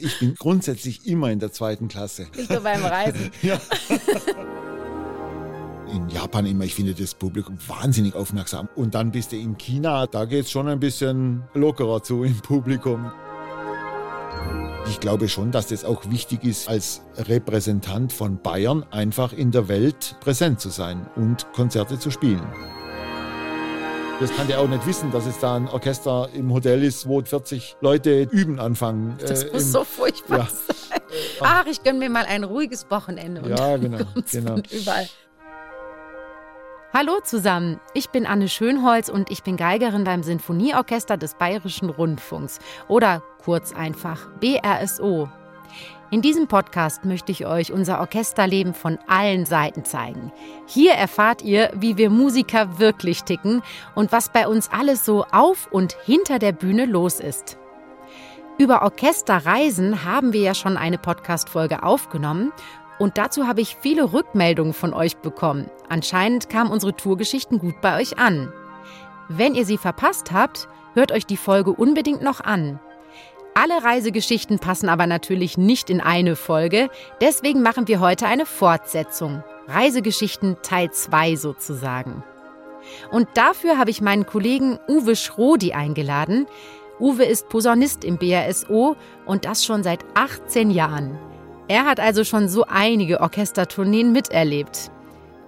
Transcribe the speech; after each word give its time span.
Ich 0.00 0.20
bin 0.20 0.36
grundsätzlich 0.36 1.06
immer 1.08 1.32
in 1.32 1.40
der 1.40 1.50
zweiten 1.50 1.88
Klasse. 1.88 2.28
Nicht 2.36 2.48
nur 2.48 2.60
beim 2.60 2.84
Reisen. 2.84 3.32
ja. 3.42 3.60
in 5.92 6.08
Japan 6.08 6.46
immer, 6.46 6.62
ich 6.62 6.76
finde 6.76 6.94
das 6.94 7.14
Publikum 7.14 7.58
wahnsinnig 7.66 8.14
aufmerksam. 8.14 8.68
Und 8.76 8.94
dann 8.94 9.10
bist 9.10 9.32
du 9.32 9.36
in 9.36 9.58
China, 9.58 10.06
da 10.06 10.24
geht 10.24 10.44
es 10.44 10.52
schon 10.52 10.68
ein 10.68 10.78
bisschen 10.78 11.42
lockerer 11.52 12.00
zu 12.00 12.22
im 12.22 12.38
Publikum. 12.38 13.10
Ich 14.88 15.00
glaube 15.00 15.28
schon, 15.28 15.50
dass 15.50 15.66
das 15.66 15.84
auch 15.84 16.08
wichtig 16.08 16.44
ist, 16.44 16.68
als 16.68 17.02
Repräsentant 17.16 18.12
von 18.12 18.40
Bayern 18.40 18.84
einfach 18.92 19.32
in 19.32 19.50
der 19.50 19.66
Welt 19.66 20.14
präsent 20.20 20.60
zu 20.60 20.68
sein 20.68 21.08
und 21.16 21.52
Konzerte 21.52 21.98
zu 21.98 22.12
spielen. 22.12 22.46
Das 24.20 24.34
kann 24.34 24.48
der 24.48 24.58
auch 24.58 24.66
nicht 24.66 24.84
wissen, 24.84 25.12
dass 25.12 25.26
es 25.26 25.38
da 25.38 25.54
ein 25.54 25.68
Orchester 25.68 26.28
im 26.34 26.52
Hotel 26.52 26.82
ist, 26.82 27.06
wo 27.06 27.22
40 27.22 27.76
Leute 27.80 28.22
üben 28.22 28.58
anfangen. 28.58 29.16
Das 29.20 29.44
äh, 29.44 29.52
muss 29.52 29.62
im, 29.62 29.68
so 29.68 29.84
furchtbar 29.84 30.38
ja. 30.38 30.48
sein. 30.48 31.00
Ach, 31.40 31.66
ich 31.66 31.84
gönne 31.84 32.00
mir 32.00 32.10
mal 32.10 32.24
ein 32.24 32.42
ruhiges 32.42 32.90
Wochenende. 32.90 33.42
Und 33.42 33.50
ja, 33.50 33.76
genau. 33.76 33.98
genau. 34.32 34.56
überall. 34.72 35.08
Hallo 36.92 37.20
zusammen, 37.22 37.78
ich 37.94 38.08
bin 38.08 38.26
Anne 38.26 38.48
Schönholz 38.48 39.08
und 39.08 39.30
ich 39.30 39.44
bin 39.44 39.56
Geigerin 39.56 40.02
beim 40.02 40.24
Sinfonieorchester 40.24 41.16
des 41.16 41.34
Bayerischen 41.34 41.88
Rundfunks 41.88 42.58
oder 42.88 43.22
kurz 43.44 43.72
einfach 43.72 44.26
BRSO. 44.40 45.28
In 46.10 46.22
diesem 46.22 46.46
Podcast 46.46 47.04
möchte 47.04 47.32
ich 47.32 47.44
euch 47.44 47.70
unser 47.70 48.00
Orchesterleben 48.00 48.72
von 48.72 48.98
allen 49.08 49.44
Seiten 49.44 49.84
zeigen. 49.84 50.32
Hier 50.66 50.92
erfahrt 50.92 51.42
ihr, 51.42 51.70
wie 51.74 51.98
wir 51.98 52.08
Musiker 52.08 52.78
wirklich 52.78 53.24
ticken 53.24 53.62
und 53.94 54.10
was 54.10 54.30
bei 54.30 54.48
uns 54.48 54.70
alles 54.72 55.04
so 55.04 55.26
auf 55.30 55.68
und 55.70 55.96
hinter 56.06 56.38
der 56.38 56.52
Bühne 56.52 56.86
los 56.86 57.20
ist. 57.20 57.58
Über 58.56 58.80
Orchesterreisen 58.82 60.04
haben 60.04 60.32
wir 60.32 60.40
ja 60.40 60.54
schon 60.54 60.78
eine 60.78 60.96
Podcast-Folge 60.96 61.82
aufgenommen 61.82 62.52
und 62.98 63.18
dazu 63.18 63.46
habe 63.46 63.60
ich 63.60 63.76
viele 63.78 64.14
Rückmeldungen 64.14 64.72
von 64.72 64.94
euch 64.94 65.18
bekommen. 65.18 65.70
Anscheinend 65.90 66.48
kamen 66.48 66.70
unsere 66.70 66.96
Tourgeschichten 66.96 67.58
gut 67.58 67.82
bei 67.82 68.00
euch 68.00 68.18
an. 68.18 68.50
Wenn 69.28 69.54
ihr 69.54 69.66
sie 69.66 69.76
verpasst 69.76 70.32
habt, 70.32 70.68
hört 70.94 71.12
euch 71.12 71.26
die 71.26 71.36
Folge 71.36 71.70
unbedingt 71.70 72.22
noch 72.22 72.40
an. 72.40 72.80
Alle 73.60 73.82
Reisegeschichten 73.82 74.60
passen 74.60 74.88
aber 74.88 75.08
natürlich 75.08 75.58
nicht 75.58 75.90
in 75.90 76.00
eine 76.00 76.36
Folge, 76.36 76.88
deswegen 77.20 77.60
machen 77.60 77.88
wir 77.88 77.98
heute 77.98 78.28
eine 78.28 78.46
Fortsetzung. 78.46 79.42
Reisegeschichten 79.66 80.58
Teil 80.62 80.92
2 80.92 81.34
sozusagen. 81.34 82.22
Und 83.10 83.26
dafür 83.34 83.76
habe 83.76 83.90
ich 83.90 84.00
meinen 84.00 84.26
Kollegen 84.26 84.78
Uwe 84.86 85.16
Schrodi 85.16 85.72
eingeladen. 85.72 86.46
Uwe 87.00 87.24
ist 87.24 87.48
Posaunist 87.48 88.04
im 88.04 88.16
BRSO 88.16 88.94
und 89.26 89.44
das 89.44 89.64
schon 89.64 89.82
seit 89.82 90.04
18 90.14 90.70
Jahren. 90.70 91.18
Er 91.66 91.84
hat 91.84 91.98
also 91.98 92.22
schon 92.22 92.48
so 92.48 92.64
einige 92.68 93.20
Orchestertourneen 93.20 94.12
miterlebt. 94.12 94.92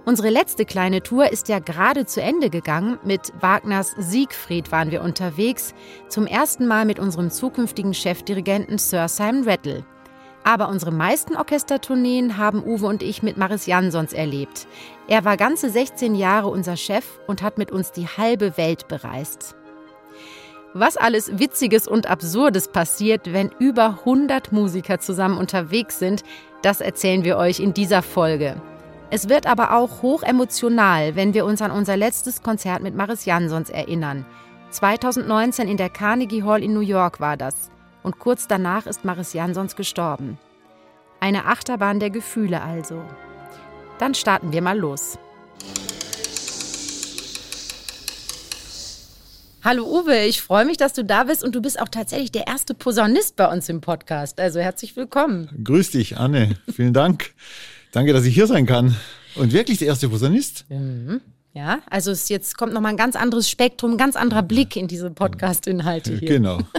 Unsere 0.03 0.29
letzte 0.29 0.65
kleine 0.65 1.03
Tour 1.03 1.31
ist 1.31 1.47
ja 1.47 1.59
gerade 1.59 2.07
zu 2.07 2.21
Ende 2.21 2.49
gegangen. 2.49 2.97
Mit 3.03 3.31
Wagners 3.39 3.93
Siegfried 3.97 4.71
waren 4.71 4.89
wir 4.89 5.03
unterwegs, 5.03 5.75
zum 6.07 6.25
ersten 6.25 6.65
Mal 6.65 6.85
mit 6.85 6.97
unserem 6.97 7.29
zukünftigen 7.29 7.93
Chefdirigenten 7.93 8.79
Sir 8.79 9.07
Simon 9.07 9.43
Rattle. 9.47 9.85
Aber 10.43 10.69
unsere 10.69 10.91
meisten 10.91 11.35
Orchestertourneen 11.35 12.37
haben 12.37 12.63
Uwe 12.63 12.87
und 12.87 13.03
ich 13.03 13.21
mit 13.21 13.37
Maris 13.37 13.67
Jansons 13.67 14.11
erlebt. 14.11 14.65
Er 15.07 15.23
war 15.23 15.37
ganze 15.37 15.69
16 15.69 16.15
Jahre 16.15 16.47
unser 16.47 16.77
Chef 16.77 17.05
und 17.27 17.43
hat 17.43 17.59
mit 17.59 17.71
uns 17.71 17.91
die 17.91 18.07
halbe 18.07 18.57
Welt 18.57 18.87
bereist. 18.87 19.55
Was 20.73 20.97
alles 20.97 21.37
Witziges 21.37 21.87
und 21.87 22.09
Absurdes 22.09 22.69
passiert, 22.69 23.33
wenn 23.33 23.51
über 23.59 23.99
100 23.99 24.51
Musiker 24.51 24.99
zusammen 24.99 25.37
unterwegs 25.37 25.99
sind, 25.99 26.23
das 26.63 26.81
erzählen 26.81 27.23
wir 27.23 27.37
euch 27.37 27.59
in 27.59 27.75
dieser 27.75 28.01
Folge. 28.01 28.59
Es 29.13 29.27
wird 29.27 29.45
aber 29.45 29.75
auch 29.75 30.01
hoch 30.01 30.23
emotional, 30.23 31.17
wenn 31.17 31.33
wir 31.33 31.43
uns 31.43 31.61
an 31.61 31.69
unser 31.69 31.97
letztes 31.97 32.41
Konzert 32.41 32.81
mit 32.81 32.95
Maris 32.95 33.25
Jansons 33.25 33.69
erinnern. 33.69 34.25
2019 34.69 35.67
in 35.67 35.75
der 35.75 35.89
Carnegie 35.89 36.43
Hall 36.43 36.63
in 36.63 36.73
New 36.73 36.79
York 36.79 37.19
war 37.19 37.35
das. 37.35 37.69
Und 38.03 38.19
kurz 38.19 38.47
danach 38.47 38.85
ist 38.85 39.03
Maris 39.03 39.33
Jansons 39.33 39.75
gestorben. 39.75 40.39
Eine 41.19 41.43
Achterbahn 41.43 41.99
der 41.99 42.09
Gefühle 42.09 42.61
also. 42.61 43.03
Dann 43.99 44.15
starten 44.15 44.53
wir 44.53 44.61
mal 44.61 44.79
los. 44.79 45.19
Hallo 49.61 49.83
Uwe, 49.87 50.23
ich 50.23 50.41
freue 50.41 50.63
mich, 50.63 50.77
dass 50.77 50.93
du 50.93 51.03
da 51.03 51.25
bist 51.25 51.43
und 51.43 51.53
du 51.53 51.61
bist 51.61 51.81
auch 51.81 51.89
tatsächlich 51.89 52.31
der 52.31 52.47
erste 52.47 52.73
Posaunist 52.73 53.35
bei 53.35 53.51
uns 53.51 53.67
im 53.67 53.81
Podcast. 53.81 54.39
Also 54.39 54.61
herzlich 54.61 54.95
willkommen. 54.95 55.49
Grüß 55.65 55.91
dich, 55.91 56.17
Anne. 56.17 56.55
Vielen 56.73 56.93
Dank. 56.93 57.33
Danke, 57.91 58.13
dass 58.13 58.25
ich 58.25 58.33
hier 58.33 58.47
sein 58.47 58.65
kann. 58.65 58.95
Und 59.35 59.53
wirklich 59.53 59.79
der 59.79 59.87
erste 59.87 60.09
Posaunist? 60.09 60.65
Mhm. 60.69 61.21
Ja, 61.53 61.79
also 61.89 62.11
es 62.11 62.29
jetzt 62.29 62.57
kommt 62.57 62.73
nochmal 62.73 62.91
ein 62.93 62.97
ganz 62.97 63.15
anderes 63.15 63.49
Spektrum, 63.49 63.91
ein 63.91 63.97
ganz 63.97 64.15
anderer 64.15 64.41
Blick 64.41 64.77
in 64.77 64.87
diese 64.87 65.11
Podcast-Inhalte 65.11 66.17
hier. 66.17 66.27
Genau. 66.27 66.59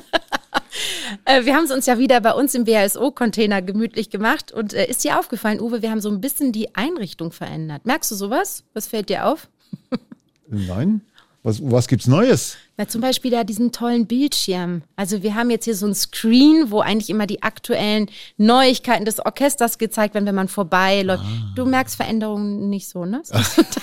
Äh, 1.26 1.44
wir 1.44 1.54
haben 1.54 1.64
es 1.64 1.70
uns 1.70 1.84
ja 1.84 1.98
wieder 1.98 2.20
bei 2.22 2.32
uns 2.32 2.54
im 2.54 2.64
BASO-Container 2.64 3.60
gemütlich 3.60 4.08
gemacht. 4.08 4.50
Und 4.50 4.72
äh, 4.72 4.86
ist 4.86 5.04
dir 5.04 5.18
aufgefallen, 5.18 5.60
Uwe, 5.60 5.82
wir 5.82 5.90
haben 5.90 6.00
so 6.00 6.08
ein 6.08 6.22
bisschen 6.22 6.52
die 6.52 6.74
Einrichtung 6.74 7.32
verändert. 7.32 7.84
Merkst 7.84 8.10
du 8.10 8.14
sowas? 8.14 8.64
Was 8.72 8.86
fällt 8.86 9.10
dir 9.10 9.26
auf? 9.26 9.48
Nein. 10.48 11.02
Was, 11.44 11.60
was 11.60 11.88
gibt's 11.88 12.06
Neues? 12.06 12.56
Na, 12.76 12.86
zum 12.86 13.00
Beispiel 13.00 13.32
da 13.32 13.42
diesen 13.42 13.72
tollen 13.72 14.06
Bildschirm. 14.06 14.82
Also 14.94 15.24
wir 15.24 15.34
haben 15.34 15.50
jetzt 15.50 15.64
hier 15.64 15.74
so 15.74 15.86
ein 15.86 15.94
Screen, 15.94 16.70
wo 16.70 16.80
eigentlich 16.80 17.10
immer 17.10 17.26
die 17.26 17.42
aktuellen 17.42 18.08
Neuigkeiten 18.36 19.04
des 19.04 19.18
Orchesters 19.18 19.78
gezeigt 19.78 20.14
werden, 20.14 20.26
wenn 20.26 20.36
man 20.36 20.46
vorbeiläuft. 20.46 21.24
Ah. 21.24 21.52
Du 21.56 21.64
merkst 21.64 21.96
Veränderungen 21.96 22.70
nicht 22.70 22.88
so, 22.88 23.04
ne? 23.04 23.22
Das 23.28 23.58
ist 23.58 23.80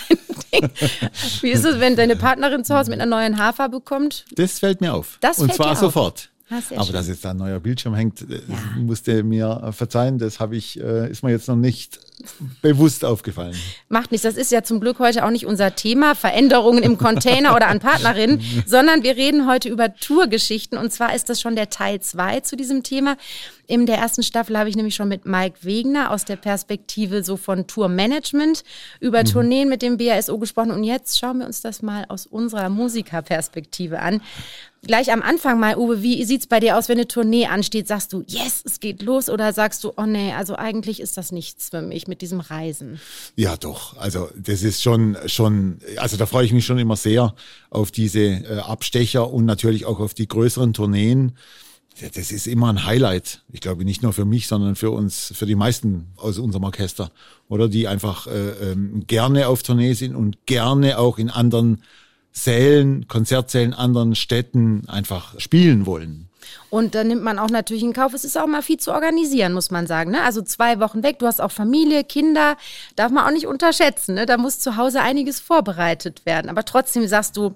Wie 1.42 1.52
ist 1.52 1.66
es, 1.66 1.80
wenn 1.80 1.96
deine 1.96 2.16
Partnerin 2.16 2.64
zu 2.64 2.76
Hause 2.76 2.90
mit 2.90 3.00
einer 3.00 3.10
neuen 3.10 3.38
Hafer 3.38 3.70
bekommt? 3.70 4.26
Das 4.32 4.60
fällt 4.60 4.82
mir 4.82 4.94
auf. 4.94 5.18
Das 5.22 5.40
Und 5.40 5.54
zwar 5.54 5.76
sofort. 5.76 6.30
Ah, 6.52 6.62
Aber 6.76 6.86
schön. 6.86 6.94
dass 6.94 7.08
jetzt 7.08 7.24
da 7.24 7.32
ein 7.32 7.38
neuer 7.38 7.60
Bildschirm 7.60 7.94
hängt, 7.94 8.22
äh, 8.22 8.42
ja. 8.48 8.58
musste 8.78 9.24
mir 9.24 9.72
verzeihen, 9.72 10.18
das 10.18 10.40
habe 10.40 10.56
ich, 10.56 10.80
äh, 10.80 11.10
ist 11.10 11.22
mir 11.22 11.30
jetzt 11.30 11.48
noch 11.48 11.56
nicht 11.56 12.00
bewusst 12.62 13.06
aufgefallen. 13.06 13.56
Macht 13.88 14.12
nichts, 14.12 14.24
das 14.24 14.36
ist 14.36 14.52
ja 14.52 14.64
zum 14.64 14.80
Glück 14.80 15.00
heute 15.00 15.26
auch 15.26 15.30
nicht 15.30 15.46
unser 15.46 15.76
Thema, 15.76 16.16
Veränderungen 16.16 16.84
im 16.84 16.98
Container 16.98 17.56
oder 17.56 17.68
an 17.68 17.80
Partnerinnen, 17.80 18.42
sondern 18.66 19.04
wir 19.04 19.16
reden 19.16 19.48
heute 19.48 19.70
über 19.70 19.94
Tourgeschichten 19.96 20.78
und 20.78 20.92
zwar 20.92 21.14
ist 21.14 21.30
das 21.30 21.40
schon 21.40 21.56
der 21.56 21.70
Teil 21.70 22.02
2 22.02 22.42
zu 22.42 22.58
diesem 22.58 22.84
Thema. 22.84 23.16
In 23.68 23.86
der 23.86 23.98
ersten 24.00 24.24
Staffel 24.24 24.58
habe 24.58 24.68
ich 24.68 24.76
nämlich 24.76 24.96
schon 24.96 25.08
mit 25.08 25.28
Mike 25.28 25.60
Wegner 25.62 26.10
aus 26.10 26.26
der 26.26 26.36
Perspektive 26.36 27.24
so 27.24 27.38
von 27.38 27.68
Tourmanagement 27.68 28.64
über 29.00 29.20
mhm. 29.20 29.26
Tourneen 29.26 29.70
mit 29.70 29.84
dem 29.84 29.98
BASO 29.98 30.40
gesprochen 30.40 30.72
und 30.72 30.84
jetzt 30.84 31.20
schauen 31.20 31.38
wir 31.38 31.46
uns 31.46 31.62
das 31.62 31.84
mal 31.84 32.06
aus 32.10 32.26
unserer 32.26 32.70
Musikerperspektive 32.70 34.00
an 34.00 34.22
gleich 34.86 35.12
am 35.12 35.22
Anfang 35.22 35.60
mal, 35.60 35.78
Uwe, 35.78 36.02
wie 36.02 36.24
sieht 36.24 36.42
es 36.42 36.48
bei 36.48 36.60
dir 36.60 36.78
aus, 36.78 36.90
wenn 36.90 36.98
eine 36.98 37.08
Tournee 37.08 37.48
ansteht? 37.48 37.88
Sagst 37.88 38.14
du, 38.14 38.24
yes, 38.28 38.62
es 38.66 38.80
geht 38.80 39.02
los 39.02 39.30
oder 39.30 39.54
sagst 39.54 39.84
du, 39.84 39.94
oh 39.98 40.06
nee, 40.06 40.34
also 40.34 40.56
eigentlich 40.56 41.00
ist 41.00 41.18
das 41.18 41.32
nichts 41.32 41.70
für 41.70 41.82
mich 41.82 42.08
mit 42.08 42.22
diesem 42.22 42.40
Reisen? 42.40 43.00
Ja, 43.36 43.58
doch. 43.58 43.98
Also 43.98 44.30
das 44.38 44.64
ist 44.64 44.82
schon, 44.82 45.18
schon, 45.28 45.80
also 45.98 46.18
da 46.18 46.26
freue 46.26 46.46
ich 46.46 46.54
mich 46.54 46.66
schon 46.66 46.80
immer 46.80 46.96
sehr 46.96 47.36
auf 47.70 47.92
diese 47.92 48.22
äh, 48.22 48.60
Abstecher 48.60 49.32
und 49.32 49.46
natürlich 49.46 49.86
auch 49.86 50.00
auf 50.00 50.14
die 50.14 50.28
größeren 50.28 50.74
Tourneen. 50.74 51.34
Das 52.14 52.32
ist 52.32 52.48
immer 52.48 52.70
ein 52.70 52.86
Highlight. 52.86 53.44
Ich 53.52 53.60
glaube 53.60 53.84
nicht 53.84 54.04
nur 54.04 54.14
für 54.14 54.24
mich, 54.24 54.48
sondern 54.48 54.76
für 54.76 54.92
uns, 54.92 55.34
für 55.36 55.46
die 55.46 55.56
meisten 55.56 56.08
aus 56.16 56.38
unserem 56.38 56.64
Orchester, 56.64 57.12
oder 57.50 57.68
die 57.68 57.88
einfach 57.88 58.28
äh, 58.28 58.72
ähm, 58.72 59.04
gerne 59.06 59.48
auf 59.48 59.64
Tournee 59.64 59.94
sind 59.94 60.16
und 60.16 60.46
gerne 60.46 60.98
auch 60.98 61.18
in 61.18 61.30
anderen 61.30 61.82
Sälen, 62.32 63.08
Konzertsälen, 63.08 63.74
anderen 63.74 64.16
Städten 64.16 64.88
einfach 64.88 65.40
spielen 65.40 65.86
wollen. 65.86 66.30
Und 66.70 66.96
da 66.96 67.04
nimmt 67.04 67.24
man 67.24 67.40
auch 67.40 67.50
natürlich 67.50 67.84
in 67.84 67.94
Kauf. 67.94 68.14
Es 68.14 68.24
ist 68.24 68.38
auch 68.38 68.48
mal 68.48 68.62
viel 68.62 68.78
zu 68.78 68.92
organisieren, 68.92 69.54
muss 69.54 69.72
man 69.72 69.88
sagen. 69.88 70.12
Ne? 70.12 70.22
Also 70.22 70.42
zwei 70.42 70.80
Wochen 70.80 71.04
weg, 71.04 71.20
du 71.20 71.26
hast 71.26 71.42
auch 71.42 71.52
Familie, 71.52 72.04
Kinder, 72.04 72.58
darf 72.96 73.12
man 73.12 73.26
auch 73.26 73.32
nicht 73.32 73.48
unterschätzen. 73.48 74.16
Ne? 74.16 74.26
Da 74.26 74.38
muss 74.38 74.60
zu 74.60 74.78
Hause 74.78 75.02
einiges 75.02 75.40
vorbereitet 75.40 76.26
werden. 76.26 76.50
Aber 76.50 76.64
trotzdem 76.66 77.08
sagst 77.08 77.38
du, 77.38 77.56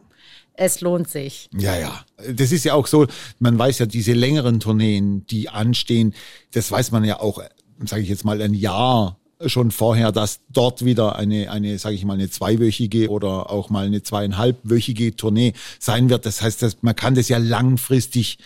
es 0.55 0.81
lohnt 0.81 1.09
sich. 1.09 1.49
Ja, 1.55 1.75
ja. 1.77 2.05
Das 2.31 2.51
ist 2.51 2.63
ja 2.63 2.73
auch 2.73 2.87
so, 2.87 3.07
man 3.39 3.57
weiß 3.57 3.79
ja, 3.79 3.85
diese 3.85 4.13
längeren 4.13 4.59
Tourneen, 4.59 5.25
die 5.27 5.49
anstehen, 5.49 6.13
das 6.51 6.71
weiß 6.71 6.91
man 6.91 7.03
ja 7.03 7.19
auch, 7.19 7.41
sage 7.85 8.03
ich 8.03 8.09
jetzt 8.09 8.25
mal, 8.25 8.41
ein 8.41 8.53
Jahr 8.53 9.19
schon 9.45 9.71
vorher, 9.71 10.11
dass 10.11 10.41
dort 10.49 10.85
wieder 10.85 11.15
eine, 11.15 11.51
eine 11.51 11.77
sage 11.79 11.95
ich 11.95 12.05
mal, 12.05 12.13
eine 12.13 12.29
zweiwöchige 12.29 13.09
oder 13.09 13.49
auch 13.49 13.69
mal 13.69 13.85
eine 13.85 14.03
zweieinhalbwöchige 14.03 15.15
Tournee 15.15 15.53
sein 15.79 16.09
wird. 16.09 16.25
Das 16.25 16.41
heißt, 16.41 16.61
dass 16.61 16.77
man 16.81 16.95
kann 16.95 17.15
das 17.15 17.29
ja 17.29 17.37
langfristig 17.37 18.37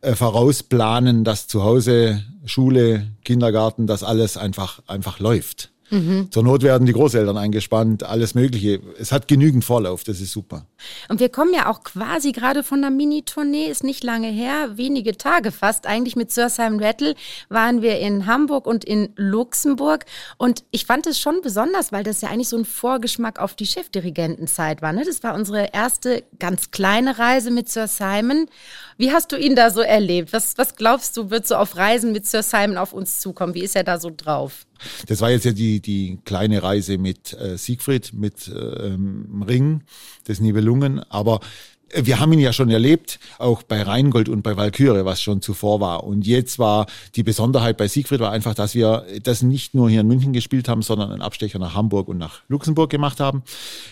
äh, 0.00 0.14
vorausplanen, 0.14 1.24
dass 1.24 1.48
zu 1.48 1.62
Hause 1.62 2.22
Schule, 2.44 3.08
Kindergarten, 3.24 3.86
das 3.86 4.02
alles 4.02 4.36
einfach, 4.36 4.80
einfach 4.86 5.18
läuft. 5.18 5.70
Mhm. 5.90 6.30
Zur 6.30 6.42
Not 6.42 6.62
werden 6.62 6.86
die 6.86 6.92
Großeltern 6.92 7.36
eingespannt, 7.36 8.02
alles 8.02 8.34
Mögliche. 8.34 8.80
Es 8.98 9.12
hat 9.12 9.28
genügend 9.28 9.64
Vorlauf, 9.64 10.04
das 10.04 10.20
ist 10.20 10.32
super. 10.32 10.66
Und 11.08 11.20
wir 11.20 11.28
kommen 11.28 11.54
ja 11.54 11.70
auch 11.70 11.82
quasi 11.82 12.32
gerade 12.32 12.62
von 12.62 12.78
einer 12.78 12.90
Mini-Tournee, 12.90 13.66
ist 13.66 13.84
nicht 13.84 14.04
lange 14.04 14.28
her, 14.28 14.76
wenige 14.76 15.16
Tage 15.16 15.52
fast. 15.52 15.86
Eigentlich 15.86 16.16
mit 16.16 16.30
Sir 16.30 16.50
Simon 16.50 16.82
Rattle 16.82 17.14
waren 17.48 17.82
wir 17.82 17.98
in 17.98 18.26
Hamburg 18.26 18.66
und 18.66 18.84
in 18.84 19.10
Luxemburg. 19.16 20.04
Und 20.36 20.64
ich 20.70 20.86
fand 20.86 21.06
es 21.06 21.18
schon 21.18 21.40
besonders, 21.42 21.92
weil 21.92 22.04
das 22.04 22.20
ja 22.20 22.28
eigentlich 22.28 22.48
so 22.48 22.56
ein 22.56 22.64
Vorgeschmack 22.64 23.38
auf 23.38 23.54
die 23.54 23.66
Chefdirigentenzeit 23.66 24.82
war. 24.82 24.92
Ne? 24.92 25.04
Das 25.04 25.22
war 25.22 25.34
unsere 25.34 25.72
erste 25.72 26.24
ganz 26.38 26.70
kleine 26.70 27.18
Reise 27.18 27.50
mit 27.50 27.68
Sir 27.68 27.88
Simon. 27.88 28.46
Wie 28.98 29.12
hast 29.12 29.30
du 29.30 29.36
ihn 29.36 29.54
da 29.54 29.70
so 29.70 29.80
erlebt? 29.80 30.32
Was, 30.32 30.58
was 30.58 30.74
glaubst 30.74 31.16
du, 31.16 31.30
wird 31.30 31.46
so 31.46 31.54
auf 31.54 31.76
Reisen 31.76 32.10
mit 32.10 32.26
Sir 32.26 32.42
Simon 32.42 32.76
auf 32.76 32.92
uns 32.92 33.20
zukommen? 33.20 33.54
Wie 33.54 33.62
ist 33.62 33.76
er 33.76 33.84
da 33.84 34.00
so 34.00 34.10
drauf? 34.14 34.66
Das 35.06 35.20
war 35.20 35.30
jetzt 35.30 35.44
ja 35.44 35.52
die, 35.52 35.80
die 35.80 36.18
kleine 36.24 36.64
Reise 36.64 36.98
mit 36.98 37.32
äh, 37.32 37.56
Siegfried, 37.56 38.12
mit 38.12 38.48
ähm, 38.48 39.44
Ring 39.46 39.84
des 40.26 40.40
Nibelungen. 40.40 40.98
Aber 41.10 41.38
wir 41.94 42.20
haben 42.20 42.32
ihn 42.32 42.40
ja 42.40 42.52
schon 42.52 42.70
erlebt, 42.70 43.18
auch 43.38 43.62
bei 43.62 43.82
Rheingold 43.82 44.28
und 44.28 44.42
bei 44.42 44.56
Walküre, 44.56 45.04
was 45.04 45.22
schon 45.22 45.40
zuvor 45.40 45.80
war. 45.80 46.04
Und 46.04 46.26
jetzt 46.26 46.58
war 46.58 46.86
die 47.14 47.22
Besonderheit 47.22 47.76
bei 47.76 47.88
Siegfried 47.88 48.20
war 48.20 48.30
einfach, 48.30 48.54
dass 48.54 48.74
wir 48.74 49.06
das 49.22 49.42
nicht 49.42 49.74
nur 49.74 49.88
hier 49.88 50.02
in 50.02 50.06
München 50.06 50.32
gespielt 50.32 50.68
haben, 50.68 50.82
sondern 50.82 51.10
einen 51.10 51.22
Abstecher 51.22 51.58
nach 51.58 51.74
Hamburg 51.74 52.08
und 52.08 52.18
nach 52.18 52.42
Luxemburg 52.48 52.90
gemacht 52.90 53.20
haben. 53.20 53.42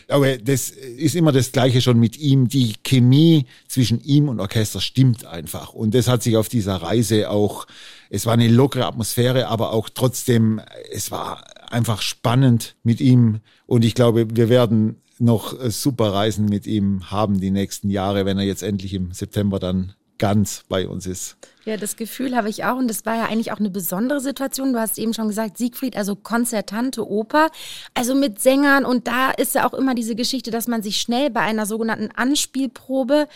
Aber 0.08 0.37
das 0.37 0.70
ist 0.70 1.14
immer 1.14 1.32
das 1.32 1.52
Gleiche 1.52 1.81
schon 1.81 1.98
mit 1.98 2.19
ihm. 2.19 2.48
Die 2.48 2.75
Chemie 2.84 3.46
zwischen 3.69 4.02
ihm 4.02 4.28
und 4.28 4.40
Orchester 4.40 4.81
stimmt 4.81 5.25
einfach. 5.25 5.72
Und 5.72 5.94
das 5.94 6.08
hat 6.08 6.22
sich 6.22 6.37
auf 6.37 6.48
dieser 6.48 6.76
Reise 6.76 7.31
auch, 7.31 7.66
es 8.10 8.26
war 8.26 8.34
eine 8.34 8.48
lockere 8.48 8.87
Atmosphäre, 8.87 9.48
aber 9.48 9.72
auch 9.72 9.88
trotzdem, 9.88 10.60
es 10.93 11.10
war 11.10 11.44
einfach 11.70 12.02
spannend 12.02 12.76
mit 12.82 13.00
ihm. 13.00 13.40
Und 13.66 13.84
ich 13.84 13.94
glaube, 13.94 14.26
wir 14.37 14.48
werden 14.48 14.96
noch 15.18 15.58
äh, 15.58 15.70
super 15.70 16.12
Reisen 16.12 16.46
mit 16.46 16.66
ihm 16.66 17.10
haben 17.10 17.40
die 17.40 17.50
nächsten 17.50 17.90
Jahre, 17.90 18.24
wenn 18.24 18.38
er 18.38 18.44
jetzt 18.44 18.62
endlich 18.62 18.94
im 18.94 19.12
September 19.12 19.58
dann 19.58 19.94
ganz 20.18 20.64
bei 20.68 20.88
uns 20.88 21.06
ist. 21.06 21.36
Ja, 21.66 21.76
das 21.76 21.96
Gefühl 21.96 22.36
habe 22.36 22.48
ich 22.48 22.62
auch. 22.62 22.76
Und 22.76 22.86
das 22.86 23.04
war 23.06 23.16
ja 23.16 23.24
eigentlich 23.24 23.50
auch 23.50 23.58
eine 23.58 23.70
besondere 23.70 24.20
Situation. 24.20 24.72
Du 24.72 24.78
hast 24.78 24.98
eben 24.98 25.12
schon 25.12 25.26
gesagt, 25.26 25.58
Siegfried, 25.58 25.96
also 25.96 26.14
konzertante 26.14 27.04
Oper, 27.10 27.50
also 27.92 28.14
mit 28.14 28.40
Sängern. 28.40 28.84
Und 28.84 29.08
da 29.08 29.32
ist 29.32 29.56
ja 29.56 29.68
auch 29.68 29.74
immer 29.74 29.96
diese 29.96 30.14
Geschichte, 30.14 30.52
dass 30.52 30.68
man 30.68 30.84
sich 30.84 30.98
schnell 30.98 31.28
bei 31.28 31.40
einer 31.40 31.66
sogenannten 31.66 32.10
Anspielprobe 32.14 33.26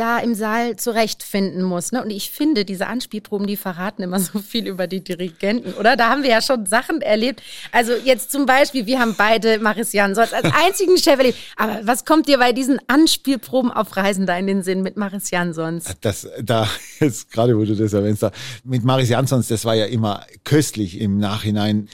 da 0.00 0.18
im 0.18 0.34
Saal 0.34 0.76
zurechtfinden 0.76 1.62
muss. 1.62 1.92
Ne? 1.92 2.02
Und 2.02 2.10
ich 2.10 2.30
finde, 2.30 2.64
diese 2.64 2.86
Anspielproben, 2.86 3.46
die 3.46 3.56
verraten 3.56 4.02
immer 4.02 4.18
so 4.20 4.38
viel 4.38 4.66
über 4.66 4.86
die 4.86 5.04
Dirigenten, 5.04 5.74
oder? 5.74 5.96
Da 5.96 6.08
haben 6.08 6.22
wir 6.22 6.30
ja 6.30 6.42
schon 6.42 6.66
Sachen 6.66 7.02
erlebt. 7.02 7.42
Also 7.70 7.92
jetzt 7.92 8.32
zum 8.32 8.46
Beispiel, 8.46 8.86
wir 8.86 8.98
haben 8.98 9.14
beide 9.16 9.58
Maris 9.58 9.92
Jansons 9.92 10.32
als 10.32 10.44
einzigen 10.54 10.96
Chef 10.96 11.18
erlebt. 11.18 11.38
Aber 11.56 11.80
was 11.84 12.04
kommt 12.04 12.28
dir 12.28 12.38
bei 12.38 12.52
diesen 12.52 12.80
Anspielproben 12.88 13.70
auf 13.70 13.96
Reisen 13.96 14.26
da 14.26 14.36
in 14.38 14.46
den 14.46 14.62
Sinn 14.62 14.82
mit 14.82 14.96
Maris 14.96 15.30
Jansons? 15.30 15.84
Das, 16.00 16.26
da, 16.42 16.66
jetzt 17.00 17.30
gerade 17.30 17.58
wo 17.58 17.64
du 17.70 17.82
das 17.82 17.92
erwähnst, 17.92 18.26
mit 18.64 18.84
Maris 18.84 19.08
Jansons, 19.08 19.48
das 19.48 19.64
war 19.64 19.74
ja 19.74 19.86
immer 19.86 20.24
köstlich 20.44 21.00
im 21.00 21.18
Nachhinein, 21.18 21.88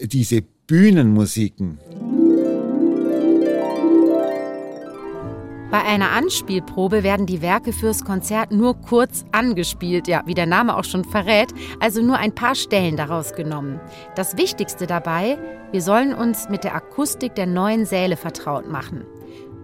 diese 0.00 0.42
Bühnenmusiken. 0.66 1.78
Bei 5.70 5.82
einer 5.82 6.12
Anspielprobe 6.12 7.02
werden 7.02 7.26
die 7.26 7.42
Werke 7.42 7.72
fürs 7.72 8.04
Konzert 8.04 8.52
nur 8.52 8.74
kurz 8.80 9.24
angespielt, 9.32 10.06
ja, 10.06 10.22
wie 10.24 10.34
der 10.34 10.46
Name 10.46 10.76
auch 10.76 10.84
schon 10.84 11.04
verrät, 11.04 11.48
also 11.80 12.02
nur 12.02 12.18
ein 12.18 12.34
paar 12.34 12.54
Stellen 12.54 12.96
daraus 12.96 13.34
genommen. 13.34 13.80
Das 14.14 14.36
Wichtigste 14.36 14.86
dabei, 14.86 15.36
wir 15.72 15.82
sollen 15.82 16.14
uns 16.14 16.48
mit 16.48 16.62
der 16.62 16.76
Akustik 16.76 17.34
der 17.34 17.46
neuen 17.46 17.84
Säle 17.84 18.16
vertraut 18.16 18.70
machen. 18.70 19.04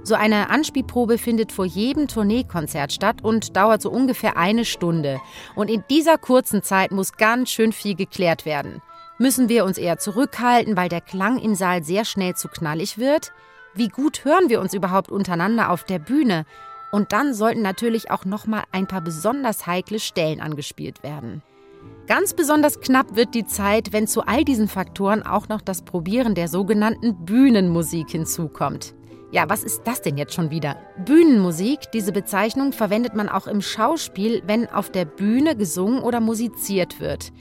So 0.05 0.17
eine 0.17 0.51
Anspielprobe 0.51 1.17
findet 1.17 1.53
vor 1.53 1.65
jedem 1.65 2.09
Tourneekonzert 2.09 2.93
statt 2.93 3.23
und 3.23 3.57
dauert 3.57 3.83
so 3.83 3.91
ungefähr 3.91 4.37
eine 4.37 4.65
Stunde. 4.65 5.21
Und 5.55 5.71
in 5.71 5.85
dieser 5.89 6.19
kurzen 6.19 6.63
Zeit 6.63 6.91
muss 6.91 7.13
ganz 7.13 7.51
schön 7.51 7.73
viel 7.73 7.95
geklärt 7.95 8.45
werden. 8.45 8.83
Müssen 9.19 9.49
wir 9.49 9.65
uns 9.65 9.79
eher 9.79 9.99
zurückhalten, 9.99 10.77
weil 10.77 10.89
der 10.89 11.01
Klang 11.01 11.39
im 11.39 11.55
Saal 11.55 11.85
sehr 11.85 12.05
schnell 12.05 12.35
zu 12.35 12.49
knallig 12.49 12.99
wird? 12.99 13.33
Wie 13.75 13.89
gut 13.89 14.25
hören 14.25 14.49
wir 14.49 14.61
uns 14.61 14.75
überhaupt 14.75 15.11
untereinander 15.11 15.71
auf 15.71 15.85
der 15.85 16.01
Bühne? 16.01 16.47
Und 16.91 17.13
dann 17.13 17.33
sollten 17.33 17.63
natürlich 17.63 18.11
auch 18.11 18.25
noch 18.25 18.47
mal 18.47 18.65
ein 18.73 18.89
paar 18.89 19.01
besonders 19.01 19.67
heikle 19.67 20.01
Stellen 20.01 20.41
angespielt 20.41 21.05
werden. 21.05 21.43
Ganz 22.09 22.35
besonders 22.35 22.81
knapp 22.81 23.15
wird 23.15 23.35
die 23.35 23.47
Zeit, 23.47 23.93
wenn 23.93 24.09
zu 24.09 24.23
all 24.27 24.45
diesen 24.45 24.67
Faktoren 24.67 25.23
auch 25.23 25.49
noch 25.49 25.61
das 25.61 25.83
Probieren 25.83 26.35
der 26.35 26.49
sogenannten 26.49 27.25
Bühnenmusik 27.25 28.11
hinzukommt. 28.11 28.95
Ja, 29.33 29.49
was 29.49 29.65
ist 29.65 29.85
das 29.85 30.03
denn 30.03 30.19
jetzt 30.19 30.35
schon 30.35 30.51
wieder? 30.51 30.77
Bühnenmusik, 31.07 31.91
diese 31.95 32.13
Bezeichnung 32.13 32.75
verwendet 32.75 33.15
man 33.15 33.31
auch 33.31 33.47
im 33.47 33.63
Schauspiel, 33.63 34.43
wenn 34.47 34.69
auf 34.69 34.91
der 34.91 35.07
Bühne 35.07 35.57
gesungen 35.57 36.03
oder 36.03 36.21
musiziert 36.21 37.01
wird. 37.01 37.33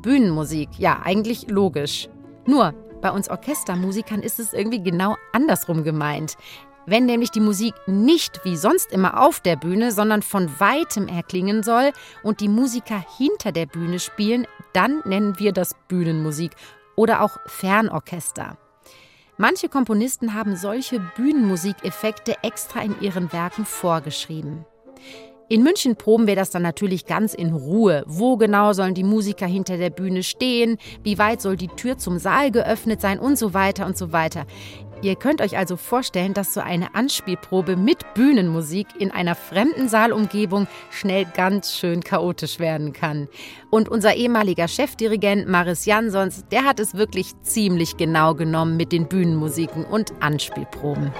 Bühnenmusik, 0.00 0.70
ja, 0.78 1.02
eigentlich 1.04 1.50
logisch. 1.50 2.08
Nur, 2.46 2.72
bei 3.02 3.10
uns 3.10 3.28
Orchestermusikern 3.28 4.22
ist 4.22 4.40
es 4.40 4.54
irgendwie 4.54 4.82
genau 4.82 5.16
andersrum 5.34 5.84
gemeint. 5.84 6.38
Wenn 6.86 7.04
nämlich 7.04 7.30
die 7.30 7.40
Musik 7.40 7.74
nicht 7.86 8.42
wie 8.44 8.56
sonst 8.56 8.90
immer 8.90 9.20
auf 9.22 9.40
der 9.40 9.56
Bühne, 9.56 9.92
sondern 9.92 10.22
von 10.22 10.48
weitem 10.58 11.08
erklingen 11.08 11.62
soll 11.62 11.92
und 12.22 12.40
die 12.40 12.48
Musiker 12.48 13.04
hinter 13.18 13.52
der 13.52 13.66
Bühne 13.66 13.98
spielen, 13.98 14.46
dann 14.72 15.02
nennen 15.04 15.38
wir 15.38 15.52
das 15.52 15.76
Bühnenmusik 15.88 16.52
oder 16.96 17.20
auch 17.20 17.36
Fernorchester. 17.44 18.56
Manche 19.36 19.68
Komponisten 19.68 20.34
haben 20.34 20.54
solche 20.54 21.00
Bühnenmusikeffekte 21.16 22.36
extra 22.42 22.82
in 22.82 22.94
ihren 23.00 23.32
Werken 23.32 23.64
vorgeschrieben. 23.64 24.64
In 25.48 25.62
München 25.62 25.96
proben 25.96 26.26
wir 26.26 26.36
das 26.36 26.50
dann 26.50 26.62
natürlich 26.62 27.04
ganz 27.04 27.34
in 27.34 27.52
Ruhe. 27.52 28.04
Wo 28.06 28.36
genau 28.36 28.72
sollen 28.72 28.94
die 28.94 29.04
Musiker 29.04 29.46
hinter 29.46 29.76
der 29.76 29.90
Bühne 29.90 30.22
stehen? 30.22 30.78
Wie 31.02 31.18
weit 31.18 31.42
soll 31.42 31.56
die 31.56 31.68
Tür 31.68 31.98
zum 31.98 32.18
Saal 32.18 32.50
geöffnet 32.50 33.00
sein? 33.00 33.18
Und 33.18 33.36
so 33.36 33.52
weiter 33.52 33.86
und 33.86 33.98
so 33.98 34.12
weiter. 34.12 34.46
Ihr 35.02 35.16
könnt 35.16 35.40
euch 35.40 35.56
also 35.56 35.76
vorstellen, 35.76 36.34
dass 36.34 36.54
so 36.54 36.60
eine 36.60 36.94
Anspielprobe 36.94 37.76
mit 37.76 38.14
Bühnenmusik 38.14 38.86
in 38.98 39.10
einer 39.10 39.34
fremden 39.34 39.88
Saalumgebung 39.88 40.66
schnell 40.90 41.26
ganz 41.36 41.76
schön 41.76 42.02
chaotisch 42.02 42.58
werden 42.58 42.92
kann. 42.92 43.28
Und 43.70 43.88
unser 43.88 44.14
ehemaliger 44.14 44.68
Chefdirigent 44.68 45.48
Maris 45.48 45.84
Jansons, 45.84 46.44
der 46.50 46.64
hat 46.64 46.80
es 46.80 46.94
wirklich 46.94 47.32
ziemlich 47.42 47.96
genau 47.96 48.34
genommen 48.34 48.76
mit 48.76 48.92
den 48.92 49.08
Bühnenmusiken 49.08 49.84
und 49.84 50.12
Anspielproben 50.20 51.12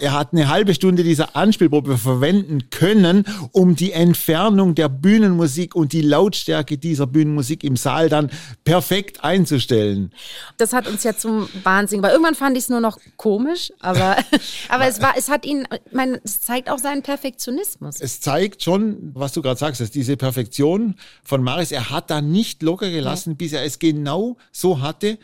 er 0.00 0.12
hat 0.12 0.32
eine 0.32 0.48
halbe 0.48 0.74
Stunde 0.74 1.04
dieser 1.04 1.36
Anspielprobe 1.36 1.98
verwenden 1.98 2.70
können, 2.70 3.24
um 3.52 3.76
die 3.76 3.92
Entfernung 3.92 4.74
der 4.74 4.88
Bühnenmusik 4.88 5.74
und 5.74 5.92
die 5.92 6.02
Lautstärke 6.02 6.78
dieser 6.78 7.06
Bühnenmusik 7.06 7.64
im 7.64 7.76
Saal 7.76 8.08
dann 8.08 8.30
perfekt 8.64 9.24
einzustellen. 9.24 10.12
Das 10.56 10.72
hat 10.72 10.88
uns 10.88 11.04
ja 11.04 11.16
zum 11.16 11.48
Wahnsinn, 11.62 12.02
weil 12.02 12.12
irgendwann 12.12 12.34
fand 12.34 12.56
ich 12.56 12.64
es 12.64 12.68
nur 12.68 12.80
noch 12.80 12.98
komisch, 13.16 13.72
aber, 13.80 14.16
aber 14.68 14.86
es 14.86 15.00
war, 15.00 15.14
es 15.16 15.28
hat 15.28 15.44
ihn, 15.44 15.66
mein, 15.92 16.18
es 16.24 16.40
zeigt 16.40 16.70
auch 16.70 16.78
seinen 16.78 17.02
Perfektionismus. 17.02 18.00
Es 18.00 18.20
zeigt 18.20 18.62
schon, 18.62 19.12
was 19.14 19.32
du 19.32 19.42
gerade 19.42 19.58
sagst, 19.58 19.80
dass 19.80 19.90
diese 19.90 20.16
Perfektion 20.16 20.94
von 21.22 21.42
Maris, 21.42 21.72
er 21.72 21.90
hat 21.90 22.10
da 22.10 22.20
nicht 22.20 22.62
locker 22.62 22.90
gelassen, 22.90 23.30
ja. 23.30 23.36
bis 23.36 23.52
er 23.52 23.64
es 23.64 23.78
genau 23.78 24.36
so 24.52 24.80
hatte, 24.80 25.18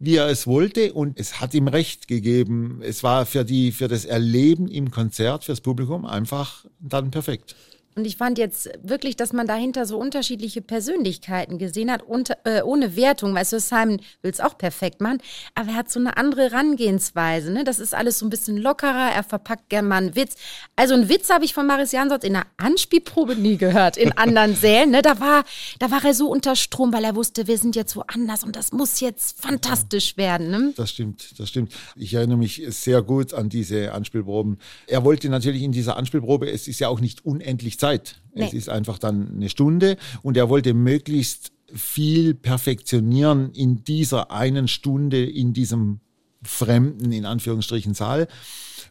wie 0.00 0.16
er 0.16 0.28
es 0.28 0.46
wollte 0.46 0.94
und 0.94 1.20
es 1.20 1.40
hat 1.40 1.54
ihm 1.54 1.68
recht 1.68 2.08
gegeben. 2.08 2.80
Es 2.82 3.02
war 3.02 3.26
für 3.26 3.44
die, 3.44 3.70
für 3.70 3.86
das 3.86 4.06
Erleben 4.06 4.66
im 4.66 4.90
Konzert, 4.90 5.44
fürs 5.44 5.60
Publikum 5.60 6.06
einfach 6.06 6.64
dann 6.80 7.10
perfekt. 7.10 7.54
Und 8.00 8.06
ich 8.06 8.16
fand 8.16 8.38
jetzt 8.38 8.70
wirklich, 8.82 9.14
dass 9.14 9.34
man 9.34 9.46
dahinter 9.46 9.84
so 9.84 9.98
unterschiedliche 9.98 10.62
Persönlichkeiten 10.62 11.58
gesehen 11.58 11.90
hat, 11.90 12.02
unter, 12.02 12.38
äh, 12.44 12.62
ohne 12.62 12.96
Wertung. 12.96 13.34
Weißt 13.34 13.52
du, 13.52 13.60
Simon 13.60 14.00
will 14.22 14.30
es 14.30 14.40
auch 14.40 14.56
perfekt 14.56 15.02
machen, 15.02 15.18
aber 15.54 15.72
er 15.72 15.74
hat 15.74 15.92
so 15.92 16.00
eine 16.00 16.16
andere 16.16 16.44
Herangehensweise. 16.44 17.52
Ne? 17.52 17.62
Das 17.62 17.78
ist 17.78 17.94
alles 17.94 18.18
so 18.18 18.24
ein 18.24 18.30
bisschen 18.30 18.56
lockerer, 18.56 19.12
er 19.14 19.22
verpackt 19.22 19.68
gern 19.68 19.86
mal 19.86 19.98
einen 19.98 20.16
Witz. 20.16 20.36
Also 20.76 20.94
einen 20.94 21.10
Witz 21.10 21.28
habe 21.28 21.44
ich 21.44 21.52
von 21.52 21.66
Maris 21.66 21.92
Jansons 21.92 22.24
in 22.24 22.36
einer 22.36 22.46
Anspielprobe 22.56 23.36
nie 23.36 23.58
gehört, 23.58 23.98
in 23.98 24.12
anderen 24.12 24.56
Sälen. 24.56 24.92
Ne? 24.92 25.02
Da, 25.02 25.20
war, 25.20 25.44
da 25.78 25.90
war 25.90 26.02
er 26.02 26.14
so 26.14 26.30
unter 26.30 26.56
Strom, 26.56 26.94
weil 26.94 27.04
er 27.04 27.14
wusste, 27.14 27.48
wir 27.48 27.58
sind 27.58 27.76
jetzt 27.76 27.96
woanders 27.96 28.44
und 28.44 28.56
das 28.56 28.72
muss 28.72 29.00
jetzt 29.00 29.42
fantastisch 29.42 30.16
werden. 30.16 30.50
Ne? 30.50 30.72
Das 30.74 30.88
stimmt, 30.88 31.38
das 31.38 31.50
stimmt. 31.50 31.74
Ich 31.96 32.14
erinnere 32.14 32.38
mich 32.38 32.62
sehr 32.68 33.02
gut 33.02 33.34
an 33.34 33.50
diese 33.50 33.92
Anspielproben. 33.92 34.56
Er 34.86 35.04
wollte 35.04 35.28
natürlich 35.28 35.62
in 35.62 35.72
dieser 35.72 35.98
Anspielprobe, 35.98 36.50
es 36.50 36.66
ist 36.66 36.80
ja 36.80 36.88
auch 36.88 37.00
nicht 37.00 37.26
unendlich 37.26 37.78
Zeit. 37.78 37.89
Nee. 38.34 38.46
Es 38.46 38.54
ist 38.54 38.68
einfach 38.68 38.98
dann 38.98 39.32
eine 39.34 39.48
Stunde 39.48 39.96
und 40.22 40.36
er 40.36 40.48
wollte 40.48 40.72
möglichst 40.74 41.52
viel 41.74 42.34
perfektionieren 42.34 43.52
in 43.52 43.84
dieser 43.84 44.30
einen 44.30 44.68
Stunde, 44.68 45.24
in 45.24 45.52
diesem 45.52 46.00
fremden, 46.42 47.12
in 47.12 47.26
Anführungsstrichen, 47.26 47.94
Saal. 47.94 48.28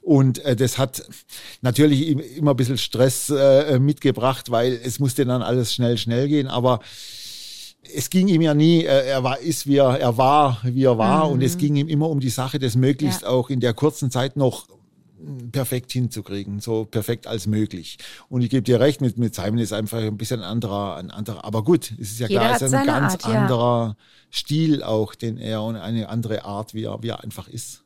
Und 0.01 0.39
äh, 0.45 0.55
das 0.55 0.77
hat 0.77 1.03
natürlich 1.61 2.07
immer 2.37 2.51
ein 2.51 2.57
bisschen 2.57 2.77
Stress 2.77 3.29
äh, 3.29 3.79
mitgebracht, 3.79 4.51
weil 4.51 4.79
es 4.83 4.99
musste 4.99 5.25
dann 5.25 5.41
alles 5.41 5.73
schnell, 5.73 5.97
schnell 5.97 6.27
gehen. 6.27 6.47
Aber 6.47 6.79
es 7.95 8.09
ging 8.09 8.27
ihm 8.27 8.41
ja 8.41 8.53
nie, 8.53 8.83
äh, 8.83 9.07
er 9.07 9.23
war, 9.23 9.39
ist 9.39 9.67
wie 9.67 9.77
er, 9.77 9.99
er 9.99 10.17
war, 10.17 10.61
wie 10.63 10.83
er 10.83 10.97
war. 10.97 11.27
Mhm. 11.27 11.33
Und 11.33 11.41
es 11.43 11.57
ging 11.57 11.75
ihm 11.75 11.87
immer 11.87 12.09
um 12.09 12.19
die 12.19 12.29
Sache, 12.29 12.59
das 12.59 12.75
möglichst 12.75 13.23
Ja. 13.23 13.29
auch 13.29 13.49
in 13.49 13.59
der 13.59 13.73
kurzen 13.73 14.11
Zeit 14.11 14.37
noch 14.37 14.67
perfekt 15.51 15.91
hinzukriegen, 15.91 16.59
so 16.59 16.85
perfekt 16.85 17.27
als 17.27 17.47
möglich. 17.47 17.97
Und 18.29 18.41
ich 18.41 18.49
gebe 18.49 18.63
dir 18.63 18.79
recht, 18.79 19.01
mit, 19.01 19.17
mit 19.17 19.35
Simon 19.35 19.59
ist 19.59 19.73
einfach 19.73 19.99
ein 19.99 20.17
bisschen 20.17 20.41
anderer, 20.41 20.97
ein 20.97 21.11
anderer, 21.11 21.45
aber 21.45 21.63
gut, 21.63 21.91
es 21.99 22.11
ist 22.11 22.19
ja 22.19 22.27
Jeder 22.27 22.41
klar, 22.41 22.55
es 22.55 22.61
ist 22.61 22.73
ein 22.73 22.85
ganz 22.85 23.13
Art, 23.13 23.23
ja. 23.23 23.41
anderer 23.41 23.95
Stil 24.31 24.83
auch, 24.83 25.15
den 25.15 25.37
er 25.37 25.63
und 25.63 25.75
eine 25.75 26.09
andere 26.09 26.45
Art, 26.45 26.73
wie 26.73 26.83
er, 26.83 27.01
wie 27.01 27.09
er 27.09 27.23
einfach 27.23 27.47
ist. 27.47 27.83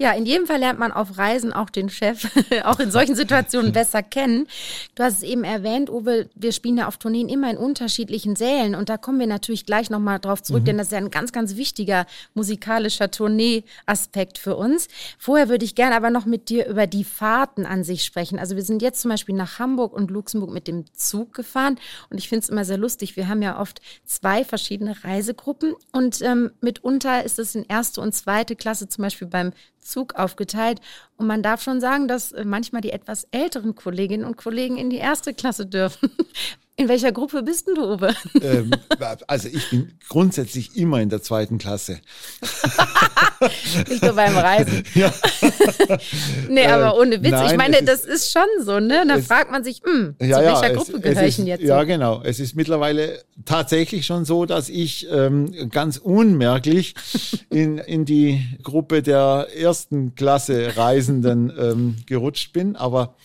Ja, 0.00 0.12
in 0.12 0.26
jedem 0.26 0.46
Fall 0.46 0.60
lernt 0.60 0.78
man 0.78 0.92
auf 0.92 1.18
Reisen 1.18 1.52
auch 1.52 1.70
den 1.70 1.88
Chef, 1.88 2.28
auch 2.64 2.78
in 2.78 2.92
solchen 2.92 3.16
Situationen 3.16 3.72
besser 3.72 4.00
kennen. 4.04 4.46
Du 4.94 5.02
hast 5.02 5.14
es 5.14 5.22
eben 5.24 5.42
erwähnt, 5.42 5.90
Uwe, 5.90 6.30
wir 6.36 6.52
spielen 6.52 6.78
ja 6.78 6.86
auf 6.86 6.98
Tourneen 6.98 7.28
immer 7.28 7.50
in 7.50 7.56
unterschiedlichen 7.56 8.36
Sälen 8.36 8.76
und 8.76 8.88
da 8.88 8.96
kommen 8.96 9.18
wir 9.18 9.26
natürlich 9.26 9.66
gleich 9.66 9.90
nochmal 9.90 10.20
drauf 10.20 10.40
zurück, 10.40 10.64
denn 10.64 10.78
das 10.78 10.86
ist 10.86 10.92
ja 10.92 10.98
ein 10.98 11.10
ganz, 11.10 11.32
ganz 11.32 11.56
wichtiger 11.56 12.06
musikalischer 12.34 13.10
Tournee-Aspekt 13.10 14.38
für 14.38 14.54
uns. 14.54 14.86
Vorher 15.18 15.48
würde 15.48 15.64
ich 15.64 15.74
gerne 15.74 15.96
aber 15.96 16.10
noch 16.10 16.26
mit 16.26 16.48
dir 16.48 16.68
über 16.68 16.86
die 16.86 17.02
Fahrten 17.02 17.66
an 17.66 17.82
sich 17.82 18.04
sprechen. 18.04 18.38
Also 18.38 18.54
wir 18.54 18.62
sind 18.62 18.82
jetzt 18.82 19.00
zum 19.00 19.10
Beispiel 19.10 19.34
nach 19.34 19.58
Hamburg 19.58 19.92
und 19.92 20.12
Luxemburg 20.12 20.52
mit 20.52 20.68
dem 20.68 20.84
Zug 20.94 21.34
gefahren 21.34 21.76
und 22.08 22.18
ich 22.18 22.28
finde 22.28 22.44
es 22.44 22.48
immer 22.50 22.64
sehr 22.64 22.78
lustig. 22.78 23.16
Wir 23.16 23.26
haben 23.26 23.42
ja 23.42 23.60
oft 23.60 23.80
zwei 24.04 24.44
verschiedene 24.44 24.94
Reisegruppen 25.02 25.74
und 25.90 26.22
ähm, 26.22 26.52
mitunter 26.60 27.24
ist 27.24 27.40
es 27.40 27.56
in 27.56 27.64
erste 27.64 28.00
und 28.00 28.14
zweite 28.14 28.54
Klasse 28.54 28.88
zum 28.88 29.02
Beispiel 29.02 29.26
beim 29.26 29.52
Zug 29.88 30.14
aufgeteilt. 30.14 30.80
Und 31.16 31.26
man 31.26 31.42
darf 31.42 31.62
schon 31.62 31.80
sagen, 31.80 32.08
dass 32.08 32.32
äh, 32.32 32.44
manchmal 32.44 32.82
die 32.82 32.92
etwas 32.92 33.24
älteren 33.30 33.74
Kolleginnen 33.74 34.24
und 34.24 34.36
Kollegen 34.36 34.76
in 34.76 34.90
die 34.90 34.96
erste 34.96 35.34
Klasse 35.34 35.66
dürfen. 35.66 36.10
In 36.80 36.88
welcher 36.88 37.10
Gruppe 37.10 37.42
bist 37.42 37.66
denn 37.66 37.74
du, 37.74 37.94
Uwe? 37.94 38.14
ähm, 38.40 38.70
also 39.26 39.48
ich 39.48 39.68
bin 39.70 39.98
grundsätzlich 40.08 40.76
immer 40.76 41.00
in 41.00 41.08
der 41.08 41.20
zweiten 41.20 41.58
Klasse. 41.58 41.98
Nicht 43.88 44.02
nur 44.02 44.12
beim 44.12 44.36
Reisen. 44.36 44.84
Ja. 44.94 45.12
Nee, 46.48 46.66
aber 46.66 46.96
ohne 46.96 47.16
Witz. 47.20 47.26
ich 47.26 47.30
nein, 47.32 47.56
meine, 47.56 47.78
es 47.80 47.84
das 47.84 48.04
ist 48.04 48.32
schon 48.32 48.46
so, 48.64 48.78
ne? 48.78 49.04
Da 49.08 49.18
fragt 49.20 49.50
man 49.50 49.64
sich, 49.64 49.82
hm, 49.84 50.14
Ja, 50.20 50.38
zu 50.38 50.44
ja, 50.44 50.62
welcher 50.62 50.70
es- 50.70 50.76
Gruppe 50.86 51.00
gehöre 51.00 51.24
ich 51.26 51.36
denn 51.36 51.46
jetzt? 51.48 51.62
Ja, 51.64 51.80
so? 51.80 51.86
genau. 51.86 52.22
Es 52.22 52.38
ist 52.40 52.54
mittlerweile 52.54 53.22
tatsächlich 53.44 54.06
schon 54.06 54.24
so, 54.24 54.46
dass 54.46 54.68
ich 54.68 55.08
ähm, 55.10 55.68
ganz 55.70 55.96
unmerklich 55.96 56.94
in, 57.50 57.78
in 57.78 58.04
die 58.04 58.40
Gruppe 58.62 59.02
der 59.02 59.48
ersten 59.56 60.14
Klasse 60.14 60.76
Reisenden 60.76 61.52
ähm, 61.58 61.96
gerutscht 62.06 62.52
bin. 62.52 62.76
Aber 62.76 63.16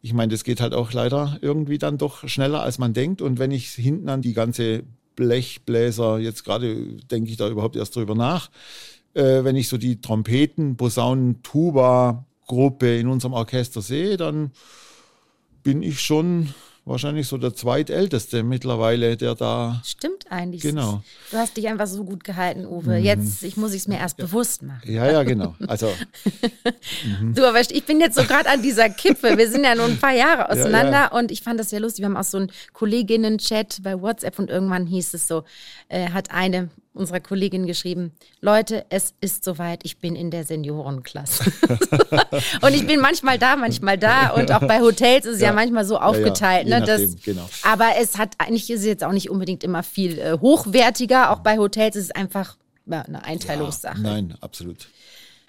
ich 0.00 0.12
meine, 0.12 0.30
das 0.30 0.44
geht 0.44 0.60
halt 0.60 0.74
auch 0.74 0.92
leider 0.92 1.38
irgendwie 1.40 1.78
dann 1.78 1.98
doch 1.98 2.28
schneller, 2.28 2.62
als 2.62 2.78
man 2.78 2.92
denkt. 2.92 3.20
Und 3.22 3.38
wenn 3.38 3.50
ich 3.50 3.70
hinten 3.70 4.08
an 4.08 4.22
die 4.22 4.32
ganze 4.32 4.84
Blechbläser, 5.16 6.18
jetzt 6.18 6.44
gerade 6.44 6.96
denke 7.10 7.30
ich 7.30 7.36
da 7.36 7.48
überhaupt 7.48 7.76
erst 7.76 7.96
drüber 7.96 8.14
nach, 8.14 8.50
äh, 9.14 9.42
wenn 9.42 9.56
ich 9.56 9.68
so 9.68 9.76
die 9.76 10.00
Trompeten, 10.00 10.76
Posaunen, 10.76 11.42
Tuba 11.42 12.24
Gruppe 12.46 12.98
in 12.98 13.08
unserem 13.08 13.34
Orchester 13.34 13.82
sehe, 13.82 14.16
dann 14.16 14.52
bin 15.62 15.82
ich 15.82 16.00
schon 16.00 16.54
wahrscheinlich 16.88 17.28
so 17.28 17.38
der 17.38 17.54
zweitälteste 17.54 18.42
mittlerweile, 18.42 19.16
der 19.16 19.34
da. 19.34 19.80
Stimmt 19.84 20.26
eigentlich. 20.30 20.62
Genau. 20.62 21.02
Du 21.30 21.36
hast 21.36 21.56
dich 21.56 21.68
einfach 21.68 21.86
so 21.86 22.04
gut 22.04 22.24
gehalten, 22.24 22.66
Uwe. 22.66 22.96
Jetzt, 22.96 23.42
ich 23.42 23.56
muss 23.56 23.74
es 23.74 23.86
mir 23.86 23.98
erst 23.98 24.16
bewusst 24.16 24.62
machen. 24.62 24.90
Ja, 24.90 25.10
ja, 25.10 25.22
genau. 25.22 25.54
Also, 25.66 25.92
Du, 27.34 27.46
aber 27.46 27.60
ich 27.60 27.84
bin 27.84 28.00
jetzt 28.00 28.16
so 28.16 28.24
gerade 28.24 28.48
an 28.48 28.62
dieser 28.62 28.88
Kippe. 28.88 29.36
Wir 29.36 29.50
sind 29.50 29.64
ja 29.64 29.74
nur 29.74 29.86
ein 29.86 29.98
paar 29.98 30.14
Jahre 30.14 30.50
auseinander 30.50 30.92
ja. 30.92 31.12
und 31.12 31.30
ich 31.30 31.42
fand 31.42 31.60
das 31.60 31.70
sehr 31.70 31.80
lustig. 31.80 32.02
Wir 32.02 32.06
haben 32.06 32.16
auch 32.16 32.24
so 32.24 32.38
einen 32.38 32.50
Kolleginnen-Chat 32.72 33.82
bei 33.82 34.00
WhatsApp 34.00 34.38
und 34.38 34.50
irgendwann 34.50 34.86
hieß 34.86 35.14
es 35.14 35.28
so, 35.28 35.44
äh, 35.88 36.10
hat 36.10 36.30
eine 36.30 36.70
unserer 36.98 37.20
Kolleginnen 37.20 37.66
geschrieben, 37.66 38.12
Leute, 38.40 38.84
es 38.90 39.14
ist 39.20 39.44
soweit, 39.44 39.80
ich 39.84 39.98
bin 39.98 40.16
in 40.16 40.30
der 40.30 40.44
Seniorenklasse. 40.44 41.50
und 42.62 42.74
ich 42.74 42.86
bin 42.86 43.00
manchmal 43.00 43.38
da, 43.38 43.56
manchmal 43.56 43.96
da 43.98 44.30
und 44.30 44.52
auch 44.52 44.60
bei 44.66 44.80
Hotels 44.80 45.24
ist 45.24 45.36
es 45.36 45.40
ja, 45.40 45.48
Ja. 45.48 45.52
manchmal 45.52 45.84
so 45.84 45.94
ja, 45.94 46.02
aufgeteilt. 46.02 46.66
je 46.66 46.74
ne, 46.74 46.80
nachdem, 46.80 47.14
dass, 47.14 47.22
genau. 47.22 47.48
Aber 47.62 47.90
es 47.98 48.18
hat 48.18 48.34
eigentlich 48.38 48.70
ist 48.70 48.80
es 48.80 48.86
jetzt 48.86 49.04
auch 49.04 49.12
nicht 49.12 49.30
unbedingt 49.30 49.64
immer 49.64 49.82
viel 49.82 50.18
äh, 50.18 50.38
hochwertiger. 50.40 51.30
Auch 51.30 51.40
bei 51.40 51.58
Hotels 51.58 51.96
ist 51.96 52.04
es 52.04 52.10
einfach 52.10 52.56
ja, 52.86 53.02
eine 53.02 53.24
Einteilungssache. 53.24 54.00
nein, 54.00 54.34
absolut. 54.40 54.88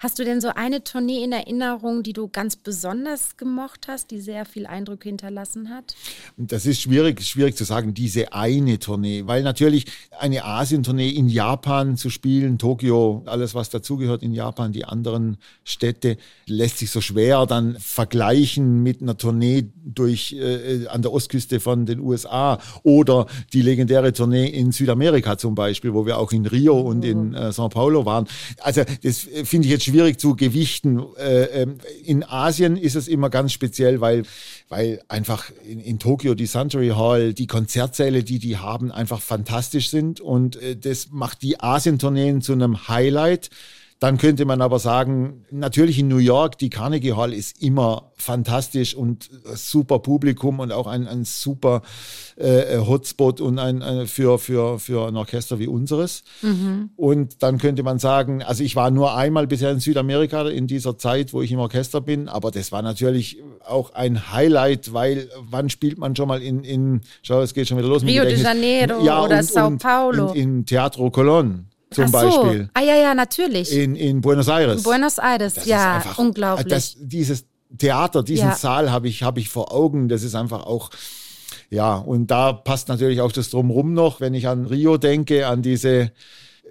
Hast 0.02 0.18
du 0.18 0.24
denn 0.24 0.40
so 0.40 0.48
eine 0.54 0.82
Tournee 0.82 1.22
in 1.22 1.30
Erinnerung, 1.30 2.02
die 2.02 2.14
du 2.14 2.26
ganz 2.26 2.56
besonders 2.56 3.36
gemocht 3.36 3.86
hast, 3.86 4.10
die 4.10 4.18
sehr 4.18 4.46
viel 4.46 4.66
Eindruck 4.66 5.02
hinterlassen 5.02 5.68
hat? 5.68 5.94
Das 6.38 6.64
ist 6.64 6.80
schwierig, 6.80 7.20
schwierig 7.22 7.54
zu 7.54 7.64
sagen, 7.64 7.92
diese 7.92 8.32
eine 8.32 8.78
Tournee, 8.78 9.24
weil 9.26 9.42
natürlich 9.42 9.84
eine 10.18 10.46
Asientournee 10.46 11.10
in 11.10 11.28
Japan 11.28 11.98
zu 11.98 12.08
spielen, 12.08 12.56
Tokio, 12.56 13.24
alles 13.26 13.54
was 13.54 13.68
dazugehört 13.68 14.22
in 14.22 14.32
Japan, 14.32 14.72
die 14.72 14.86
anderen 14.86 15.36
Städte, 15.64 16.16
lässt 16.46 16.78
sich 16.78 16.90
so 16.90 17.02
schwer 17.02 17.44
dann 17.44 17.76
vergleichen 17.78 18.82
mit 18.82 19.02
einer 19.02 19.18
Tournee 19.18 19.68
durch 19.84 20.32
äh, 20.32 20.86
an 20.86 21.02
der 21.02 21.12
Ostküste 21.12 21.60
von 21.60 21.84
den 21.84 22.00
USA 22.00 22.58
oder 22.84 23.26
die 23.52 23.60
legendäre 23.60 24.14
Tournee 24.14 24.46
in 24.46 24.72
Südamerika 24.72 25.36
zum 25.36 25.54
Beispiel, 25.54 25.92
wo 25.92 26.06
wir 26.06 26.16
auch 26.16 26.32
in 26.32 26.46
Rio 26.46 26.80
und 26.80 27.04
in 27.04 27.34
äh, 27.34 27.50
São 27.50 27.68
Paulo 27.68 28.06
waren. 28.06 28.26
Also 28.60 28.82
das 29.02 29.26
äh, 29.26 29.44
finde 29.44 29.66
ich 29.66 29.72
jetzt 29.72 29.89
schwierig 29.90 30.20
zu 30.20 30.36
gewichten. 30.36 31.00
Äh, 31.16 31.62
ähm, 31.62 31.78
in 32.04 32.24
Asien 32.24 32.76
ist 32.76 32.96
es 32.96 33.08
immer 33.08 33.30
ganz 33.30 33.52
speziell, 33.52 34.00
weil, 34.00 34.22
weil 34.68 35.02
einfach 35.08 35.50
in, 35.68 35.80
in 35.80 35.98
Tokio 35.98 36.34
die 36.34 36.46
Century 36.46 36.90
Hall, 36.90 37.34
die 37.34 37.46
Konzertsäle, 37.46 38.22
die 38.22 38.38
die 38.38 38.56
haben, 38.56 38.92
einfach 38.92 39.20
fantastisch 39.20 39.90
sind 39.90 40.20
und 40.20 40.56
äh, 40.56 40.76
das 40.76 41.10
macht 41.10 41.42
die 41.42 41.60
Asientourneen 41.60 42.40
zu 42.40 42.52
einem 42.52 42.88
Highlight. 42.88 43.50
Dann 44.00 44.16
könnte 44.16 44.46
man 44.46 44.62
aber 44.62 44.78
sagen, 44.78 45.44
natürlich 45.50 45.98
in 45.98 46.08
New 46.08 46.16
York, 46.16 46.56
die 46.56 46.70
Carnegie 46.70 47.12
Hall 47.12 47.34
ist 47.34 47.62
immer 47.62 48.12
fantastisch 48.16 48.94
und 48.94 49.28
äh, 49.44 49.54
super 49.56 49.98
Publikum 49.98 50.58
und 50.58 50.72
auch 50.72 50.86
ein, 50.86 51.06
ein 51.06 51.24
super 51.24 51.82
äh, 52.36 52.78
Hotspot 52.78 53.42
und 53.42 53.58
ein, 53.58 53.82
ein, 53.82 54.06
für, 54.06 54.38
für, 54.38 54.78
für 54.78 55.06
ein 55.06 55.16
Orchester 55.16 55.58
wie 55.58 55.66
unseres. 55.66 56.22
Und 56.96 57.42
dann 57.42 57.58
könnte 57.58 57.82
man 57.82 57.98
sagen, 57.98 58.42
also 58.42 58.64
ich 58.64 58.74
war 58.74 58.90
nur 58.90 59.14
einmal 59.14 59.46
bisher 59.46 59.70
in 59.70 59.80
Südamerika 59.80 60.48
in 60.48 60.66
dieser 60.66 60.96
Zeit, 60.96 61.34
wo 61.34 61.42
ich 61.42 61.52
im 61.52 61.58
Orchester 61.58 62.00
bin, 62.00 62.28
aber 62.28 62.50
das 62.50 62.72
war 62.72 62.80
natürlich 62.80 63.42
auch 63.66 63.92
ein 63.92 64.32
Highlight, 64.32 64.94
weil 64.94 65.28
wann 65.50 65.68
spielt 65.68 65.98
man 65.98 66.16
schon 66.16 66.28
mal 66.28 66.40
in, 66.40 66.64
in 66.64 67.02
schau, 67.20 67.42
es 67.42 67.52
geht 67.52 67.68
schon 67.68 67.76
wieder 67.76 67.88
los. 67.88 68.02
mit 68.02 68.14
Rio 68.14 68.24
de. 68.24 68.40
Janeiro 68.40 69.24
oder 69.24 69.42
Sao 69.42 69.76
Paulo. 69.76 70.32
In, 70.32 70.60
in 70.60 70.66
Teatro 70.66 71.08
Colón 71.08 71.69
zum 71.90 72.04
Ach 72.04 72.08
so. 72.08 72.42
Beispiel. 72.42 72.70
Ah 72.74 72.80
ja, 72.82 72.96
ja, 72.96 73.14
natürlich. 73.14 73.72
In, 73.72 73.96
in 73.96 74.20
Buenos 74.20 74.48
Aires. 74.48 74.82
Buenos 74.82 75.18
Aires, 75.18 75.54
Das 75.54 75.66
ja, 75.66 75.96
einfach, 75.96 76.18
unglaublich. 76.18 76.68
Das, 76.68 76.96
dieses 76.98 77.44
Theater, 77.76 78.22
diesen 78.22 78.48
Ja. 78.48 78.54
Saal 78.54 78.90
habe 78.90 79.08
ich, 79.08 79.22
hab 79.22 79.38
ich 79.38 79.48
vor 79.48 79.72
Augen. 79.72 80.08
Das 80.08 80.22
ist 80.22 80.34
einfach 80.34 80.64
auch, 80.64 80.90
ja, 81.68 81.96
und 81.96 82.30
da 82.30 82.52
passt 82.52 82.88
natürlich 82.88 83.20
auch 83.20 83.32
das 83.32 83.50
Drumrum 83.50 83.94
noch, 83.94 84.20
wenn 84.20 84.34
ich 84.34 84.48
an 84.48 84.66
Rio 84.66 84.98
denke, 84.98 85.46
an 85.46 85.62
diese, 85.62 86.12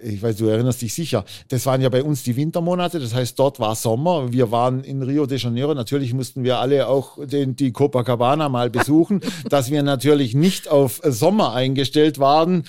ich 0.01 0.21
weiß, 0.21 0.37
du 0.37 0.47
erinnerst 0.47 0.81
dich 0.81 0.93
sicher, 0.93 1.25
das 1.49 1.65
waren 1.65 1.81
ja 1.81 1.89
bei 1.89 2.03
uns 2.03 2.23
die 2.23 2.35
Wintermonate, 2.35 2.99
das 2.99 3.13
heißt, 3.13 3.37
dort 3.39 3.59
war 3.59 3.75
Sommer. 3.75 4.31
Wir 4.31 4.51
waren 4.51 4.83
in 4.83 5.01
Rio 5.03 5.25
de 5.25 5.37
Janeiro. 5.37 5.73
Natürlich 5.73 6.13
mussten 6.13 6.43
wir 6.43 6.59
alle 6.59 6.87
auch 6.87 7.17
den, 7.25 7.55
die 7.55 7.71
Copacabana 7.71 8.49
mal 8.49 8.69
besuchen. 8.69 9.21
Dass 9.49 9.71
wir 9.71 9.83
natürlich 9.83 10.33
nicht 10.33 10.67
auf 10.69 11.01
Sommer 11.03 11.53
eingestellt 11.53 12.19
waren, 12.19 12.63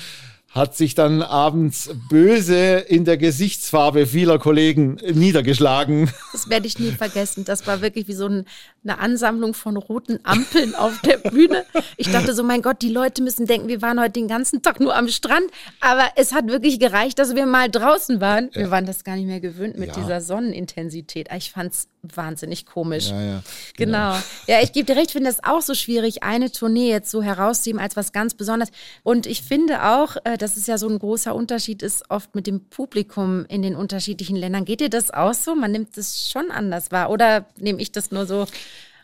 hat 0.53 0.77
sich 0.77 0.97
dann 0.97 1.23
abends 1.23 1.91
böse 2.09 2.79
in 2.89 3.05
der 3.05 3.17
Gesichtsfarbe 3.17 4.05
vieler 4.07 4.41
Kollegen 4.41 4.99
niedergeschlagen. 5.13 6.11
Das 6.33 6.51
werde 6.51 6.67
ich 6.67 6.79
nie 6.79 6.91
vergessen. 6.91 7.45
Das 7.45 7.69
war 7.69 7.83
wirklich 7.83 8.09
wie 8.09 8.15
so 8.15 8.27
ein, 8.27 8.45
eine 8.83 8.99
Ansammlung 8.99 9.55
von 9.55 9.77
roten 9.77 10.19
Ampeln 10.25 10.75
auf 10.75 11.01
der 11.03 11.19
Bühne. 11.19 11.65
Ich 11.97 12.11
dachte 12.11 12.35
so, 12.35 12.43
mein 12.43 12.63
Gott, 12.63 12.83
die 12.83 12.89
Leute 12.93 13.23
müssen 13.23 13.47
denken, 13.47 13.69
wir 13.69 13.81
waren 13.81 14.01
heute 14.01 14.13
den 14.13 14.27
ganzen 14.27 14.61
Tag 14.61 14.81
nur 14.81 14.97
am 14.97 15.07
Strand. 15.09 15.45
Aber 15.81 16.05
es 16.17 16.33
hat 16.33 16.49
wirklich 16.49 16.81
gereicht, 16.81 17.21
dass 17.21 17.37
wir 17.37 17.47
mal 17.47 17.71
draußen 17.71 18.21
waren. 18.21 18.51
Wir 18.53 18.73
waren 18.73 18.87
das 18.87 19.05
gar 19.05 19.15
nicht 19.15 19.27
mehr 19.27 19.41
gewöhnt 19.41 19.79
mit 19.79 19.91
Ja. 19.97 20.03
dieser 20.03 20.21
Sonnenintensität. 20.21 21.29
Ich 21.37 21.53
fand 21.53 21.73
es 21.75 21.87
wahnsinnig 22.03 22.67
komisch. 22.67 23.11
Ja, 23.11 23.23
ja, 23.23 23.43
Genau. 23.77 24.17
Ja, 24.47 24.61
ich 24.63 24.73
gebe 24.73 24.87
dir 24.87 24.97
recht, 24.99 25.13
finde 25.13 25.31
es 25.31 25.43
auch 25.43 25.63
so 25.63 25.75
schwierig, 25.75 26.23
eine 26.23 26.51
Tournee 26.51 26.91
jetzt 26.91 27.11
so 27.11 27.23
herauszuheben 27.23 27.81
als 27.81 27.97
was 27.97 28.13
ganz 28.13 28.35
Besonderes. 28.35 28.73
Und 29.03 29.27
ich 29.27 29.43
finde 29.43 29.85
auch, 29.85 30.17
äh, 30.25 30.37
dass 30.37 30.57
es 30.57 30.67
ja 30.67 30.79
so 30.79 30.89
ein 30.89 30.99
großer 30.99 31.35
Unterschied 31.35 31.83
ist, 31.83 32.11
oft 32.11 32.35
mit 32.35 32.47
dem 32.47 32.69
Publikum 32.69 33.47
in 33.47 33.63
den 33.63 33.77
unterschiedlichen 33.77 34.37
Ländern. 34.37 34.65
Geht 34.65 34.81
dir 34.81 34.91
das 34.91 35.11
auch 35.11 35.35
so? 35.35 35.55
Man 35.55 35.73
nimmt 35.73 35.97
es 35.97 36.31
schon 36.31 36.51
anders 36.51 36.91
wahr. 36.91 37.11
Oder 37.11 37.47
nehme 37.59 37.81
ich 37.81 37.93
das 37.93 38.11
nur 38.11 38.27
so? 38.27 38.47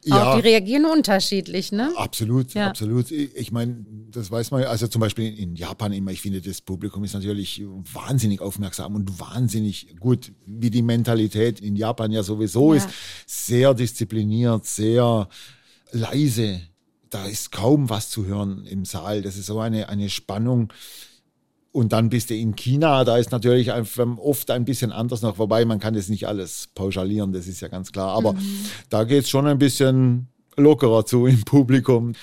Ja. 0.07 0.33
Auch 0.33 0.37
die 0.37 0.43
reagieren 0.49 0.85
unterschiedlich, 0.85 1.73
ne? 1.73 1.93
Absolut, 1.97 2.55
Ja. 2.55 2.69
absolut. 2.69 3.11
Ich 3.11 3.51
meine, 3.51 3.85
das 4.11 4.31
weiß 4.31 4.53
man, 4.53 4.63
also 4.65 4.87
zum 4.87 5.01
Beispiel 5.01 5.37
in 5.39 5.57
Japan 5.57 5.93
immer, 5.93 6.13
ich 6.13 6.21
finde, 6.23 6.41
das 6.41 6.61
Publikum 6.61 7.03
ist 7.05 7.15
natürlich 7.15 7.61
wahnsinnig 7.93 8.41
aufmerksam 8.41 8.95
und 8.95 9.19
wahnsinnig 9.19 9.97
gut, 9.99 10.33
wie 10.47 10.71
die 10.71 10.83
Mentalität 10.83 11.61
in 11.61 11.75
Japan 11.75 12.13
ja 12.13 12.23
sowieso 12.23 12.73
Ja. 12.73 12.79
ist. 12.79 12.89
Sehr 13.27 13.75
diszipliniert, 13.75 14.65
sehr 14.65 15.29
leise. 15.91 16.61
Da 17.11 17.27
ist 17.27 17.51
kaum 17.53 17.89
was 17.91 18.11
zu 18.11 18.27
hören 18.27 18.65
im 18.67 18.85
Saal. 18.85 19.23
Das 19.23 19.37
ist 19.37 19.47
so 19.47 19.59
eine, 19.61 19.89
eine 19.89 20.09
Spannung. 20.11 20.73
Und 21.77 21.93
dann 21.93 22.09
bist 22.09 22.31
du 22.31 22.35
in 22.35 22.57
China, 22.57 23.05
da 23.05 23.19
ist 23.19 23.33
natürlich 23.33 23.71
oft 23.71 24.51
ein 24.51 24.65
bisschen 24.65 24.93
anders 24.93 25.21
noch, 25.21 25.39
wobei 25.39 25.67
man 25.67 25.79
kann 25.79 25.93
das 25.93 26.09
nicht 26.09 26.27
alles 26.27 26.71
pauschalieren, 26.75 27.35
das 27.35 27.47
ist 27.47 27.61
ja 27.61 27.69
ganz 27.69 27.93
klar. 27.93 28.17
Aber 28.17 28.33
mhm. 28.33 28.65
da 28.89 29.05
geht 29.05 29.25
es 29.25 29.29
schon 29.29 29.47
ein 29.47 29.59
bisschen 29.59 30.29
lockerer 30.57 31.05
zu 31.05 31.27
im 31.27 31.43
Publikum. 31.45 32.15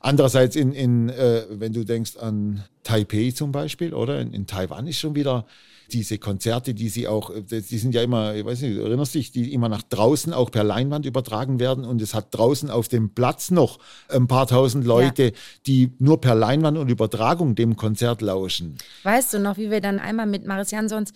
Andererseits, 0.00 0.54
in, 0.54 0.70
in, 0.70 1.08
äh, 1.08 1.42
wenn 1.50 1.72
du 1.72 1.84
denkst 1.84 2.18
an 2.18 2.62
Taipei 2.84 3.32
zum 3.32 3.50
Beispiel, 3.50 3.94
oder 3.94 4.20
in, 4.20 4.32
in 4.32 4.46
Taiwan 4.46 4.86
ist 4.86 5.00
schon 5.00 5.16
wieder 5.16 5.44
diese 5.92 6.18
Konzerte, 6.18 6.74
die 6.74 6.88
sie 6.88 7.08
auch, 7.08 7.32
die 7.50 7.60
sind 7.60 7.94
ja 7.94 8.02
immer, 8.02 8.34
ich 8.34 8.44
weiß 8.44 8.62
nicht, 8.62 8.76
du 8.76 8.82
erinnerst 8.82 9.14
dich, 9.14 9.32
die 9.32 9.52
immer 9.52 9.68
nach 9.68 9.82
draußen 9.82 10.32
auch 10.32 10.50
per 10.50 10.64
Leinwand 10.64 11.06
übertragen 11.06 11.60
werden 11.60 11.84
und 11.84 12.00
es 12.02 12.14
hat 12.14 12.34
draußen 12.34 12.70
auf 12.70 12.88
dem 12.88 13.14
Platz 13.14 13.50
noch 13.50 13.78
ein 14.08 14.26
paar 14.26 14.46
tausend 14.46 14.84
Leute, 14.84 15.24
ja. 15.24 15.30
die 15.66 15.92
nur 15.98 16.20
per 16.20 16.34
Leinwand 16.34 16.78
und 16.78 16.90
Übertragung 16.90 17.54
dem 17.54 17.76
Konzert 17.76 18.22
lauschen. 18.22 18.78
Weißt 19.02 19.34
du 19.34 19.38
noch, 19.38 19.56
wie 19.56 19.70
wir 19.70 19.80
dann 19.80 19.98
einmal 19.98 20.26
mit 20.26 20.46
Maris 20.46 20.70
Jansons 20.70 21.12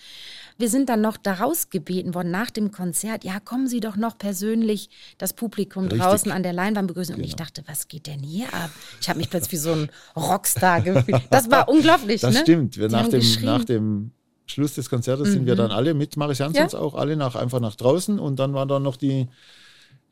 wir 0.56 0.68
sind 0.68 0.88
dann 0.88 1.00
noch 1.00 1.16
daraus 1.16 1.70
gebeten 1.70 2.14
worden 2.14 2.30
nach 2.30 2.50
dem 2.50 2.70
Konzert, 2.70 3.24
ja, 3.24 3.40
kommen 3.40 3.66
Sie 3.66 3.80
doch 3.80 3.96
noch 3.96 4.16
persönlich 4.18 4.88
das 5.18 5.32
Publikum 5.32 5.84
Richtig. 5.84 6.00
draußen 6.00 6.30
an 6.30 6.42
der 6.42 6.52
Leinwand 6.52 6.88
begrüßen. 6.88 7.14
Genau. 7.14 7.24
Und 7.24 7.28
ich 7.28 7.36
genau. 7.36 7.46
dachte, 7.46 7.64
was 7.66 7.88
geht 7.88 8.06
denn 8.06 8.20
hier 8.20 8.46
ab? 8.54 8.70
Ich 9.00 9.08
habe 9.08 9.18
mich 9.18 9.30
plötzlich 9.30 9.52
wie 9.52 9.56
so 9.56 9.72
ein 9.72 9.90
Rockstar 10.16 10.80
gefühlt. 10.80 11.22
Das 11.30 11.50
war 11.50 11.68
unglaublich. 11.68 12.20
Das 12.20 12.34
ne? 12.34 12.40
stimmt. 12.40 12.78
Wir 12.78 12.88
nach 12.88 13.08
dem, 13.08 13.22
nach 13.42 13.64
dem 13.64 14.12
Schluss 14.46 14.74
des 14.74 14.90
Konzertes 14.90 15.28
mhm. 15.28 15.32
sind 15.32 15.46
wir 15.46 15.54
mhm. 15.54 15.58
dann 15.58 15.70
alle 15.70 15.94
mit 15.94 16.16
Maris 16.16 16.38
Jansons 16.38 16.72
ja? 16.72 16.78
auch 16.78 16.94
alle 16.94 17.16
nach, 17.16 17.34
einfach 17.34 17.60
nach 17.60 17.74
draußen 17.74 18.18
und 18.18 18.38
dann 18.38 18.54
war 18.54 18.66
da 18.66 18.78
noch 18.78 18.96
die 18.96 19.28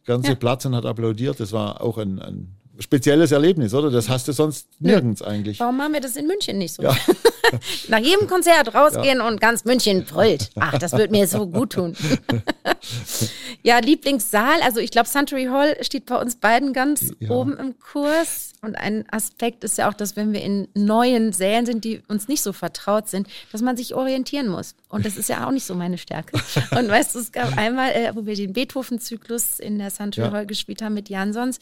ganze 0.05 0.31
ja. 0.31 0.35
Platz 0.35 0.65
und 0.65 0.75
hat 0.75 0.87
applaudiert. 0.87 1.39
Das 1.41 1.53
war 1.53 1.81
auch 1.81 1.99
ein, 1.99 2.19
ein 2.19 2.57
spezielles 2.83 3.33
Erlebnis, 3.33 3.75
oder? 3.75 3.91
Das 3.91 4.09
hast 4.09 4.29
du 4.29 4.33
sonst 4.33 4.69
nirgends 4.81 5.21
ja. 5.21 5.29
eigentlich. 5.29 5.61
Warum 5.61 5.77
machen 5.77 5.95
wir 5.95 6.01
das 6.01 6.17
in 6.17 6.27
München 6.27 6.59
nicht 6.59 6.75
so? 6.75 6.83
Ja. 6.83 6.97
Nach 7.89 7.99
jedem 7.99 8.29
Konzert 8.29 8.75
rausgehen 8.75 9.19
ja. 9.19 9.29
und 9.29 9.41
ganz 9.41 9.65
München 9.65 10.05
brüllt. 10.05 10.51
Ach, 10.59 10.79
das 10.79 10.93
würde 10.93 11.11
mir 11.11 11.27
so 11.27 11.47
gut 11.47 11.75
tun. 11.75 11.97
ja, 13.63 13.79
Lieblingssaal, 13.79 14.61
also 14.63 14.81
ich 14.81 14.91
glaube, 14.91 15.09
Suntory 15.09 15.47
Hall 15.47 15.77
steht 15.83 16.07
bei 16.07 16.21
uns 16.21 16.37
beiden 16.37 16.73
ganz 16.73 17.13
oben 17.29 17.57
im 17.57 17.79
Kurs. 17.79 18.53
Und 18.65 18.77
ein 18.77 19.05
Aspekt 19.11 19.65
ist 19.65 19.77
ja 19.79 19.89
auch, 19.91 19.95
dass 19.95 20.15
wenn 20.15 20.33
wir 20.33 20.41
in 20.41 20.69
neuen 20.75 21.33
Sälen 21.33 21.67
sind, 21.67 21.85
die 21.85 22.01
uns 22.07 22.29
nicht 22.29 22.43
so 22.43 22.53
vertraut 22.53 23.09
sind, 23.09 23.27
dass 23.51 23.61
man 23.61 23.77
sich 23.77 23.95
orientieren 23.95 24.47
muss. 24.47 24.77
Und 24.89 25.05
das 25.05 25.17
ist 25.17 25.29
ja 25.29 25.47
auch 25.47 25.51
nicht 25.51 25.65
so 25.65 25.75
meine 25.75 25.99
Stärke. 25.99 26.41
Und 26.71 26.89
weißt 26.89 27.15
du, 27.15 27.19
es 27.19 27.33
gab 27.33 27.57
einmal, 27.59 27.91
äh, 27.91 28.15
wo 28.15 28.25
wir 28.25 28.37
den 28.37 28.53
Beethoven-Zyklus 28.53 29.59
in 29.59 29.79
der 29.79 29.91
Suntory 29.91 30.31
Hall 30.31 30.47
gespielt 30.47 30.81
haben 30.81 30.95
mit 30.95 31.09
Jansons, 31.09 31.59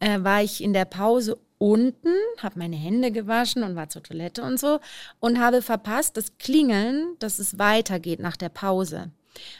äh, 0.00 0.22
war 0.22 0.42
ich 0.42 0.62
in 0.62 0.72
der 0.72 0.84
Pause 0.84 1.38
unten, 1.58 2.14
habe 2.38 2.58
meine 2.58 2.76
Hände 2.76 3.10
gewaschen 3.10 3.62
und 3.62 3.76
war 3.76 3.88
zur 3.88 4.02
Toilette 4.02 4.42
und 4.42 4.58
so 4.58 4.78
und 5.20 5.40
habe 5.40 5.60
verpasst, 5.60 6.16
das 6.16 6.38
Klingeln, 6.38 7.16
dass 7.18 7.38
es 7.38 7.58
weitergeht 7.58 8.20
nach 8.20 8.36
der 8.36 8.48
Pause. 8.48 9.10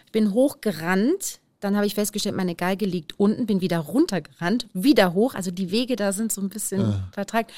Ich 0.07 0.12
bin 0.12 0.33
hochgerannt, 0.33 1.40
dann 1.61 1.76
habe 1.76 1.87
ich 1.87 1.95
festgestellt, 1.95 2.37
meine 2.37 2.54
Geige 2.54 2.87
liegt 2.87 3.18
unten, 3.18 3.47
bin 3.47 3.61
wieder 3.61 3.78
runtergerannt, 3.78 4.68
wieder 4.73 5.12
hoch, 5.12 5.35
also 5.35 5.50
die 5.50 5.71
Wege 5.71 5.97
da 5.97 6.12
sind 6.12 6.33
so 6.33 6.40
ein 6.40 6.49
bisschen 6.49 6.83
ah. 6.83 7.09
vertragt. 7.12 7.52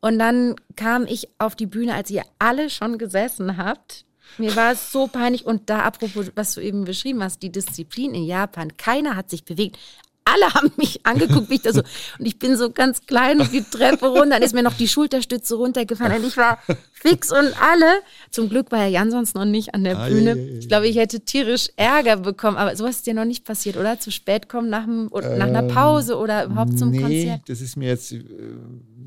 Und 0.00 0.18
dann 0.18 0.56
kam 0.76 1.06
ich 1.06 1.28
auf 1.38 1.56
die 1.56 1.66
Bühne, 1.66 1.94
als 1.94 2.10
ihr 2.10 2.22
alle 2.38 2.70
schon 2.70 2.98
gesessen 2.98 3.56
habt. 3.56 4.04
Mir 4.38 4.54
war 4.54 4.72
es 4.72 4.92
so 4.92 5.06
peinlich. 5.06 5.46
Und 5.46 5.70
da, 5.70 5.80
apropos, 5.80 6.30
was 6.34 6.54
du 6.54 6.60
eben 6.60 6.84
beschrieben 6.84 7.22
hast, 7.22 7.42
die 7.42 7.50
Disziplin 7.50 8.14
in 8.14 8.24
Japan, 8.24 8.76
keiner 8.76 9.16
hat 9.16 9.30
sich 9.30 9.44
bewegt 9.44 9.78
alle 10.26 10.52
haben 10.54 10.72
mich 10.76 11.06
angeguckt, 11.06 11.48
wie 11.50 11.54
ich 11.54 11.62
da 11.62 11.72
so, 11.72 11.82
und 12.18 12.26
ich 12.26 12.38
bin 12.38 12.56
so 12.56 12.70
ganz 12.70 13.06
klein 13.06 13.40
und 13.40 13.52
die 13.52 13.62
Treppe 13.62 14.06
runter, 14.06 14.30
dann 14.30 14.42
ist 14.42 14.54
mir 14.54 14.62
noch 14.62 14.74
die 14.74 14.88
Schulterstütze 14.88 15.54
runtergefallen 15.54 16.20
und 16.20 16.26
ich 16.26 16.36
war 16.36 16.58
fix 16.92 17.30
und 17.30 17.54
alle. 17.62 18.00
Zum 18.30 18.48
Glück 18.48 18.72
war 18.72 18.80
Herr 18.80 18.88
Jan 18.88 19.10
sonst 19.10 19.34
noch 19.34 19.44
nicht 19.44 19.74
an 19.74 19.84
der 19.84 20.08
Bühne. 20.08 20.36
Ich 20.58 20.68
glaube, 20.68 20.88
ich 20.88 20.96
hätte 20.96 21.20
tierisch 21.20 21.70
Ärger 21.76 22.16
bekommen, 22.16 22.56
aber 22.56 22.76
sowas 22.76 22.96
ist 22.96 23.06
dir 23.06 23.14
noch 23.14 23.24
nicht 23.24 23.44
passiert, 23.44 23.76
oder? 23.76 23.98
Zu 24.00 24.10
spät 24.10 24.48
kommen 24.48 24.68
nach, 24.68 24.84
dem, 24.84 25.10
nach 25.12 25.46
einer 25.46 25.62
Pause 25.62 26.16
oder 26.16 26.44
überhaupt 26.44 26.78
zum 26.78 26.90
nee, 26.90 27.00
Konzert? 27.00 27.40
das 27.46 27.60
ist 27.60 27.76
mir 27.76 27.88
jetzt 27.88 28.12
äh, 28.12 28.22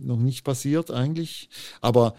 noch 0.02 0.18
nicht 0.18 0.44
passiert 0.44 0.92
eigentlich, 0.92 1.50
aber 1.82 2.16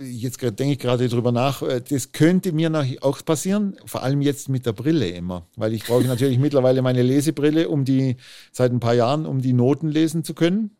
jetzt 0.00 0.40
denke 0.42 0.72
ich 0.72 0.78
gerade 0.78 1.08
drüber 1.08 1.32
nach, 1.32 1.62
äh, 1.62 1.80
das 1.80 2.12
könnte 2.12 2.52
mir 2.52 2.68
auch 3.00 3.24
passieren, 3.24 3.76
vor 3.84 4.02
allem 4.02 4.20
jetzt 4.22 4.48
mit 4.48 4.66
der 4.66 4.72
Brille 4.72 5.08
immer, 5.08 5.46
weil 5.56 5.72
ich 5.74 5.84
brauche 5.84 6.04
natürlich 6.04 6.38
mittlerweile 6.40 6.82
meine 6.82 7.02
Lesebrille, 7.02 7.68
um 7.68 7.84
die 7.84 8.16
seit 8.52 8.72
ein 8.72 8.80
paar 8.80 8.94
Jahren, 8.94 9.26
um 9.26 9.40
die 9.40 9.52
Noten 9.52 9.88
lesen 9.88 10.24
zu 10.24 10.34
können. 10.34 10.70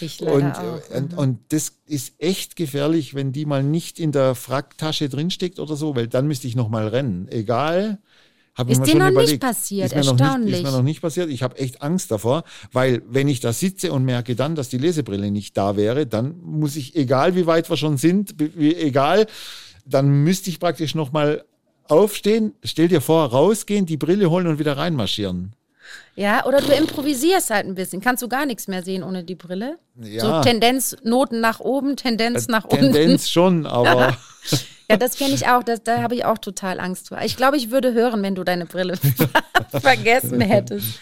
Ich 0.00 0.20
und, 0.20 0.42
auch. 0.42 0.90
Und, 0.90 1.16
und, 1.16 1.38
das 1.50 1.72
ist 1.86 2.14
echt 2.18 2.56
gefährlich, 2.56 3.14
wenn 3.14 3.32
die 3.32 3.46
mal 3.46 3.62
nicht 3.62 4.00
in 4.00 4.12
der 4.12 4.34
Fracktasche 4.34 5.08
drinsteckt 5.08 5.60
oder 5.60 5.76
so, 5.76 5.94
weil 5.94 6.08
dann 6.08 6.26
müsste 6.26 6.48
ich 6.48 6.56
noch 6.56 6.68
mal 6.68 6.88
rennen. 6.88 7.28
Egal, 7.28 7.98
hab 8.54 8.70
ist 8.70 8.82
dir 8.86 8.94
noch 8.94 9.10
überlegt. 9.10 9.32
nicht 9.32 9.40
passiert, 9.40 9.86
ist 9.86 9.92
erstaunlich. 9.92 10.50
Nicht, 10.50 10.54
ist 10.58 10.70
mir 10.70 10.76
noch 10.76 10.82
nicht 10.84 11.02
passiert. 11.02 11.28
Ich 11.28 11.42
habe 11.42 11.58
echt 11.58 11.82
Angst 11.82 12.10
davor, 12.10 12.44
weil 12.72 13.02
wenn 13.08 13.26
ich 13.26 13.40
da 13.40 13.52
sitze 13.52 13.92
und 13.92 14.04
merke 14.04 14.36
dann, 14.36 14.54
dass 14.54 14.68
die 14.68 14.78
Lesebrille 14.78 15.30
nicht 15.30 15.56
da 15.56 15.76
wäre, 15.76 16.06
dann 16.06 16.36
muss 16.40 16.76
ich, 16.76 16.94
egal 16.94 17.34
wie 17.34 17.46
weit 17.46 17.68
wir 17.68 17.76
schon 17.76 17.96
sind, 17.96 18.34
wie, 18.38 18.74
egal, 18.76 19.26
dann 19.84 20.08
müsste 20.22 20.50
ich 20.50 20.60
praktisch 20.60 20.94
nochmal 20.94 21.44
aufstehen, 21.88 22.54
stell 22.62 22.88
dir 22.88 23.00
vor, 23.00 23.26
rausgehen, 23.26 23.86
die 23.86 23.96
Brille 23.96 24.30
holen 24.30 24.46
und 24.46 24.58
wieder 24.58 24.76
reinmarschieren. 24.76 25.54
Ja, 26.16 26.46
oder 26.46 26.60
du 26.60 26.72
improvisierst 26.72 27.50
halt 27.50 27.66
ein 27.66 27.74
bisschen. 27.74 28.00
Kannst 28.00 28.22
du 28.22 28.28
gar 28.28 28.46
nichts 28.46 28.68
mehr 28.68 28.82
sehen 28.82 29.02
ohne 29.02 29.24
die 29.24 29.34
Brille? 29.34 29.78
Ja. 30.00 30.20
So 30.20 30.48
Tendenz, 30.48 30.96
Noten 31.02 31.40
nach 31.40 31.60
oben, 31.60 31.96
Tendenz 31.96 32.46
äh, 32.46 32.52
nach 32.52 32.64
unten. 32.64 32.92
Tendenz 32.92 33.28
schon, 33.28 33.66
aber. 33.66 34.16
Ja, 34.90 34.96
das 34.96 35.16
kenne 35.16 35.34
ich 35.34 35.46
auch. 35.46 35.62
Das, 35.62 35.82
da 35.82 36.02
habe 36.02 36.14
ich 36.14 36.24
auch 36.24 36.38
total 36.38 36.80
Angst 36.80 37.08
vor. 37.08 37.20
Ich 37.22 37.36
glaube, 37.36 37.56
ich 37.56 37.70
würde 37.70 37.92
hören, 37.92 38.22
wenn 38.22 38.34
du 38.34 38.44
deine 38.44 38.66
Brille 38.66 38.96
vergessen 39.70 40.40
hättest. 40.40 40.98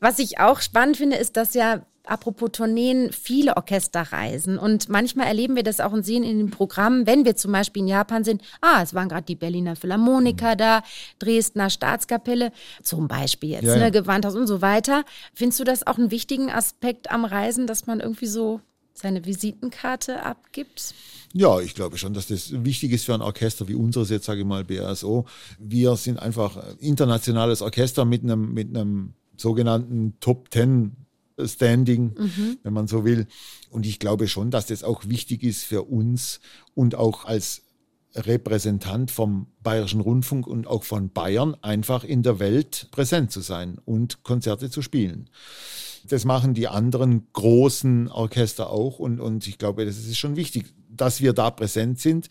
Was 0.00 0.18
ich 0.18 0.40
auch 0.40 0.60
spannend 0.60 0.96
finde, 0.96 1.16
ist, 1.16 1.36
dass 1.36 1.54
ja 1.54 1.82
apropos 2.06 2.50
Tourneen, 2.52 3.12
viele 3.12 3.56
Orchester 3.56 4.00
reisen. 4.00 4.58
Und 4.58 4.88
manchmal 4.88 5.26
erleben 5.26 5.56
wir 5.56 5.62
das 5.62 5.80
auch 5.80 5.92
und 5.92 6.04
sehen 6.04 6.22
in 6.22 6.38
den 6.38 6.50
Programmen, 6.50 7.06
wenn 7.06 7.24
wir 7.24 7.36
zum 7.36 7.52
Beispiel 7.52 7.82
in 7.82 7.88
Japan 7.88 8.24
sind, 8.24 8.42
ah, 8.60 8.80
es 8.82 8.94
waren 8.94 9.08
gerade 9.08 9.24
die 9.24 9.34
Berliner 9.34 9.76
Philharmoniker 9.76 10.56
da, 10.56 10.82
Dresdner 11.18 11.70
Staatskapelle, 11.70 12.52
zum 12.82 13.08
Beispiel 13.08 13.50
jetzt, 13.50 13.64
ja, 13.64 13.76
ne, 13.76 13.90
Gewandhaus 13.90 14.34
und 14.34 14.46
so 14.46 14.62
weiter. 14.62 15.04
Findest 15.34 15.60
du 15.60 15.64
das 15.64 15.86
auch 15.86 15.98
einen 15.98 16.10
wichtigen 16.10 16.50
Aspekt 16.50 17.10
am 17.10 17.24
Reisen, 17.24 17.66
dass 17.66 17.86
man 17.86 18.00
irgendwie 18.00 18.26
so 18.26 18.60
seine 18.98 19.24
Visitenkarte 19.24 20.22
abgibt? 20.22 20.94
Ja, 21.32 21.60
ich 21.60 21.74
glaube 21.74 21.98
schon, 21.98 22.14
dass 22.14 22.28
das 22.28 22.64
wichtig 22.64 22.92
ist 22.92 23.04
für 23.04 23.14
ein 23.14 23.22
Orchester 23.22 23.68
wie 23.68 23.74
unseres, 23.74 24.10
jetzt 24.10 24.26
sage 24.26 24.40
ich 24.40 24.46
mal 24.46 24.64
BRSO. 24.64 25.26
Wir 25.58 25.96
sind 25.96 26.18
einfach 26.18 26.62
internationales 26.78 27.62
Orchester 27.62 28.04
mit 28.04 28.22
einem, 28.22 28.54
mit 28.54 28.68
einem 28.68 29.14
sogenannten 29.36 30.14
Top 30.20 30.50
Ten 30.50 30.96
Standing, 31.38 32.14
mhm. 32.16 32.58
wenn 32.62 32.72
man 32.72 32.86
so 32.86 33.04
will. 33.04 33.26
Und 33.70 33.84
ich 33.84 33.98
glaube 33.98 34.28
schon, 34.28 34.50
dass 34.50 34.66
das 34.66 34.82
auch 34.82 35.06
wichtig 35.06 35.42
ist 35.42 35.64
für 35.64 35.82
uns 35.82 36.40
und 36.74 36.94
auch 36.94 37.26
als 37.26 37.62
Repräsentant 38.14 39.10
vom 39.10 39.48
Bayerischen 39.62 40.00
Rundfunk 40.00 40.46
und 40.46 40.66
auch 40.66 40.84
von 40.84 41.10
Bayern 41.10 41.54
einfach 41.60 42.04
in 42.04 42.22
der 42.22 42.38
Welt 42.38 42.88
präsent 42.90 43.30
zu 43.30 43.40
sein 43.40 43.78
und 43.84 44.22
Konzerte 44.22 44.70
zu 44.70 44.80
spielen. 44.80 45.28
Das 46.08 46.24
machen 46.24 46.54
die 46.54 46.68
anderen 46.68 47.26
großen 47.32 48.08
Orchester 48.08 48.70
auch 48.70 48.98
und, 48.98 49.20
und 49.20 49.46
ich 49.46 49.58
glaube, 49.58 49.84
das 49.84 49.96
ist 49.98 50.18
schon 50.18 50.36
wichtig, 50.36 50.66
dass 50.88 51.20
wir 51.20 51.32
da 51.32 51.50
präsent 51.50 52.00
sind, 52.00 52.28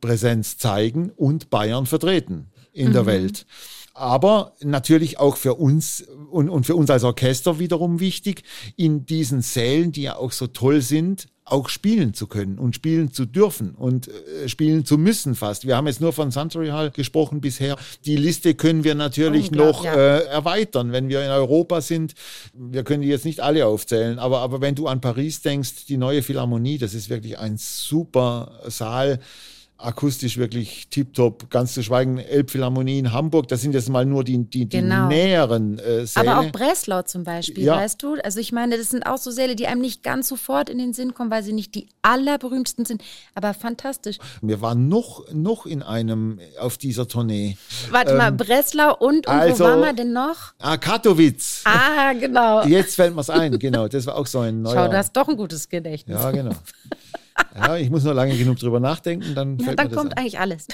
Präsenz 0.00 0.58
zeigen 0.58 1.10
und 1.10 1.50
Bayern 1.50 1.86
vertreten 1.86 2.46
in 2.72 2.88
mhm. 2.88 2.92
der 2.92 3.06
Welt. 3.06 3.46
Aber 3.92 4.54
natürlich 4.62 5.18
auch 5.18 5.36
für 5.36 5.54
uns 5.54 6.02
und, 6.30 6.48
und 6.48 6.64
für 6.64 6.76
uns 6.76 6.90
als 6.90 7.04
Orchester 7.04 7.58
wiederum 7.58 8.00
wichtig, 8.00 8.44
in 8.76 9.04
diesen 9.04 9.42
Sälen, 9.42 9.92
die 9.92 10.02
ja 10.02 10.16
auch 10.16 10.32
so 10.32 10.46
toll 10.46 10.80
sind, 10.80 11.26
auch 11.50 11.68
spielen 11.68 12.14
zu 12.14 12.26
können 12.26 12.58
und 12.58 12.74
spielen 12.74 13.12
zu 13.12 13.26
dürfen 13.26 13.74
und 13.74 14.08
äh, 14.08 14.48
spielen 14.48 14.84
zu 14.84 14.98
müssen 14.98 15.34
fast. 15.34 15.66
Wir 15.66 15.76
haben 15.76 15.86
jetzt 15.86 16.00
nur 16.00 16.12
von 16.12 16.30
Suntory 16.30 16.68
Hall 16.68 16.90
gesprochen 16.90 17.40
bisher. 17.40 17.76
Die 18.04 18.16
Liste 18.16 18.54
können 18.54 18.84
wir 18.84 18.94
natürlich 18.94 19.50
noch 19.50 19.84
ja. 19.84 19.94
äh, 19.94 20.24
erweitern, 20.24 20.92
wenn 20.92 21.08
wir 21.08 21.24
in 21.24 21.30
Europa 21.30 21.80
sind. 21.80 22.14
Wir 22.54 22.84
können 22.84 23.02
die 23.02 23.08
jetzt 23.08 23.24
nicht 23.24 23.40
alle 23.40 23.66
aufzählen, 23.66 24.18
aber, 24.18 24.40
aber 24.40 24.60
wenn 24.60 24.74
du 24.74 24.86
an 24.86 25.00
Paris 25.00 25.42
denkst, 25.42 25.86
die 25.86 25.96
neue 25.96 26.22
Philharmonie, 26.22 26.78
das 26.78 26.94
ist 26.94 27.10
wirklich 27.10 27.38
ein 27.38 27.56
super 27.58 28.60
Saal 28.66 29.20
akustisch 29.82 30.36
wirklich 30.36 30.88
tiptop, 30.88 31.50
ganz 31.50 31.74
zu 31.74 31.82
schweigen, 31.82 32.18
Elbphilharmonie 32.18 32.98
in 32.98 33.12
Hamburg, 33.12 33.48
das 33.48 33.62
sind 33.62 33.74
jetzt 33.74 33.88
mal 33.88 34.04
nur 34.04 34.24
die, 34.24 34.38
die, 34.38 34.66
die 34.66 34.80
genau. 34.80 35.08
näheren 35.08 35.78
äh, 35.78 36.06
Säle. 36.06 36.30
Aber 36.30 36.40
auch 36.40 36.52
Breslau 36.52 37.02
zum 37.02 37.24
Beispiel, 37.24 37.64
ja. 37.64 37.76
weißt 37.76 38.02
du? 38.02 38.16
Also 38.22 38.40
ich 38.40 38.52
meine, 38.52 38.76
das 38.76 38.90
sind 38.90 39.04
auch 39.04 39.18
so 39.18 39.30
Säle, 39.30 39.56
die 39.56 39.66
einem 39.66 39.80
nicht 39.80 40.02
ganz 40.02 40.28
sofort 40.28 40.68
in 40.68 40.78
den 40.78 40.92
Sinn 40.92 41.14
kommen, 41.14 41.30
weil 41.30 41.42
sie 41.42 41.52
nicht 41.52 41.74
die 41.74 41.88
allerberühmtesten 42.02 42.84
sind, 42.84 43.02
aber 43.34 43.54
fantastisch. 43.54 44.18
Wir 44.42 44.60
waren 44.60 44.88
noch, 44.88 45.24
noch 45.32 45.66
in 45.66 45.82
einem 45.82 46.40
auf 46.58 46.78
dieser 46.78 47.08
Tournee. 47.08 47.56
Warte 47.90 48.12
ähm, 48.12 48.18
mal, 48.18 48.32
Breslau 48.32 48.96
und, 48.96 49.26
und 49.26 49.28
also, 49.28 49.64
wo 49.64 49.68
waren 49.68 49.80
wir 49.80 49.92
denn 49.92 50.12
noch? 50.12 50.52
Ah, 50.58 50.76
Katowice. 50.76 51.62
Ah, 51.64 52.12
genau. 52.12 52.64
Jetzt 52.64 52.96
fällt 52.96 53.14
mir 53.14 53.20
es 53.20 53.30
ein, 53.30 53.58
genau, 53.58 53.88
das 53.88 54.06
war 54.06 54.16
auch 54.16 54.26
so 54.26 54.40
ein 54.40 54.62
neuer. 54.62 54.74
Schau, 54.74 54.88
du 54.88 54.96
hast 54.96 55.16
doch 55.16 55.28
ein 55.28 55.36
gutes 55.36 55.68
Gedächtnis. 55.68 56.20
Ja, 56.20 56.30
genau. 56.30 56.54
Ja, 57.56 57.76
ich 57.76 57.90
muss 57.90 58.04
nur 58.04 58.14
lange 58.14 58.36
genug 58.36 58.58
drüber 58.58 58.80
nachdenken, 58.80 59.34
dann 59.34 59.58
Ja, 59.58 59.74
dann 59.74 59.90
kommt 59.92 60.12
ein. 60.12 60.18
eigentlich 60.18 60.38
alles. 60.38 60.66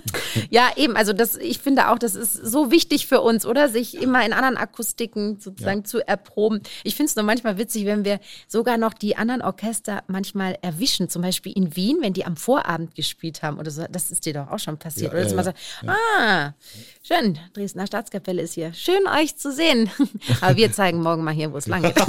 ja, 0.50 0.70
eben, 0.76 0.96
also 0.96 1.12
das, 1.12 1.36
ich 1.36 1.58
finde 1.58 1.90
auch, 1.90 1.98
das 1.98 2.14
ist 2.14 2.34
so 2.34 2.70
wichtig 2.70 3.06
für 3.06 3.20
uns, 3.20 3.44
oder? 3.46 3.68
Sich 3.68 4.00
immer 4.00 4.24
in 4.24 4.32
anderen 4.32 4.56
Akustiken 4.56 5.38
sozusagen 5.38 5.84
zu 5.84 6.06
erproben. 6.06 6.62
Ich 6.84 6.94
finde 6.96 7.10
es 7.10 7.16
nur 7.16 7.24
manchmal 7.24 7.58
witzig, 7.58 7.84
wenn 7.86 8.04
wir 8.04 8.20
sogar 8.48 8.78
noch 8.78 8.94
die 8.94 9.16
anderen 9.16 9.42
Orchester 9.42 10.02
manchmal 10.06 10.58
erwischen, 10.62 11.08
zum 11.08 11.22
Beispiel 11.22 11.52
in 11.52 11.76
Wien, 11.76 11.98
wenn 12.00 12.12
die 12.12 12.24
am 12.24 12.36
Vorabend 12.36 12.94
gespielt 12.94 13.42
haben 13.42 13.58
oder 13.58 13.70
so. 13.70 13.84
Das 13.90 14.10
ist 14.10 14.24
dir 14.26 14.34
doch 14.34 14.50
auch 14.50 14.58
schon 14.58 14.78
passiert, 14.78 15.12
Ja, 15.12 15.18
oder? 15.18 15.22
Dass 15.22 15.32
ja, 15.32 15.36
man 15.36 15.44
ja. 15.44 15.52
sagt, 15.52 15.98
ah, 16.18 16.54
schön, 17.02 17.38
Dresdner 17.52 17.86
Staatskapelle 17.86 18.42
ist 18.42 18.54
hier. 18.54 18.72
Schön, 18.74 19.06
euch 19.06 19.36
zu 19.36 19.52
sehen. 19.52 19.90
Aber 20.40 20.56
wir 20.56 20.72
zeigen 20.72 21.02
morgen 21.02 21.24
mal 21.24 21.34
hier, 21.34 21.52
wo 21.52 21.58
es 21.58 21.66
lang 21.66 21.82
geht. 21.82 21.96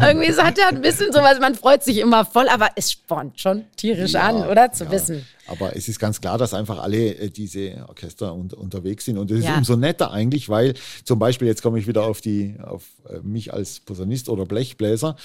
Irgendwie 0.00 0.32
so 0.32 0.42
hat 0.42 0.58
er 0.58 0.68
ein 0.68 0.80
bisschen 0.80 1.12
sowas, 1.12 1.38
man 1.40 1.54
freut 1.54 1.82
sich 1.82 1.98
immer 1.98 2.24
voll, 2.24 2.48
aber 2.48 2.70
es 2.76 2.92
spornt 2.92 3.40
schon 3.40 3.64
tierisch 3.76 4.12
Ja, 4.12 4.22
an, 4.28 4.46
oder? 4.46 4.72
Zu 4.72 4.84
ja. 4.84 4.90
wissen. 4.90 5.26
Aber 5.48 5.74
es 5.76 5.88
ist 5.88 5.98
ganz 5.98 6.20
klar, 6.20 6.36
dass 6.38 6.54
einfach 6.54 6.78
alle 6.78 7.14
äh, 7.16 7.30
diese 7.30 7.84
Orchester 7.88 8.34
un 8.34 8.50
unterwegs 8.52 9.04
sind. 9.06 9.18
Und 9.18 9.30
das 9.30 9.42
Ja. 9.42 9.52
ist 9.52 9.56
umso 9.58 9.76
netter 9.76 10.10
eigentlich, 10.10 10.48
weil 10.48 10.74
zum 11.04 11.18
Beispiel, 11.18 11.48
jetzt 11.48 11.62
komme 11.62 11.78
ich 11.78 11.86
wieder 11.86 12.04
auf, 12.04 12.20
die, 12.20 12.56
auf 12.62 12.84
äh, 13.08 13.20
mich 13.20 13.52
als 13.52 13.80
Posaunist 13.80 14.28
oder 14.28 14.44
Blechbläser. 14.46 15.16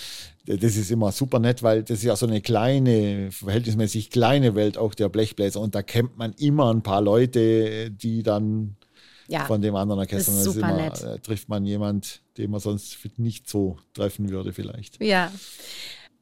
Das 0.46 0.76
ist 0.76 0.92
immer 0.92 1.12
super 1.12 1.40
nett, 1.40 1.64
weil 1.64 1.84
das 1.84 2.00
ist 2.00 2.04
ja 2.04 2.16
so 2.16 2.26
eine 2.26 2.42
kleine, 2.42 3.32
verhältnismäßig 3.32 4.10
kleine 4.10 4.56
Welt 4.56 4.78
auch 4.78 4.94
der 4.94 5.10
Blechbläser. 5.10 5.60
Und 5.60 5.76
da 5.76 5.82
kennt 5.84 6.18
man 6.18 6.34
immer 6.34 6.74
ein 6.74 6.82
paar 6.84 7.02
Leute, 7.02 7.92
die 7.92 8.24
dann 8.24 8.76
Ja. 9.28 9.46
von 9.46 9.62
dem 9.62 9.76
anderen 9.76 10.00
Orchester. 10.00 10.32
ist 10.34 10.44
super 10.44 10.70
immer, 10.70 10.76
nett. 10.84 11.02
äh, 11.02 11.20
trifft 11.20 11.48
man 11.50 11.66
jemand, 11.66 12.22
den 12.38 12.52
man 12.52 12.60
sonst 12.60 12.98
nicht 13.18 13.50
so 13.50 13.78
treffen 13.94 14.30
würde 14.30 14.52
vielleicht. 14.54 15.02
Ja. 15.02 15.32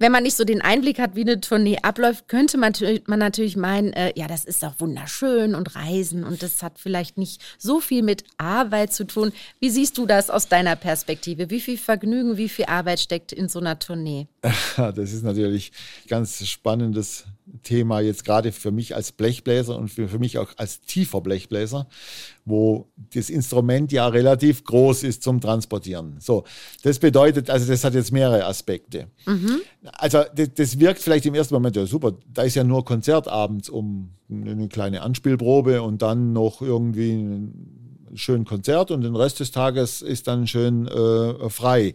Wenn 0.01 0.11
man 0.11 0.23
nicht 0.23 0.35
so 0.35 0.45
den 0.45 0.63
Einblick 0.63 0.97
hat, 0.97 1.15
wie 1.15 1.21
eine 1.21 1.39
Tournee 1.41 1.77
abläuft, 1.83 2.27
könnte 2.27 2.57
man, 2.57 2.73
man 3.05 3.19
natürlich 3.19 3.55
meinen, 3.55 3.93
äh, 3.93 4.11
ja, 4.15 4.27
das 4.27 4.45
ist 4.45 4.63
doch 4.63 4.79
wunderschön 4.79 5.53
und 5.53 5.75
Reisen 5.75 6.23
und 6.23 6.41
das 6.41 6.63
hat 6.63 6.79
vielleicht 6.79 7.19
nicht 7.19 7.39
so 7.59 7.79
viel 7.79 8.01
mit 8.01 8.23
Arbeit 8.39 8.91
zu 8.93 9.05
tun. 9.05 9.31
Wie 9.59 9.69
siehst 9.69 9.99
du 9.99 10.07
das 10.07 10.31
aus 10.31 10.47
deiner 10.47 10.75
Perspektive? 10.75 11.51
Wie 11.51 11.61
viel 11.61 11.77
Vergnügen, 11.77 12.37
wie 12.37 12.49
viel 12.49 12.65
Arbeit 12.65 12.99
steckt 12.99 13.31
in 13.31 13.47
so 13.47 13.59
einer 13.59 13.77
Tournee? 13.77 14.27
Das 14.75 15.13
ist 15.13 15.23
natürlich 15.23 15.71
ganz 16.07 16.47
spannendes 16.47 17.25
Thema 17.63 17.99
jetzt 17.99 18.25
gerade 18.25 18.51
für 18.51 18.71
mich 18.71 18.95
als 18.95 19.11
Blechbläser 19.11 19.77
und 19.77 19.89
für, 19.89 20.07
für 20.07 20.19
mich 20.19 20.37
auch 20.37 20.51
als 20.57 20.81
tiefer 20.81 21.21
Blechbläser, 21.21 21.87
wo 22.45 22.87
das 23.13 23.29
Instrument 23.29 23.91
ja 23.91 24.07
relativ 24.07 24.63
groß 24.63 25.03
ist 25.03 25.23
zum 25.23 25.41
Transportieren. 25.41 26.15
So, 26.19 26.43
das 26.83 26.99
bedeutet, 26.99 27.49
also 27.49 27.71
das 27.71 27.83
hat 27.83 27.93
jetzt 27.93 28.11
mehrere 28.11 28.45
Aspekte. 28.45 29.07
Also 29.93 30.23
das, 30.35 30.53
das 30.55 30.79
wirkt 30.79 30.99
vielleicht 30.99 31.25
im 31.25 31.35
ersten 31.35 31.53
Moment 31.53 31.75
ja 31.75 31.85
super. 31.85 32.13
Da 32.33 32.43
ist 32.43 32.55
ja 32.55 32.63
nur 32.63 32.85
Konzert 32.85 33.27
abends 33.27 33.69
um 33.69 34.11
eine 34.29 34.67
kleine 34.69 35.01
Anspielprobe 35.01 35.81
und 35.81 36.01
dann 36.01 36.33
noch 36.33 36.61
irgendwie 36.61 37.13
ein 37.13 37.80
schön 38.15 38.45
Konzert 38.45 38.91
und 38.91 39.01
den 39.01 39.15
Rest 39.15 39.39
des 39.39 39.51
Tages 39.51 40.01
ist 40.01 40.27
dann 40.27 40.47
schön 40.47 40.87
äh, 40.87 41.49
frei 41.49 41.93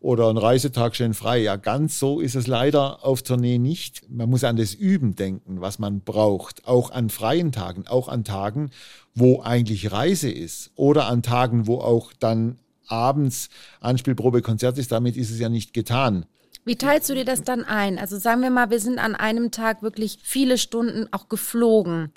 oder 0.00 0.30
ein 0.30 0.38
Reisetag 0.38 0.96
schön 0.96 1.14
frei. 1.14 1.42
Ja, 1.42 1.56
ganz 1.56 1.98
so 1.98 2.20
ist 2.20 2.34
es 2.34 2.46
leider 2.46 3.04
auf 3.04 3.22
Tournee 3.22 3.58
nicht. 3.58 4.10
Man 4.10 4.30
muss 4.30 4.44
an 4.44 4.56
das 4.56 4.74
Üben 4.74 5.14
denken, 5.14 5.60
was 5.60 5.78
man 5.78 6.00
braucht, 6.00 6.66
auch 6.66 6.90
an 6.90 7.10
freien 7.10 7.52
Tagen, 7.52 7.86
auch 7.86 8.08
an 8.08 8.24
Tagen, 8.24 8.70
wo 9.14 9.42
eigentlich 9.42 9.92
Reise 9.92 10.30
ist 10.30 10.70
oder 10.74 11.06
an 11.06 11.22
Tagen, 11.22 11.66
wo 11.66 11.78
auch 11.78 12.12
dann 12.18 12.58
abends 12.86 13.50
Anspielprobe 13.80 14.42
Konzert 14.42 14.78
ist. 14.78 14.90
Damit 14.90 15.16
ist 15.16 15.30
es 15.30 15.38
ja 15.38 15.48
nicht 15.48 15.74
getan. 15.74 16.26
Wie 16.64 16.76
teilst 16.76 17.08
du 17.08 17.14
dir 17.14 17.24
das 17.24 17.42
dann 17.42 17.64
ein? 17.64 17.98
Also 17.98 18.18
sagen 18.18 18.42
wir 18.42 18.50
mal, 18.50 18.70
wir 18.70 18.80
sind 18.80 18.98
an 18.98 19.14
einem 19.14 19.50
Tag 19.50 19.82
wirklich 19.82 20.18
viele 20.22 20.58
Stunden 20.58 21.08
auch 21.10 21.28
geflogen. 21.28 22.12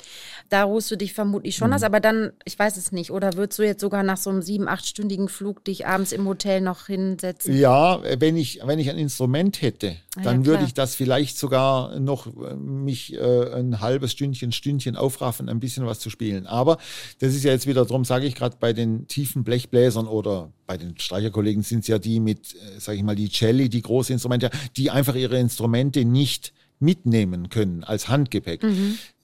Da 0.50 0.64
ruhst 0.64 0.92
du 0.92 0.98
dich 0.98 1.14
vermutlich 1.14 1.56
schon 1.56 1.74
aus, 1.74 1.84
aber 1.84 2.00
dann, 2.00 2.34
ich 2.44 2.60
weiß 2.60 2.76
es 2.78 2.92
nicht, 2.92 3.12
oder 3.12 3.34
würdest 3.36 3.60
du 3.60 3.64
jetzt 3.64 3.82
sogar 3.82 4.04
nach 4.04 4.18
so 4.18 4.30
einem 4.30 4.42
sieben-, 4.42 4.68
achtstündigen 4.68 5.30
Flug 5.30 5.64
dich 5.64 5.88
abends 5.88 6.12
im 6.12 6.28
Hotel 6.28 6.62
noch 6.62 6.88
hinsetzen? 6.88 7.56
Ja, 7.58 8.02
wenn 8.20 8.36
ich, 8.36 8.60
wenn 8.64 8.80
ich 8.80 8.90
ein 8.90 8.98
Instrument 8.98 9.62
hätte, 9.62 9.96
Ah 10.16 10.20
ja, 10.20 10.24
dann 10.26 10.46
würde 10.46 10.58
klar. 10.60 10.68
ich 10.68 10.74
das 10.76 10.94
vielleicht 10.94 11.40
sogar 11.40 12.00
noch 12.00 12.28
äh, 12.28 12.56
mich 12.56 13.16
äh, 13.16 13.54
ein 13.56 13.80
halbes 13.80 14.12
Stündchen, 14.12 14.52
Stündchen 14.52 14.96
aufraffen, 14.96 15.50
ein 15.50 15.60
bisschen 15.60 15.88
was 15.88 16.00
zu 16.00 16.12
spielen. 16.12 16.46
Aber 16.46 16.78
das 17.20 17.34
ist 17.34 17.44
ja 17.44 17.52
jetzt 17.52 17.66
wieder, 17.66 17.84
darum 17.84 18.06
sage 18.06 18.28
ich 18.28 18.36
gerade 18.36 18.58
bei 18.60 18.74
den 18.74 19.08
tiefen 19.08 19.44
Blechbläsern 19.44 20.06
oder 20.06 20.52
bei 20.74 20.78
den 20.78 20.98
Streicherkollegen 20.98 21.62
sind 21.62 21.82
es 21.82 21.88
ja 21.88 22.00
die 22.00 22.20
mit, 22.20 22.56
äh, 22.56 22.80
sage 22.80 22.98
ich 22.98 23.04
mal, 23.04 23.16
die 23.16 23.30
Celli, 23.30 23.70
die 23.70 23.84
große 23.84 24.12
Instrumente, 24.12 24.50
die 24.76 24.90
einfach 24.90 25.14
ihre 25.14 25.38
Instrumente 25.38 26.04
nicht 26.04 26.52
mitnehmen 26.80 27.50
können 27.50 27.84
als 27.84 28.10
Handgepäck. 28.10 28.62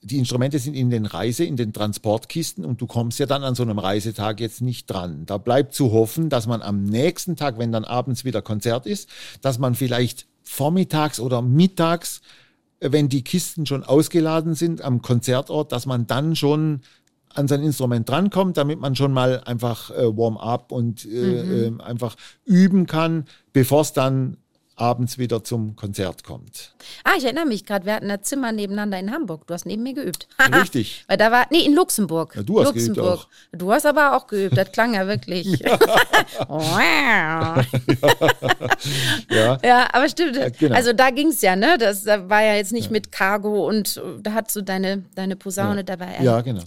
Die 0.00 0.18
Instrumente 0.18 0.60
sind 0.60 0.74
in 0.74 0.90
den 0.90 1.06
Reise, 1.06 1.44
in 1.44 1.56
den 1.56 1.72
Transportkisten 1.72 2.64
und 2.64 2.80
du 2.80 2.86
kommst 2.86 3.18
ja 3.18 3.26
dann 3.26 3.42
an 3.42 3.56
so 3.56 3.64
einem 3.64 3.80
Reisetag 3.80 4.38
jetzt 4.38 4.62
nicht 4.62 4.88
dran. 4.88 5.26
Da 5.26 5.38
bleibt 5.38 5.74
zu 5.74 5.90
hoffen, 5.90 6.28
dass 6.30 6.46
man 6.46 6.62
am 6.62 6.84
nächsten 6.84 7.34
Tag, 7.34 7.58
wenn 7.58 7.72
dann 7.72 7.84
abends 7.84 8.24
wieder 8.24 8.40
Konzert 8.40 8.86
ist, 8.86 9.08
dass 9.42 9.58
man 9.58 9.74
vielleicht 9.74 10.26
vormittags 10.44 11.18
oder 11.18 11.42
mittags, 11.42 12.20
äh, 12.78 12.92
wenn 12.92 13.08
die 13.08 13.24
Kisten 13.24 13.66
schon 13.66 13.82
ausgeladen 13.82 14.54
sind 14.54 14.82
am 14.82 15.02
Konzertort, 15.02 15.72
dass 15.72 15.84
man 15.84 16.06
dann 16.06 16.36
schon 16.36 16.82
an 17.34 17.48
sein 17.48 17.62
Instrument 17.62 18.08
drankommt, 18.08 18.56
damit 18.56 18.80
man 18.80 18.94
schon 18.96 19.12
mal 19.12 19.40
einfach 19.44 19.90
äh, 19.90 20.04
Warm-up 20.16 20.72
und 20.72 21.04
äh, 21.04 21.66
ähm, 21.66 21.80
einfach 21.80 22.16
üben 22.44 22.86
kann, 22.86 23.24
bevor 23.52 23.82
es 23.82 23.92
dann 23.92 24.36
abends 24.76 25.18
wieder 25.18 25.44
zum 25.44 25.76
Konzert 25.76 26.24
kommt. 26.24 26.72
Ah, 27.04 27.10
ich 27.18 27.24
erinnere 27.24 27.44
mich 27.44 27.66
gerade, 27.66 27.84
wir 27.84 27.92
hatten 27.94 28.10
ein 28.10 28.22
Zimmer 28.22 28.50
nebeneinander 28.50 28.98
in 28.98 29.12
Hamburg. 29.12 29.46
Du 29.46 29.52
hast 29.52 29.66
neben 29.66 29.82
mir 29.82 29.92
geübt. 29.92 30.26
Richtig. 30.54 31.04
Weil 31.06 31.18
da 31.18 31.30
war, 31.30 31.46
nee, 31.50 31.60
in 31.66 31.74
Luxemburg. 31.74 32.34
Ja, 32.34 32.42
du 32.42 32.60
hast 32.60 32.72
geübt 32.72 32.96
Luxemburg. 32.96 33.18
auch. 33.20 33.28
Du 33.52 33.70
hast 33.70 33.84
aber 33.84 34.16
auch 34.16 34.26
geübt, 34.26 34.56
das 34.56 34.72
klang 34.72 34.94
ja 34.94 35.06
wirklich. 35.06 35.62
Ja, 39.30 39.58
Ja, 39.62 39.88
aber 39.92 40.08
stimmt. 40.08 40.38
genau. 40.58 40.74
Also 40.74 40.92
da 40.92 41.10
ging 41.10 41.28
es 41.28 41.42
ja, 41.42 41.56
ne? 41.56 41.76
Das 41.78 42.04
da 42.04 42.28
war 42.28 42.42
ja 42.42 42.54
jetzt 42.54 42.72
nicht 42.72 42.90
mit 42.90 43.12
Cargo 43.12 43.68
und 43.68 44.00
da 44.22 44.32
hast 44.32 44.56
du 44.56 44.62
deine, 44.62 45.04
deine 45.14 45.36
Posaune 45.36 45.84
dabei. 45.84 46.16
Ja, 46.22 46.40
genau. 46.40 46.62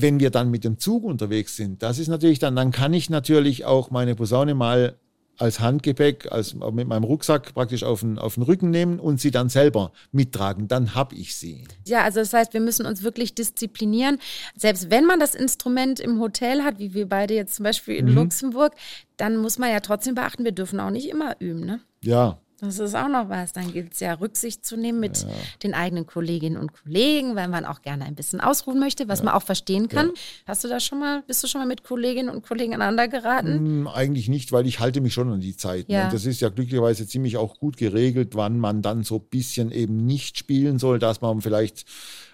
Wenn 0.00 0.20
wir 0.20 0.30
dann 0.30 0.50
mit 0.50 0.64
dem 0.64 0.78
Zug 0.78 1.04
unterwegs 1.04 1.56
sind, 1.56 1.82
das 1.82 1.98
ist 1.98 2.08
natürlich 2.08 2.38
dann, 2.38 2.54
dann 2.56 2.70
kann 2.72 2.92
ich 2.94 3.10
natürlich 3.10 3.64
auch 3.64 3.90
meine 3.90 4.14
Posaune 4.14 4.54
mal 4.54 4.96
als 5.40 5.60
Handgepäck, 5.60 6.32
als 6.32 6.54
mit 6.54 6.88
meinem 6.88 7.04
Rucksack 7.04 7.54
praktisch 7.54 7.84
auf 7.84 8.00
den, 8.00 8.18
auf 8.18 8.34
den 8.34 8.42
Rücken 8.42 8.70
nehmen 8.70 8.98
und 8.98 9.20
sie 9.20 9.30
dann 9.30 9.48
selber 9.48 9.92
mittragen. 10.10 10.66
Dann 10.66 10.96
habe 10.96 11.14
ich 11.14 11.36
sie. 11.36 11.62
Ja, 11.86 12.02
also 12.02 12.18
das 12.18 12.32
heißt, 12.32 12.54
wir 12.54 12.60
müssen 12.60 12.86
uns 12.86 13.04
wirklich 13.04 13.36
disziplinieren. 13.36 14.18
Selbst 14.56 14.90
wenn 14.90 15.04
man 15.04 15.20
das 15.20 15.36
Instrument 15.36 16.00
im 16.00 16.18
Hotel 16.18 16.64
hat, 16.64 16.80
wie 16.80 16.92
wir 16.92 17.08
beide 17.08 17.34
jetzt 17.34 17.54
zum 17.54 17.62
Beispiel 17.62 18.02
Mhm. 18.02 18.08
in 18.08 18.14
Luxemburg, 18.16 18.74
dann 19.16 19.36
muss 19.36 19.58
man 19.58 19.70
ja 19.70 19.78
trotzdem 19.78 20.16
beachten, 20.16 20.44
wir 20.44 20.50
dürfen 20.52 20.80
auch 20.80 20.90
nicht 20.90 21.08
immer 21.08 21.36
üben, 21.40 21.60
ne? 21.60 21.80
Ja, 22.02 22.40
Das 22.60 22.78
ist 22.80 22.94
auch 22.96 23.08
noch 23.08 23.28
was. 23.28 23.52
Dann 23.52 23.72
gilt 23.72 23.92
es 23.94 24.00
ja, 24.00 24.14
Rücksicht 24.14 24.64
zu 24.66 24.76
nehmen 24.76 24.98
mit 24.98 25.24
den 25.62 25.74
eigenen 25.74 26.06
Kolleginnen 26.06 26.56
und 26.56 26.72
Kollegen, 26.72 27.36
weil 27.36 27.46
man 27.48 27.64
auch 27.64 27.82
gerne 27.82 28.04
ein 28.04 28.14
bisschen 28.16 28.40
ausruhen 28.40 28.80
möchte, 28.80 29.06
was 29.08 29.22
man 29.22 29.32
auch 29.34 29.42
verstehen 29.42 29.88
kann. 29.88 30.10
Hast 30.46 30.64
du 30.64 30.68
da 30.68 30.80
schon 30.80 30.98
mal, 30.98 31.22
bist 31.26 31.42
du 31.44 31.46
schon 31.46 31.60
mal 31.60 31.66
mit 31.68 31.84
Kolleginnen 31.84 32.28
und 32.28 32.44
Kollegen 32.46 32.74
aneinander 32.74 33.06
geraten? 33.06 33.54
Hm, 33.58 33.88
Eigentlich 33.88 34.28
nicht, 34.28 34.50
weil 34.50 34.66
ich 34.66 34.80
halte 34.80 35.00
mich 35.00 35.14
schon 35.14 35.30
an 35.30 35.40
die 35.40 35.56
Zeiten. 35.56 35.92
Ja. 35.92 36.04
Und 36.04 36.12
das 36.12 36.26
ist 36.26 36.40
ja 36.40 36.48
glücklicherweise 36.48 37.06
ziemlich 37.06 37.36
auch 37.36 37.58
gut 37.58 37.76
geregelt, 37.76 38.34
wann 38.34 38.58
man 38.58 38.82
dann 38.82 39.04
so 39.04 39.16
ein 39.16 39.28
bisschen 39.30 39.70
eben 39.70 40.04
nicht 40.04 40.36
spielen 40.38 40.78
soll, 40.78 40.98
dass 40.98 41.20
man 41.20 41.40
vielleicht 41.40 41.84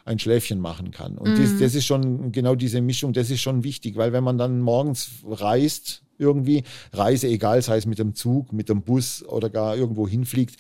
ein 0.07 0.19
Schläfchen 0.19 0.59
machen 0.61 0.91
kann. 0.91 1.17
Und 1.19 1.37
Mhm. 1.39 1.43
das, 1.43 1.59
das 1.59 1.75
ist 1.75 1.87
schon 1.87 2.31
genau 2.33 2.55
diese 2.55 2.81
Mischung, 2.81 3.13
das 3.13 3.31
ist 3.31 3.41
schon 3.41 3.65
wichtig, 3.65 3.97
weil 3.97 4.13
wenn 4.13 4.25
man 4.25 4.39
dann 4.39 4.61
morgens 4.61 5.11
reist, 5.27 6.03
irgendwie, 6.19 6.65
Reise, 6.93 7.29
egal, 7.29 7.63
sei 7.63 7.77
es 7.77 7.87
mit 7.87 7.99
dem 7.99 8.15
Zug, 8.15 8.53
mit 8.53 8.69
dem 8.69 8.83
Bus 8.83 9.25
oder 9.25 9.51
gar 9.51 9.77
irgendwo 9.77 10.09
hinfliegt, 10.09 10.57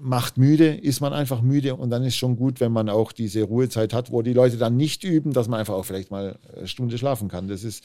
macht 0.00 0.38
müde, 0.38 0.74
ist 0.74 1.00
man 1.00 1.12
einfach 1.12 1.42
müde 1.42 1.74
und 1.74 1.90
dann 1.90 2.04
ist 2.04 2.16
schon 2.16 2.36
gut, 2.36 2.60
wenn 2.60 2.72
man 2.72 2.88
auch 2.88 3.12
diese 3.12 3.42
Ruhezeit 3.42 3.92
hat, 3.92 4.12
wo 4.12 4.22
die 4.22 4.32
Leute 4.32 4.56
dann 4.56 4.76
nicht 4.76 5.04
üben, 5.04 5.32
dass 5.32 5.48
man 5.48 5.60
einfach 5.60 5.74
auch 5.74 5.84
vielleicht 5.84 6.10
mal 6.10 6.38
eine 6.56 6.68
Stunde 6.68 6.98
schlafen 6.98 7.28
kann. 7.28 7.48
Das 7.48 7.64
ist, 7.64 7.84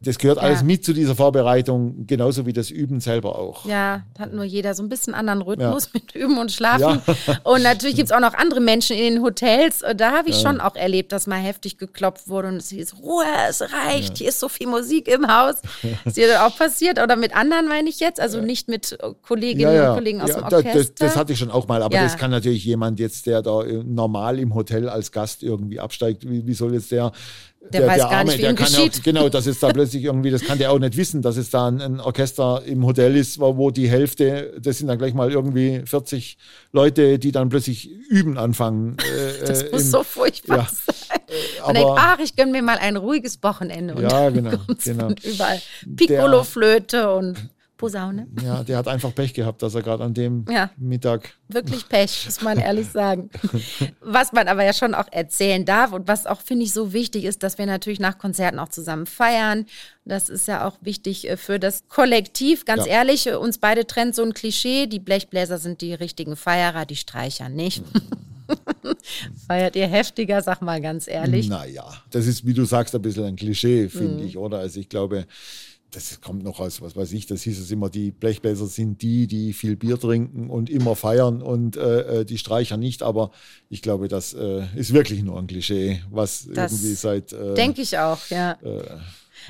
das 0.00 0.18
gehört 0.18 0.38
alles 0.38 0.62
mit 0.62 0.84
zu 0.84 0.92
dieser 0.92 1.14
Vorbereitung, 1.16 2.06
genauso 2.06 2.44
wie 2.44 2.52
das 2.52 2.70
Üben 2.70 3.00
selber 3.00 3.38
auch. 3.38 3.64
Ja, 3.64 4.02
hat 4.18 4.32
nur 4.32 4.44
jeder 4.44 4.74
so 4.74 4.82
ein 4.82 4.90
bisschen 4.90 5.14
anderen 5.14 5.40
Rhythmus 5.40 5.92
mit 5.94 6.14
Üben 6.14 6.36
und 6.38 6.52
Schlafen. 6.52 7.00
Ja. 7.26 7.38
Und 7.44 7.62
natürlich 7.62 7.96
gibt 7.96 8.10
es 8.10 8.12
auch 8.12 8.20
noch 8.20 8.34
andere 8.34 8.60
Menschen 8.60 8.96
in 8.96 9.14
den 9.14 9.22
Hotels. 9.22 9.82
Und 9.82 9.98
Da 10.00 10.12
habe 10.12 10.28
ich 10.28 10.36
schon 10.36 10.60
auch 10.60 10.76
erlebt, 10.76 11.12
dass 11.12 11.26
mal 11.26 11.38
heftig 11.38 11.78
geklopft 11.78 12.28
wurde 12.28 12.48
und 12.48 12.56
es 12.56 12.68
hieß, 12.68 12.96
Ruhe, 13.02 13.24
es 13.48 13.62
reicht, 13.62 14.18
hier 14.18 14.28
ist 14.28 14.38
so 14.38 14.48
viel 14.50 14.66
Musik 14.66 15.08
im 15.08 15.26
Haus. 15.28 15.56
Ist 16.04 16.16
dir 16.16 16.28
das 16.28 16.40
auch 16.40 16.56
passiert? 16.56 17.02
Oder 17.02 17.16
mit 17.16 17.34
anderen 17.34 17.66
meine 17.66 17.88
ich 17.88 17.98
jetzt? 17.98 18.20
Also 18.20 18.40
nicht 18.40 18.68
mit 18.68 18.92
äh, 18.92 19.12
Kolleginnen 19.22 19.88
und 19.88 19.94
Kollegen 19.94 20.20
aus 20.20 20.30
ja, 20.30 20.36
dem 20.36 20.44
Orchester? 20.44 20.78
Das, 20.78 20.94
das 20.94 21.16
hatte 21.16 21.32
ich 21.32 21.38
schon 21.38 21.50
auch 21.50 21.66
mal, 21.68 21.82
aber 21.82 21.96
Ja. 21.96 22.02
das 22.04 22.16
kann 22.16 22.30
natürlich 22.30 22.64
jemand 22.64 23.00
jetzt, 23.00 23.26
der 23.26 23.42
da 23.42 23.62
äh, 23.62 23.82
normal 23.82 24.38
im 24.38 24.54
Hotel 24.54 24.88
als 24.88 25.10
Gast 25.10 25.42
irgendwie 25.42 25.80
absteigt, 25.80 26.28
wie, 26.28 26.46
wie 26.46 26.54
soll 26.54 26.74
jetzt 26.74 26.92
der 26.92 27.12
der, 27.72 27.80
der 27.80 27.88
weiß 27.88 27.96
der 27.96 28.04
gar 28.04 28.18
Arme, 28.18 28.24
nicht, 28.30 28.38
wie 28.38 28.42
der 28.42 28.50
ihm 28.50 28.56
kann 28.56 28.66
geschieht. 28.66 28.98
Auch, 28.98 29.02
genau, 29.02 29.28
das 29.28 29.46
ist 29.46 29.62
da 29.62 29.68
plötzlich 29.72 30.04
irgendwie, 30.04 30.30
das 30.30 30.42
kann 30.42 30.58
der 30.58 30.72
auch 30.72 30.78
nicht 30.78 30.96
wissen, 30.96 31.22
dass 31.22 31.36
es 31.36 31.50
da 31.50 31.68
ein, 31.68 31.80
ein, 31.80 32.00
Orchester 32.00 32.62
im 32.66 32.84
Hotel 32.86 33.16
ist, 33.16 33.38
wo, 33.38 33.56
wo 33.56 33.70
die 33.70 33.88
Hälfte, 33.88 34.54
das 34.60 34.78
sind 34.78 34.88
dann 34.88 34.98
gleich 34.98 35.14
mal 35.14 35.30
irgendwie 35.30 35.82
40 35.84 36.38
Leute, 36.72 37.18
die 37.18 37.32
dann 37.32 37.48
plötzlich 37.48 37.90
üben 38.08 38.38
anfangen. 38.38 38.96
Äh, 39.06 39.46
das 39.46 39.70
muss 39.70 39.82
im, 39.82 39.90
so 39.90 40.02
furchtbar 40.02 40.56
ja. 40.58 40.68
sein. 40.68 41.20
Und 41.66 41.76
denkt, 41.76 41.90
ach, 41.96 42.18
ich 42.18 42.34
gönne 42.34 42.52
mir 42.52 42.62
mal 42.62 42.76
ein 42.76 42.96
ruhiges 42.96 43.42
Wochenende. 43.42 43.94
Und 43.94 44.02
ja, 44.02 44.30
genau. 44.30 44.58
genau. 44.84 45.10
überall 45.22 45.60
Piccolo-Flöte 45.96 47.12
und 47.14 47.36
Posaune. 47.76 48.26
Ja, 48.42 48.64
der 48.64 48.78
hat 48.78 48.88
einfach 48.88 49.14
Pech 49.14 49.34
gehabt, 49.34 49.62
dass 49.62 49.74
er 49.74 49.82
gerade 49.82 50.02
an 50.02 50.14
dem 50.14 50.44
ja, 50.48 50.70
Mittag. 50.76 51.34
Wirklich 51.48 51.88
Pech, 51.88 52.24
muss 52.24 52.40
man 52.40 52.58
ehrlich 52.58 52.88
sagen. 52.88 53.30
Was 54.00 54.32
man 54.32 54.48
aber 54.48 54.64
ja 54.64 54.72
schon 54.72 54.94
auch 54.94 55.06
erzählen 55.10 55.64
darf 55.64 55.92
und 55.92 56.08
was 56.08 56.26
auch, 56.26 56.40
finde 56.40 56.64
ich, 56.64 56.72
so 56.72 56.92
wichtig 56.92 57.24
ist, 57.24 57.42
dass 57.42 57.58
wir 57.58 57.66
natürlich 57.66 58.00
nach 58.00 58.18
Konzerten 58.18 58.58
auch 58.58 58.68
zusammen 58.68 59.06
feiern. 59.06 59.66
Das 60.04 60.28
ist 60.28 60.48
ja 60.48 60.66
auch 60.66 60.76
wichtig 60.80 61.28
äh, 61.28 61.36
für 61.36 61.58
das 61.58 61.88
Kollektiv. 61.88 62.64
Ganz 62.64 62.86
ja. 62.86 62.92
ehrlich, 62.92 63.28
uns 63.32 63.58
beide 63.58 63.86
trennt 63.86 64.14
so 64.14 64.22
ein 64.22 64.32
Klischee. 64.32 64.86
Die 64.86 65.00
Blechbläser 65.00 65.58
sind 65.58 65.80
die 65.80 65.94
richtigen 65.94 66.36
Feierer, 66.36 66.86
die 66.86 66.96
Streicher 66.96 67.48
nicht. 67.48 67.82
Feiert 69.46 69.76
ihr 69.76 69.86
heftiger, 69.86 70.42
sag 70.42 70.62
mal 70.62 70.80
ganz 70.80 71.08
ehrlich? 71.08 71.48
Naja, 71.48 71.84
das 72.10 72.26
ist, 72.26 72.46
wie 72.46 72.54
du 72.54 72.64
sagst, 72.64 72.94
ein 72.94 73.02
bisschen 73.02 73.24
ein 73.24 73.36
Klischee, 73.36 73.88
finde 73.88 74.22
mhm. 74.22 74.28
ich, 74.28 74.38
oder? 74.38 74.58
Also 74.58 74.80
ich 74.80 74.88
glaube, 74.88 75.26
das 75.96 76.20
kommt 76.20 76.42
noch 76.44 76.60
aus, 76.60 76.82
was 76.82 76.94
weiß 76.94 77.12
ich, 77.12 77.24
das 77.24 77.40
hieß 77.42 77.58
es 77.58 77.70
immer, 77.70 77.88
die 77.88 78.10
Blechbläser 78.10 78.66
sind 78.66 79.00
die, 79.00 79.26
die 79.26 79.54
viel 79.54 79.76
Bier 79.76 79.98
trinken 79.98 80.50
und 80.50 80.68
immer 80.68 80.94
feiern 80.94 81.40
und 81.40 81.76
äh, 81.78 82.20
äh 82.20 82.24
die 82.26 82.36
Streicher 82.36 82.76
nicht. 82.76 83.02
Aber 83.02 83.30
ich 83.70 83.80
glaube, 83.80 84.08
das 84.08 84.34
äh, 84.34 84.64
ist 84.74 84.92
wirklich 84.92 85.22
nur 85.22 85.38
ein 85.38 85.46
Klischee, 85.46 86.02
was 86.10 86.48
das 86.52 86.72
irgendwie 86.72 86.94
seit. 86.94 87.32
Äh, 87.32 87.54
denke 87.54 87.80
ich 87.80 87.96
auch, 87.96 88.18
ja. 88.28 88.58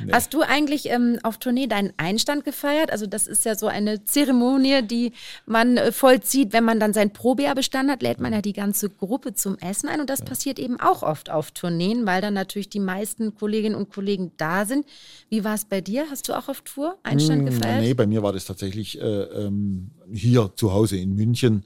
Nee. 0.05 0.13
Hast 0.13 0.35
du 0.35 0.43
eigentlich 0.43 0.87
ähm, 0.91 1.19
auf 1.23 1.39
Tournee 1.39 1.67
deinen 1.67 1.93
Einstand 1.97 2.45
gefeiert? 2.45 2.91
Also 2.91 3.07
das 3.07 3.27
ist 3.27 3.45
ja 3.45 3.55
so 3.55 3.67
eine 3.67 4.05
Zeremonie, 4.05 4.83
die 4.83 5.13
man 5.47 5.77
äh, 5.77 5.93
vollzieht, 5.93 6.53
wenn 6.53 6.65
man 6.65 6.81
dann 6.81 6.93
sein 6.93 7.13
Probejahr 7.13 7.55
bestanden 7.55 7.93
hat, 7.93 8.03
lädt 8.03 8.21
man 8.21 8.33
ja 8.33 8.43
die 8.43 8.53
ganze 8.53 8.91
Gruppe 8.91 9.35
zum 9.35 9.59
Essen 9.59 9.89
ein 9.89 10.01
und 10.01 10.11
das 10.11 10.21
ja. 10.21 10.27
passiert 10.27 10.59
eben 10.59 10.81
auch 10.81 11.03
oft 11.03 11.31
auf 11.31 11.51
Tourneen, 11.51 12.07
weil 12.07 12.21
dann 12.21 12.35
natürlich 12.35 12.69
die 12.69 12.81
meisten 12.81 13.35
Kolleginnen 13.35 13.75
und 13.75 13.91
Kollegen 13.91 14.33
da 14.37 14.65
sind. 14.65 14.87
Wie 15.29 15.45
war 15.45 15.55
es 15.55 15.65
bei 15.65 15.81
dir? 15.81 16.07
Hast 16.11 16.29
du 16.29 16.35
auch 16.35 16.49
auf 16.49 16.63
Tour 16.63 16.99
Einstand 17.03 17.41
hm, 17.41 17.47
gefeiert? 17.47 17.81
Nee, 17.81 17.95
bei 17.95 18.07
mir 18.07 18.23
war 18.23 18.33
das 18.33 18.45
tatsächlich 18.45 19.01
äh, 19.01 19.05
ähm, 19.05 19.91
hier 20.13 20.53
zu 20.57 20.73
Hause 20.73 20.97
in 20.97 21.15
München 21.15 21.65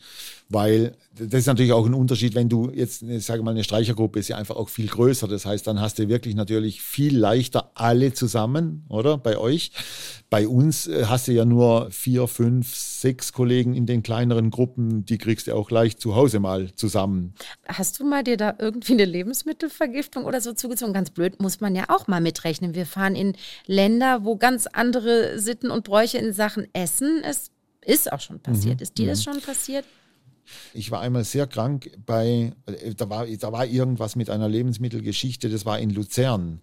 weil 0.50 0.96
das 1.14 1.40
ist 1.40 1.46
natürlich 1.46 1.72
auch 1.72 1.86
ein 1.86 1.94
Unterschied, 1.94 2.34
wenn 2.34 2.48
du 2.48 2.70
jetzt, 2.70 3.02
ich 3.02 3.24
sage 3.24 3.42
mal, 3.42 3.52
eine 3.52 3.62
Streichergruppe 3.62 4.18
ist 4.18 4.28
ja 4.28 4.36
einfach 4.36 4.56
auch 4.56 4.68
viel 4.68 4.88
größer. 4.88 5.28
Das 5.28 5.46
heißt, 5.46 5.64
dann 5.66 5.80
hast 5.80 6.00
du 6.00 6.08
wirklich 6.08 6.34
natürlich 6.34 6.82
viel 6.82 7.16
leichter 7.16 7.70
alle 7.74 8.12
zusammen, 8.12 8.84
oder? 8.88 9.16
Bei 9.16 9.38
euch. 9.38 9.70
Bei 10.28 10.48
uns 10.48 10.88
äh, 10.88 11.04
hast 11.06 11.28
du 11.28 11.32
ja 11.32 11.44
nur 11.44 11.90
vier, 11.92 12.26
fünf, 12.26 12.74
sechs 12.74 13.32
Kollegen 13.32 13.74
in 13.74 13.86
den 13.86 14.02
kleineren 14.02 14.50
Gruppen, 14.50 15.04
die 15.04 15.18
kriegst 15.18 15.46
du 15.46 15.54
auch 15.54 15.70
leicht 15.70 16.00
zu 16.00 16.16
Hause 16.16 16.40
mal 16.40 16.72
zusammen. 16.74 17.34
Hast 17.68 18.00
du 18.00 18.04
mal 18.04 18.24
dir 18.24 18.36
da 18.36 18.54
irgendwie 18.58 18.94
eine 18.94 19.04
Lebensmittelvergiftung 19.04 20.24
oder 20.24 20.40
so 20.40 20.52
zugezogen? 20.52 20.94
Ganz 20.94 21.10
blöd, 21.10 21.40
muss 21.40 21.60
man 21.60 21.76
ja 21.76 21.84
auch 21.88 22.08
mal 22.08 22.20
mitrechnen. 22.20 22.74
Wir 22.74 22.86
fahren 22.86 23.14
in 23.14 23.34
Länder, 23.66 24.24
wo 24.24 24.36
ganz 24.36 24.66
andere 24.66 25.38
Sitten 25.38 25.70
und 25.70 25.84
Bräuche 25.84 26.18
in 26.18 26.32
Sachen 26.32 26.66
Essen 26.72 27.22
es 27.22 27.52
ist 27.84 28.12
auch 28.12 28.20
schon 28.20 28.40
passiert. 28.40 28.78
Mhm. 28.78 28.82
Ist 28.82 28.98
dir 28.98 29.06
das 29.06 29.20
mhm. 29.20 29.32
schon 29.32 29.42
passiert? 29.42 29.84
Ich 30.74 30.90
war 30.90 31.00
einmal 31.00 31.24
sehr 31.24 31.46
krank 31.46 31.90
bei, 32.04 32.52
äh, 32.66 32.94
da 32.94 33.08
war, 33.08 33.26
da 33.26 33.52
war 33.52 33.66
irgendwas 33.66 34.16
mit 34.16 34.30
einer 34.30 34.48
Lebensmittelgeschichte, 34.48 35.48
das 35.48 35.64
war 35.64 35.78
in 35.78 35.90
Luzern. 35.90 36.60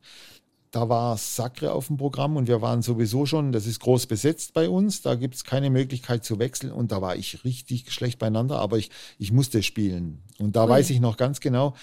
Da 0.72 0.90
war 0.90 1.18
Sacre 1.18 1.72
auf 1.72 1.88
dem 1.88 1.96
Programm 1.96 2.36
und 2.36 2.48
wir 2.48 2.62
waren 2.62 2.82
sowieso 2.82 3.26
schon, 3.26 3.54
das 3.54 3.66
ist 3.66 3.80
groß 3.80 4.06
besetzt 4.08 4.54
bei 4.54 4.68
uns, 4.68 5.02
da 5.02 5.16
gibt 5.16 5.36
es 5.36 5.46
keine 5.46 5.70
Möglichkeit 5.70 6.26
zu 6.26 6.40
wechseln 6.40 6.74
und 6.74 6.92
da 6.92 7.02
war 7.02 7.16
ich 7.16 7.46
richtig 7.46 7.92
schlecht 7.92 8.20
beieinander, 8.20 8.60
aber 8.60 8.78
ich, 8.78 8.92
ich 9.18 9.32
musste 9.32 9.64
spielen. 9.64 10.22
Und 10.40 10.58
da 10.58 10.66
Ui. 10.66 10.70
weiß 10.70 10.90
ich 10.90 11.00
noch 11.00 11.16
ganz 11.16 11.40
genau, 11.40 11.74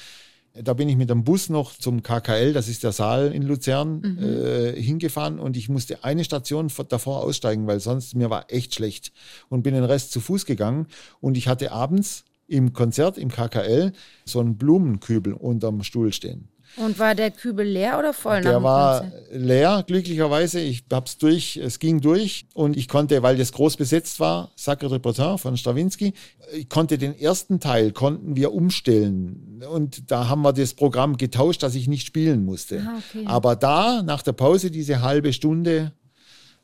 da 0.55 0.73
bin 0.75 0.89
ich 0.89 0.97
mit 0.97 1.11
dem 1.11 1.25
Bus 1.25 1.49
noch 1.49 1.77
zum 1.77 2.03
KKL, 2.03 2.53
das 2.53 2.69
ist 2.69 2.85
der 2.85 2.93
Saal 2.93 3.33
in 3.33 3.43
Luzern, 3.43 4.01
mhm. 4.01 4.19
äh, 4.23 4.81
hingefahren 4.81 5.39
und 5.41 5.57
ich 5.57 5.69
musste 5.69 6.05
eine 6.05 6.25
Station 6.25 6.71
davor 6.89 7.23
aussteigen, 7.23 7.67
weil 7.67 7.81
sonst 7.81 8.15
mir 8.15 8.31
war 8.31 8.47
echt 8.53 8.75
schlecht 8.75 9.13
und 9.49 9.63
bin 9.63 9.75
den 9.75 9.85
Rest 9.85 10.13
zu 10.13 10.21
Fuß 10.21 10.47
gegangen 10.47 10.87
und 11.21 11.37
ich 11.37 11.49
hatte 11.49 11.73
abends 11.73 12.25
im 12.47 12.73
Konzert 12.73 13.19
im 13.19 13.31
KKL 13.31 13.93
so 14.25 14.39
einen 14.39 14.57
Blumenkübel 14.57 15.33
unterm 15.33 15.83
Stuhl 15.83 16.13
stehen. 16.13 16.49
Und 16.77 16.99
war 16.99 17.15
der 17.15 17.31
Kübel 17.31 17.67
leer 17.67 17.99
oder 17.99 18.13
voll? 18.13 18.41
Der 18.41 18.63
war 18.63 19.05
leer, 19.31 19.85
glücklicherweise. 19.87 20.61
Ich 20.61 20.85
hab's 20.93 21.19
durch, 21.19 21.57
es 21.57 21.79
ging 21.79 22.01
durch 22.01 22.47
und 22.53 22.77
ich 22.77 22.89
konnte, 22.89 23.23
weil 23.23 23.37
das 23.37 23.53
groß 23.53 23.77
besetzt 23.77 24.19
war, 24.19 24.51
Sacre 24.57 24.89
de 24.89 24.99
Breton 24.99 25.39
von 25.39 25.57
Stravinsky, 25.57 26.15
ich 26.53 26.69
konnte 26.69 26.99
den 26.99 27.19
ersten 27.19 27.61
Teil, 27.61 27.93
konnten 27.93 28.35
wir 28.37 28.53
umstellen. 28.53 29.63
Und 29.71 30.11
da 30.11 30.29
haben 30.29 30.43
wir 30.43 30.53
das 30.53 30.75
Programm 30.75 31.17
getauscht, 31.17 31.63
dass 31.63 31.75
ich 31.75 31.87
nicht 31.87 32.07
spielen 32.07 32.45
musste. 32.45 32.85
Ah, 32.87 32.99
okay. 32.99 33.25
Aber 33.27 33.57
da, 33.57 34.03
nach 34.03 34.23
der 34.23 34.33
Pause, 34.33 34.71
diese 34.71 35.01
halbe 35.01 35.33
Stunde, 35.33 35.93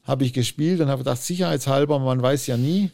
habe 0.02 0.24
ich 0.24 0.32
gespielt 0.32 0.80
und 0.80 0.88
habe 0.88 1.04
gedacht, 1.04 1.22
sicherheitshalber, 1.22 1.98
man 1.98 2.20
weiß 2.20 2.46
ja 2.48 2.56
nie, 2.56 2.90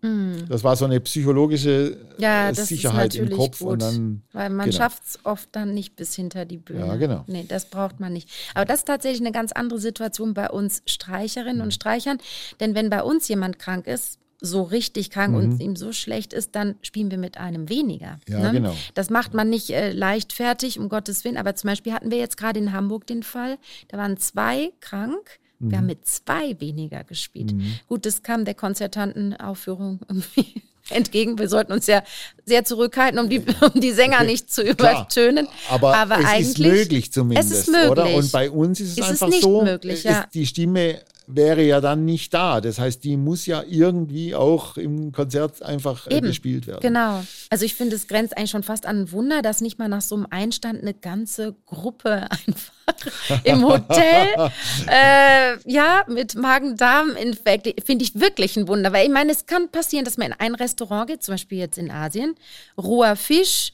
Mhm. 0.00 0.44
Das 0.48 0.62
war 0.62 0.76
so 0.76 0.84
eine 0.84 1.00
psychologische 1.00 1.96
ja, 2.18 2.54
Sicherheit 2.54 3.14
im 3.16 3.30
Kopf. 3.30 3.58
Gut, 3.58 3.68
und 3.68 3.82
dann, 3.82 4.22
weil 4.32 4.50
man 4.50 4.66
genau. 4.66 4.78
schafft 4.78 5.02
es 5.04 5.18
oft 5.24 5.48
dann 5.52 5.74
nicht 5.74 5.96
bis 5.96 6.14
hinter 6.14 6.44
die 6.44 6.58
Bühne. 6.58 6.86
Ja, 6.86 6.96
genau. 6.96 7.24
Nee, 7.26 7.44
das 7.48 7.66
braucht 7.66 7.98
man 7.98 8.12
nicht. 8.12 8.28
Aber 8.54 8.64
das 8.64 8.80
ist 8.80 8.86
tatsächlich 8.86 9.20
eine 9.20 9.32
ganz 9.32 9.52
andere 9.52 9.80
Situation 9.80 10.34
bei 10.34 10.50
uns 10.50 10.82
Streicherinnen 10.86 11.56
mhm. 11.56 11.64
und 11.64 11.74
Streichern. 11.74 12.18
Denn 12.60 12.74
wenn 12.74 12.90
bei 12.90 13.02
uns 13.02 13.28
jemand 13.28 13.58
krank 13.58 13.86
ist, 13.86 14.18
so 14.40 14.62
richtig 14.62 15.10
krank 15.10 15.34
mhm. 15.34 15.38
und 15.38 15.60
ihm 15.60 15.74
so 15.74 15.92
schlecht 15.92 16.32
ist, 16.32 16.54
dann 16.54 16.76
spielen 16.82 17.10
wir 17.10 17.18
mit 17.18 17.38
einem 17.38 17.68
weniger. 17.68 18.20
Ja, 18.28 18.38
ne? 18.38 18.52
genau. 18.52 18.76
Das 18.94 19.10
macht 19.10 19.34
man 19.34 19.50
nicht 19.50 19.70
äh, 19.70 19.90
leichtfertig, 19.90 20.78
um 20.78 20.88
Gottes 20.88 21.24
Willen. 21.24 21.36
Aber 21.36 21.56
zum 21.56 21.68
Beispiel 21.68 21.92
hatten 21.92 22.10
wir 22.12 22.18
jetzt 22.18 22.36
gerade 22.36 22.60
in 22.60 22.72
Hamburg 22.72 23.06
den 23.06 23.24
Fall, 23.24 23.58
da 23.88 23.98
waren 23.98 24.16
zwei 24.16 24.72
krank 24.80 25.40
wir 25.60 25.76
haben 25.76 25.84
mhm. 25.84 25.90
mit 25.90 26.06
zwei 26.06 26.58
weniger 26.60 27.02
gespielt. 27.04 27.52
Mhm. 27.52 27.74
Gut, 27.88 28.06
das 28.06 28.22
kam 28.22 28.44
der 28.44 28.54
Konzertantenaufführung 28.54 30.00
irgendwie 30.08 30.62
entgegen. 30.90 31.38
Wir 31.38 31.48
sollten 31.48 31.72
uns 31.72 31.86
ja 31.86 32.02
sehr 32.44 32.64
zurückhalten, 32.64 33.18
um 33.18 33.28
die, 33.28 33.40
um 33.60 33.80
die 33.80 33.92
Sänger 33.92 34.22
nicht 34.24 34.52
zu 34.52 34.62
übertönen. 34.62 35.46
Klar, 35.46 35.74
aber, 35.74 35.96
aber, 35.96 36.18
es 36.38 36.50
ist 36.50 36.58
möglich 36.58 37.12
zumindest, 37.12 37.52
es 37.52 37.58
ist 37.60 37.68
möglich. 37.68 37.90
oder? 37.90 38.14
Und 38.14 38.30
bei 38.32 38.50
uns 38.50 38.80
ist 38.80 38.92
es, 38.92 38.98
ist 38.98 39.10
einfach 39.10 39.28
es 39.28 39.40
so, 39.40 39.62
möglich, 39.62 40.04
ja. 40.04 40.26
die 40.32 40.46
Stimme 40.46 41.00
wäre 41.28 41.62
ja 41.62 41.80
dann 41.80 42.04
nicht 42.04 42.32
da. 42.32 42.60
Das 42.60 42.78
heißt, 42.78 43.04
die 43.04 43.16
muss 43.16 43.44
ja 43.46 43.62
irgendwie 43.68 44.34
auch 44.34 44.76
im 44.78 45.12
Konzert 45.12 45.62
einfach 45.62 46.06
äh, 46.08 46.20
gespielt 46.20 46.66
werden. 46.66 46.80
Genau. 46.80 47.22
Also 47.50 47.64
ich 47.64 47.74
finde, 47.74 47.96
es 47.96 48.08
grenzt 48.08 48.36
eigentlich 48.36 48.50
schon 48.50 48.62
fast 48.62 48.86
an 48.86 49.02
ein 49.02 49.12
Wunder, 49.12 49.42
dass 49.42 49.60
nicht 49.60 49.78
mal 49.78 49.88
nach 49.88 50.00
so 50.00 50.16
einem 50.16 50.26
Einstand 50.30 50.80
eine 50.80 50.94
ganze 50.94 51.54
Gruppe 51.66 52.22
einfach 52.30 52.72
im 53.44 53.64
Hotel, 53.64 54.50
äh, 54.86 55.58
ja, 55.70 56.04
mit 56.08 56.34
Magen-Darm-Infekt, 56.34 57.84
finde 57.84 58.04
ich 58.04 58.18
wirklich 58.18 58.56
ein 58.56 58.66
Wunder. 58.66 58.92
Weil 58.92 59.06
ich 59.06 59.12
meine, 59.12 59.30
es 59.30 59.44
kann 59.44 59.70
passieren, 59.70 60.06
dass 60.06 60.16
man 60.16 60.28
in 60.28 60.32
ein 60.38 60.54
Restaurant 60.54 61.10
geht, 61.10 61.22
zum 61.22 61.34
Beispiel 61.34 61.58
jetzt 61.58 61.76
in 61.76 61.90
Asien, 61.90 62.34
roher 62.78 63.14
Fisch, 63.14 63.72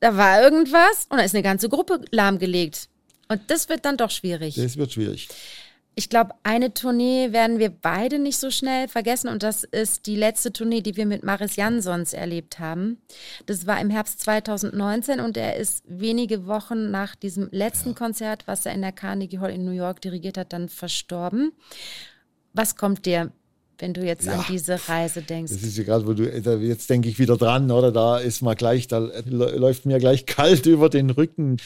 da 0.00 0.16
war 0.16 0.42
irgendwas 0.42 1.06
und 1.10 1.18
da 1.18 1.24
ist 1.24 1.34
eine 1.34 1.42
ganze 1.42 1.68
Gruppe 1.68 2.00
lahmgelegt. 2.10 2.88
Und 3.28 3.42
das 3.48 3.68
wird 3.68 3.84
dann 3.84 3.98
doch 3.98 4.10
schwierig. 4.10 4.54
Das 4.54 4.78
wird 4.78 4.92
schwierig. 4.92 5.28
Ich 5.98 6.08
glaube, 6.08 6.30
eine 6.44 6.72
Tournee 6.74 7.32
werden 7.32 7.58
wir 7.58 7.70
beide 7.70 8.20
nicht 8.20 8.38
so 8.38 8.52
schnell 8.52 8.86
vergessen 8.86 9.26
und 9.26 9.42
das 9.42 9.64
ist 9.64 10.06
die 10.06 10.14
letzte 10.14 10.52
Tournee, 10.52 10.80
die 10.80 10.96
wir 10.96 11.06
mit 11.06 11.24
Maris 11.24 11.56
Jansons 11.56 12.12
erlebt 12.12 12.60
haben. 12.60 12.98
Das 13.46 13.66
war 13.66 13.80
im 13.80 13.90
Herbst 13.90 14.20
2019 14.20 15.18
und 15.18 15.36
er 15.36 15.56
ist 15.56 15.82
wenige 15.88 16.46
Wochen 16.46 16.92
nach 16.92 17.16
diesem 17.16 17.48
letzten 17.50 17.96
Konzert, 17.96 18.46
was 18.46 18.64
er 18.64 18.74
in 18.74 18.82
der 18.82 18.92
Carnegie 18.92 19.40
Hall 19.40 19.50
in 19.50 19.64
New 19.64 19.72
York 19.72 20.00
dirigiert 20.00 20.38
hat, 20.38 20.52
dann 20.52 20.68
verstorben. 20.68 21.50
Was 22.52 22.76
kommt 22.76 23.04
dir 23.04 23.32
wenn 23.80 23.94
du 23.94 24.04
jetzt 24.04 24.26
ja, 24.26 24.32
an 24.32 24.44
diese 24.48 24.88
Reise 24.88 25.22
denkst. 25.22 25.52
Das 25.52 25.62
ist 25.62 25.78
ja 25.78 25.84
gerade, 25.84 26.04
wo 26.04 26.12
du, 26.12 26.24
jetzt 26.24 26.90
denke 26.90 27.08
ich 27.08 27.20
wieder 27.20 27.36
dran, 27.36 27.70
oder? 27.70 27.92
Da 27.92 28.18
ist 28.18 28.42
mal 28.42 28.56
gleich, 28.56 28.88
da 28.88 28.98
läuft 29.24 29.86
mir 29.86 29.98
gleich 29.98 30.26
kalt 30.26 30.66
über 30.66 30.88
den 30.88 31.10
Rücken 31.10 31.58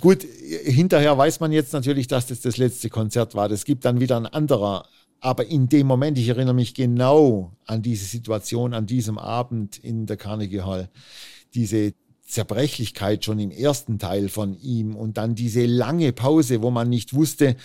gut, 0.00 0.22
hinterher 0.64 1.16
weiß 1.16 1.40
man 1.40 1.52
jetzt 1.52 1.72
natürlich, 1.72 2.06
dass 2.06 2.26
das 2.26 2.40
das 2.40 2.56
letzte 2.56 2.90
Konzert 2.90 3.34
war. 3.34 3.48
Das 3.48 3.64
gibt 3.64 3.84
dann 3.84 4.00
wieder 4.00 4.16
ein 4.16 4.26
anderer. 4.26 4.86
Aber 5.20 5.46
in 5.46 5.68
dem 5.68 5.86
Moment, 5.86 6.18
ich 6.18 6.28
erinnere 6.28 6.54
mich 6.54 6.74
genau 6.74 7.52
an 7.64 7.82
diese 7.82 8.04
Situation, 8.04 8.74
an 8.74 8.86
diesem 8.86 9.18
Abend 9.18 9.78
in 9.78 10.06
der 10.06 10.16
Carnegie 10.16 10.60
Hall, 10.60 10.90
diese 11.54 11.94
Zerbrechlichkeit 12.26 13.24
schon 13.24 13.38
im 13.38 13.50
ersten 13.50 13.98
Teil 13.98 14.28
von 14.28 14.58
ihm 14.60 14.96
und 14.96 15.16
dann 15.16 15.34
diese 15.34 15.64
lange 15.64 16.12
Pause, 16.12 16.60
wo 16.60 16.70
man 16.70 16.88
nicht 16.88 17.14
wusste, 17.14 17.56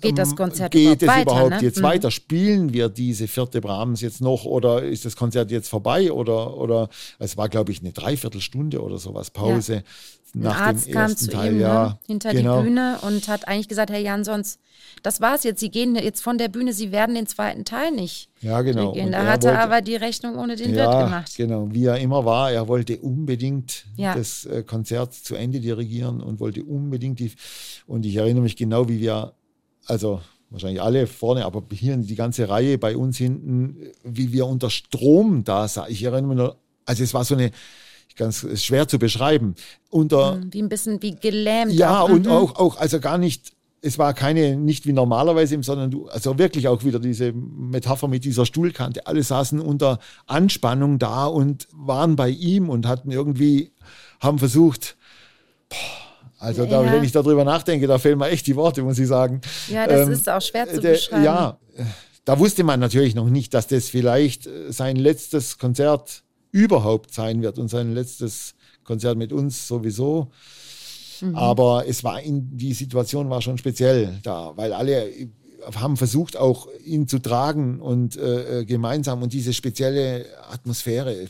geht 0.00 0.18
das 0.18 0.34
Konzert 0.36 0.72
geht 0.72 0.82
überhaupt 0.82 1.02
es 1.02 1.08
weiter, 1.08 1.22
überhaupt 1.22 1.50
ne? 1.50 1.58
jetzt 1.62 1.78
Mhm. 1.78 1.82
weiter? 1.82 2.10
Spielen 2.10 2.72
wir 2.72 2.88
diese 2.88 3.28
vierte 3.28 3.60
Brahms 3.60 4.00
jetzt 4.00 4.20
noch 4.20 4.44
oder 4.44 4.82
ist 4.82 5.04
das 5.04 5.16
Konzert 5.16 5.50
jetzt 5.50 5.68
vorbei 5.68 6.10
oder 6.12 6.56
oder 6.56 6.88
es 7.18 7.36
war 7.36 7.48
glaube 7.48 7.72
ich 7.72 7.80
eine 7.80 7.92
Dreiviertelstunde 7.92 8.80
oder 8.82 8.98
sowas 8.98 9.30
Pause 9.30 9.82
Ein 10.34 10.40
nach 10.42 10.60
Arzt 10.60 10.86
dem 10.88 10.92
kam 10.92 11.02
ersten 11.10 11.24
zu 11.24 11.30
Teil, 11.30 11.54
ihm 11.54 11.60
ja, 11.60 11.88
ne, 11.88 11.98
hinter 12.06 12.32
genau. 12.34 12.58
die 12.58 12.64
Bühne 12.68 12.98
und 13.00 13.28
hat 13.28 13.48
eigentlich 13.48 13.66
gesagt, 13.68 13.90
Herr 13.90 13.98
Jansons, 13.98 14.58
das 15.02 15.22
war's 15.22 15.42
jetzt. 15.42 15.58
Sie 15.60 15.70
gehen 15.70 15.96
jetzt 15.96 16.22
von 16.22 16.36
der 16.36 16.48
Bühne, 16.48 16.74
Sie 16.74 16.92
werden 16.92 17.14
den 17.14 17.26
zweiten 17.26 17.64
Teil 17.64 17.92
nicht 17.92 18.28
Ja, 18.42 18.60
genau. 18.60 18.90
Und 18.92 19.10
Da 19.12 19.24
hat 19.26 19.44
er 19.44 19.52
wollte- 19.52 19.58
aber 19.62 19.80
die 19.80 19.96
Rechnung 19.96 20.36
ohne 20.36 20.54
den 20.56 20.74
ja, 20.74 20.84
Wirt 20.92 21.04
gemacht. 21.06 21.32
genau, 21.36 21.68
wie 21.72 21.86
er 21.86 21.96
immer 21.98 22.26
war. 22.26 22.52
Er 22.52 22.68
wollte 22.68 22.98
unbedingt 22.98 23.86
Ja. 23.96 24.14
das 24.14 24.44
äh, 24.44 24.62
Konzert 24.62 25.14
zu 25.14 25.34
Ende 25.34 25.60
dirigieren 25.60 26.20
und 26.20 26.40
wollte 26.40 26.62
unbedingt 26.62 27.18
die. 27.20 27.32
Und 27.86 28.04
ich 28.04 28.14
erinnere 28.16 28.42
mich 28.42 28.56
genau, 28.56 28.86
wie 28.88 29.00
wir, 29.00 29.32
also 29.88 30.20
wahrscheinlich 30.50 30.80
alle 30.82 31.06
vorne, 31.06 31.44
aber 31.44 31.62
hier 31.72 31.96
die 31.96 32.14
ganze 32.14 32.48
Reihe 32.48 32.78
bei 32.78 32.96
uns 32.96 33.18
hinten, 33.18 33.76
wie 34.04 34.32
wir 34.32 34.46
unter 34.46 34.70
Strom 34.70 35.44
da 35.44 35.68
saßen. 35.68 35.92
Ich 35.92 36.02
erinnere 36.02 36.28
mich 36.28 36.38
noch, 36.38 36.56
also 36.86 37.02
es 37.02 37.12
war 37.14 37.24
so 37.24 37.34
eine, 37.34 37.50
ganz 38.16 38.46
schwer 38.60 38.88
zu 38.88 38.98
beschreiben, 38.98 39.54
unter 39.90 40.40
Wie 40.50 40.60
ein 40.60 40.68
bisschen 40.68 41.00
wie 41.02 41.14
gelähmt. 41.14 41.72
ja, 41.72 42.00
auch. 42.00 42.10
und 42.10 42.26
Mhm. 42.26 42.32
auch, 42.32 42.56
auch, 42.56 42.76
also 42.76 43.00
gar 43.00 43.16
nicht, 43.16 43.52
es 43.80 43.96
war 43.98 44.12
keine, 44.12 44.56
nicht 44.56 44.86
wie 44.86 44.92
normalerweise, 44.92 45.62
sondern 45.62 45.90
du, 45.90 46.08
also 46.08 46.36
wirklich 46.36 46.66
auch 46.66 46.82
wieder 46.84 46.98
diese 46.98 47.32
Metapher 47.32 48.08
mit 48.08 48.24
dieser 48.24 48.44
Stuhlkante. 48.44 49.06
Alle 49.06 49.22
saßen 49.22 49.60
unter 49.60 50.00
Anspannung 50.26 50.98
da 50.98 51.26
und 51.26 51.68
waren 51.72 52.16
bei 52.16 52.28
ihm 52.28 52.68
und 52.68 52.86
hatten 52.86 53.12
irgendwie, 53.12 53.70
haben 54.20 54.38
versucht, 54.38 54.96
boah, 55.68 56.07
also 56.38 56.64
da, 56.66 56.84
Ja. 56.84 56.92
wenn 56.92 57.04
ich 57.04 57.12
darüber 57.12 57.44
nachdenke, 57.44 57.86
da 57.86 57.98
fehlen 57.98 58.18
mir 58.18 58.28
echt 58.28 58.46
die 58.46 58.56
Worte, 58.56 58.82
muss 58.82 58.98
ich 58.98 59.08
sagen. 59.08 59.40
Ja, 59.68 59.86
das 59.86 60.06
Ähm, 60.06 60.12
ist 60.12 60.28
auch 60.28 60.40
schwer 60.42 60.68
zu 60.68 60.80
der- 60.80 60.92
beschreiben. 60.92 61.24
Ja, 61.24 61.58
äh, 61.76 61.82
da 62.24 62.38
wusste 62.38 62.62
man 62.64 62.78
natürlich 62.80 63.14
noch 63.14 63.28
nicht, 63.28 63.54
dass 63.54 63.66
das 63.66 63.88
vielleicht 63.88 64.46
äh, 64.46 64.72
sein 64.72 64.96
letztes 64.96 65.58
Konzert 65.58 66.22
überhaupt 66.52 67.12
sein 67.12 67.42
wird 67.42 67.58
und 67.58 67.68
sein 67.68 67.94
letztes 67.94 68.54
Konzert 68.84 69.18
mit 69.18 69.32
uns 69.32 69.68
sowieso. 69.68 70.30
Mhm. 71.20 71.34
Aber 71.34 71.84
es 71.88 72.04
war 72.04 72.20
in, 72.22 72.56
die 72.56 72.72
Situation 72.74 73.28
war 73.28 73.42
schon 73.42 73.58
speziell 73.58 74.18
da, 74.22 74.52
weil 74.56 74.72
alle 74.72 75.10
haben 75.74 75.96
versucht, 75.96 76.36
auch 76.36 76.68
ihn 76.84 77.08
zu 77.08 77.18
tragen 77.18 77.80
und 77.80 78.16
äh, 78.16 78.60
äh, 78.60 78.64
gemeinsam 78.64 79.22
und 79.22 79.32
diese 79.32 79.52
spezielle 79.52 80.24
Atmosphäre. 80.50 81.28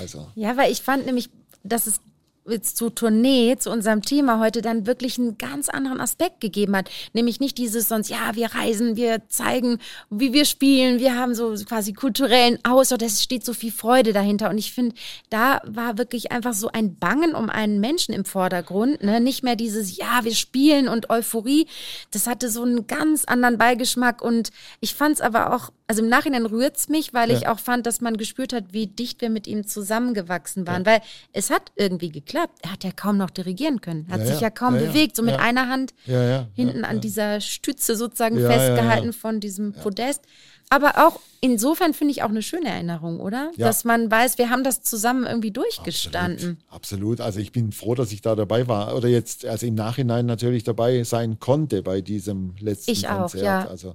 Also. 0.00 0.26
Ja, 0.34 0.56
weil 0.56 0.72
ich 0.72 0.80
fand 0.80 1.04
nämlich, 1.06 1.28
dass 1.62 1.86
es 1.86 2.00
jetzt 2.48 2.76
zur 2.76 2.94
Tournee, 2.94 3.56
zu 3.58 3.70
unserem 3.70 4.02
Thema 4.02 4.38
heute 4.38 4.60
dann 4.60 4.86
wirklich 4.86 5.18
einen 5.18 5.38
ganz 5.38 5.68
anderen 5.68 6.00
Aspekt 6.00 6.40
gegeben 6.40 6.76
hat. 6.76 6.90
Nämlich 7.12 7.40
nicht 7.40 7.58
dieses 7.58 7.88
sonst, 7.88 8.10
ja, 8.10 8.34
wir 8.34 8.54
reisen, 8.54 8.96
wir 8.96 9.28
zeigen, 9.28 9.78
wie 10.10 10.32
wir 10.32 10.44
spielen, 10.44 10.98
wir 10.98 11.16
haben 11.16 11.34
so 11.34 11.54
quasi 11.66 11.92
kulturellen 11.92 12.58
Austausch, 12.64 13.02
es 13.02 13.22
steht 13.22 13.44
so 13.44 13.54
viel 13.54 13.72
Freude 13.72 14.12
dahinter. 14.12 14.50
Und 14.50 14.58
ich 14.58 14.72
finde, 14.72 14.94
da 15.30 15.60
war 15.64 15.98
wirklich 15.98 16.32
einfach 16.32 16.54
so 16.54 16.68
ein 16.68 16.96
Bangen 16.96 17.34
um 17.34 17.48
einen 17.48 17.80
Menschen 17.80 18.14
im 18.14 18.24
Vordergrund. 18.24 19.02
Ne? 19.02 19.20
Nicht 19.20 19.42
mehr 19.42 19.56
dieses, 19.56 19.96
ja, 19.96 20.20
wir 20.22 20.34
spielen 20.34 20.88
und 20.88 21.10
Euphorie. 21.10 21.66
Das 22.10 22.26
hatte 22.26 22.50
so 22.50 22.62
einen 22.62 22.86
ganz 22.86 23.24
anderen 23.24 23.58
Beigeschmack. 23.58 24.22
Und 24.22 24.50
ich 24.80 24.94
fand 24.94 25.14
es 25.14 25.20
aber 25.20 25.54
auch, 25.54 25.70
also 25.86 26.02
im 26.02 26.08
Nachhinein 26.08 26.46
rührt 26.46 26.76
es 26.76 26.88
mich, 26.88 27.12
weil 27.12 27.30
ich 27.30 27.42
Ja. 27.42 27.52
auch 27.52 27.58
fand, 27.58 27.86
dass 27.86 28.00
man 28.00 28.16
gespürt 28.16 28.52
hat, 28.52 28.72
wie 28.72 28.86
dicht 28.86 29.20
wir 29.20 29.28
mit 29.30 29.46
ihm 29.46 29.66
zusammengewachsen 29.66 30.66
waren. 30.66 30.86
Weil 30.86 31.00
es 31.32 31.50
hat 31.50 31.72
irgendwie 31.76 32.10
geklappt. 32.10 32.58
Er 32.62 32.72
hat 32.72 32.84
ja 32.84 32.90
kaum 32.92 33.16
noch 33.18 33.30
dirigieren 33.30 33.80
können. 33.80 34.06
Er 34.08 34.14
hat 34.14 34.20
Ja, 34.20 34.26
sich 34.26 34.36
ja. 34.36 34.42
ja 34.42 34.50
kaum 34.50 34.74
Ja, 34.76 34.80
ja. 34.82 34.86
bewegt. 34.88 35.16
So 35.16 35.22
mit 35.22 35.34
Ja. 35.34 35.40
einer 35.40 35.68
Hand 35.68 35.92
Ja, 36.06 36.22
ja, 36.22 36.48
hinten 36.54 36.80
ja, 36.80 36.88
an 36.88 36.96
ja. 36.96 37.00
dieser 37.00 37.40
Stütze 37.40 37.96
sozusagen 37.96 38.36
Ja, 38.38 38.50
ja, 38.50 38.50
festgehalten 38.50 39.06
ja. 39.08 39.12
von 39.12 39.40
diesem 39.40 39.72
Podest. 39.74 40.22
Aber 40.70 41.06
auch 41.06 41.20
insofern 41.42 41.92
finde 41.92 42.12
ich 42.12 42.22
auch 42.22 42.30
eine 42.30 42.40
schöne 42.40 42.68
Erinnerung, 42.70 43.20
oder? 43.20 43.50
Ja. 43.56 43.66
Dass 43.66 43.84
man 43.84 44.10
weiß, 44.10 44.38
wir 44.38 44.48
haben 44.48 44.64
das 44.64 44.80
zusammen 44.80 45.26
irgendwie 45.26 45.50
durchgestanden. 45.50 46.58
Absolut, 46.68 47.18
absolut. 47.18 47.20
Also 47.20 47.40
ich 47.40 47.52
bin 47.52 47.70
froh, 47.72 47.94
dass 47.94 48.10
ich 48.12 48.22
da 48.22 48.34
dabei 48.34 48.66
war 48.66 48.96
oder 48.96 49.08
jetzt 49.08 49.44
also 49.44 49.66
im 49.66 49.74
Nachhinein 49.74 50.24
natürlich 50.24 50.64
dabei 50.64 51.04
sein 51.04 51.38
konnte 51.38 51.82
bei 51.82 52.00
diesem 52.00 52.54
letzten 52.58 52.90
Ich 52.92 53.06
auch, 53.08 53.30
Konzert. 53.30 53.44
ja. 53.44 53.66
Also 53.68 53.94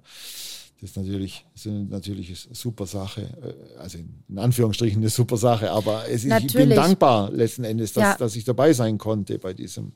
das 0.81 0.91
ist 0.91 0.95
natürlich, 0.97 1.45
das 1.53 1.65
ist 1.65 1.89
natürlich 1.89 2.45
eine 2.45 2.55
super 2.55 2.85
Sache, 2.85 3.21
äh, 3.21 3.77
also 3.79 3.97
in 3.97 4.37
Anführungsstrichen 4.37 5.01
eine 5.01 5.09
super 5.09 5.37
Sache, 5.37 5.71
aber 5.71 6.07
es, 6.09 6.23
ich 6.23 6.53
bin 6.53 6.69
dankbar 6.69 7.31
letzten 7.31 7.63
Endes, 7.65 7.93
dass, 7.93 8.03
Ja. 8.03 8.17
dass 8.17 8.35
ich 8.35 8.45
dabei 8.45 8.71
sein 8.73 8.97
konnte 8.97 9.39
bei 9.39 9.53
diesem. 9.53 9.91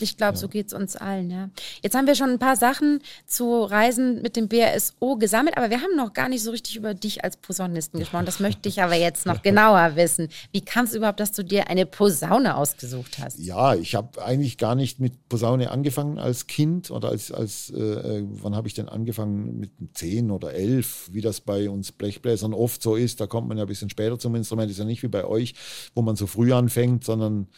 Ich 0.00 0.16
glaube, 0.16 0.36
so 0.36 0.48
geht 0.48 0.68
es 0.68 0.72
uns 0.72 0.96
allen, 0.96 1.30
ja. 1.30 1.50
Jetzt 1.82 1.94
haben 1.94 2.06
wir 2.06 2.14
schon 2.14 2.30
ein 2.30 2.38
paar 2.38 2.56
Sachen 2.56 3.00
zu 3.26 3.62
Reisen 3.62 4.22
mit 4.22 4.36
dem 4.36 4.48
BRSO 4.48 5.16
gesammelt, 5.16 5.56
aber 5.56 5.70
wir 5.70 5.80
haben 5.80 5.96
noch 5.96 6.12
gar 6.12 6.28
nicht 6.28 6.42
so 6.42 6.50
richtig 6.50 6.76
über 6.76 6.94
dich 6.94 7.24
als 7.24 7.36
Posaunisten 7.36 8.00
gesprochen. 8.00 8.26
Das 8.26 8.40
möchte 8.40 8.68
ich 8.68 8.82
aber 8.82 8.94
jetzt 8.94 9.26
noch 9.26 9.42
genauer 9.42 9.96
wissen. 9.96 10.28
Wie 10.52 10.60
kam 10.60 10.84
es 10.84 10.94
überhaupt, 10.94 11.20
dass 11.20 11.32
du 11.32 11.44
dir 11.44 11.68
eine 11.68 11.86
Posaune 11.86 12.56
ausgesucht 12.56 13.18
hast? 13.18 13.38
Ja, 13.38 13.74
ich 13.74 13.94
habe 13.94 14.24
eigentlich 14.24 14.58
gar 14.58 14.74
nicht 14.74 15.00
mit 15.00 15.28
Posaune 15.28 15.70
angefangen 15.70 16.18
als 16.18 16.46
Kind 16.46 16.90
oder 16.90 17.08
als, 17.08 17.30
als 17.30 17.70
äh, 17.70 17.80
äh, 17.80 18.24
wann 18.28 18.54
habe 18.54 18.68
ich 18.68 18.74
denn 18.74 18.88
angefangen? 18.88 19.58
Mit 19.58 19.70
zehn 19.94 20.30
oder 20.30 20.54
elf, 20.54 21.08
wie 21.12 21.20
das 21.20 21.40
bei 21.40 21.68
uns 21.70 21.92
Blechbläsern 21.92 22.54
oft 22.54 22.82
so 22.82 22.96
ist. 22.96 23.20
Da 23.20 23.26
kommt 23.26 23.48
man 23.48 23.58
ja 23.58 23.64
ein 23.64 23.68
bisschen 23.68 23.90
später 23.90 24.18
zum 24.18 24.34
Instrument. 24.34 24.70
Ist 24.70 24.78
ja 24.78 24.84
nicht 24.84 25.02
wie 25.02 25.08
bei 25.08 25.24
euch, 25.24 25.54
wo 25.94 26.02
man 26.02 26.16
so 26.16 26.26
früh 26.26 26.52
anfängt, 26.52 27.04
sondern 27.04 27.48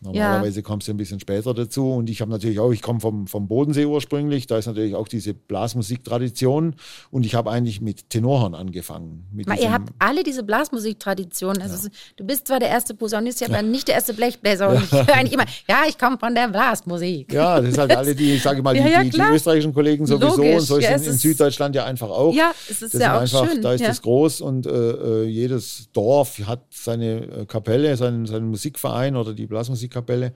normalerweise 0.00 0.62
kommst 0.62 0.88
du 0.88 0.92
ein 0.92 0.96
bisschen 0.96 1.20
später 1.20 1.52
dazu. 1.54 1.90
Und 1.92 2.08
ich 2.10 2.20
habe 2.20 2.30
natürlich 2.30 2.58
auch, 2.58 2.70
ich 2.72 2.82
komme 2.82 3.00
vom, 3.00 3.26
vom 3.26 3.48
Bodensee 3.48 3.84
ursprünglich, 3.86 4.46
da 4.46 4.58
ist 4.58 4.66
natürlich 4.66 4.94
auch 4.94 5.08
diese 5.08 5.34
Blasmusiktradition. 5.34 6.74
Und 7.10 7.26
ich 7.26 7.34
habe 7.34 7.50
eigentlich 7.50 7.80
mit 7.80 8.10
Tenorhorn 8.10 8.54
angefangen. 8.54 9.26
Mit 9.32 9.46
Mal, 9.48 9.58
ihr 9.58 9.72
habt 9.72 9.90
alle 9.98 10.22
diese 10.22 10.42
Blasmusiktradition. 10.42 11.60
Also 11.60 11.74
es- 11.74 11.90
du 12.16 12.24
bist 12.24 12.46
zwar 12.46 12.60
der 12.60 12.68
erste 12.68 12.94
Posaunist, 12.94 13.42
aber 13.42 13.62
nicht 13.62 13.88
der 13.88 13.96
erste 13.96 14.14
Blechbläser. 14.14 14.68
Und 14.70 14.82
ich 14.84 14.92
höre 14.92 15.12
eigentlich 15.14 15.32
immer, 15.32 15.44
ja, 15.68 15.82
ich 15.88 15.98
komme 15.98 16.18
von 16.18 16.34
der 16.34 16.48
Blasmusik. 16.48 17.32
Ja, 17.32 17.60
das 17.60 17.70
ist 17.70 17.78
halt 17.78 17.94
alle 17.96 18.14
die, 18.14 18.34
ich 18.34 18.42
sage 18.42 18.62
mal, 18.62 18.74
die, 18.74 18.80
Ja, 18.80 18.86
ja, 18.88 19.02
die, 19.04 19.10
die 19.10 19.20
österreichischen 19.20 19.74
Kollegen 19.74 20.06
sowieso 20.06 20.36
Logisch, 20.36 20.54
und 20.54 20.60
so 20.62 20.76
ist 20.78 20.84
ja, 20.84 20.90
in, 20.90 20.96
es 20.96 21.06
in 21.06 21.12
ist- 21.14 21.20
Süddeutschland 21.22 21.74
ja 21.74 21.84
einfach 21.84 22.10
auch. 22.10 22.34
Ja, 22.34 22.52
es 22.68 22.82
ist 22.82 22.94
das 22.94 23.00
ja 23.00 23.20
sind 23.24 23.36
auch 23.36 23.40
einfach, 23.42 23.52
schön, 23.52 23.62
Da 23.62 23.72
ist 23.72 23.80
ja. 23.80 23.88
das 23.88 24.02
groß 24.02 24.40
und 24.40 24.66
äh, 24.66 24.70
äh, 24.70 25.24
jedes 25.26 25.88
Dorf 25.92 26.38
hat 26.46 26.60
seine 26.70 27.40
äh, 27.40 27.46
Kapelle, 27.46 27.96
seinen, 27.96 28.26
seinen 28.26 28.48
Musikverein 28.48 29.16
oder 29.16 29.34
die 29.34 29.46
Blasmusikkapelle. 29.90 30.32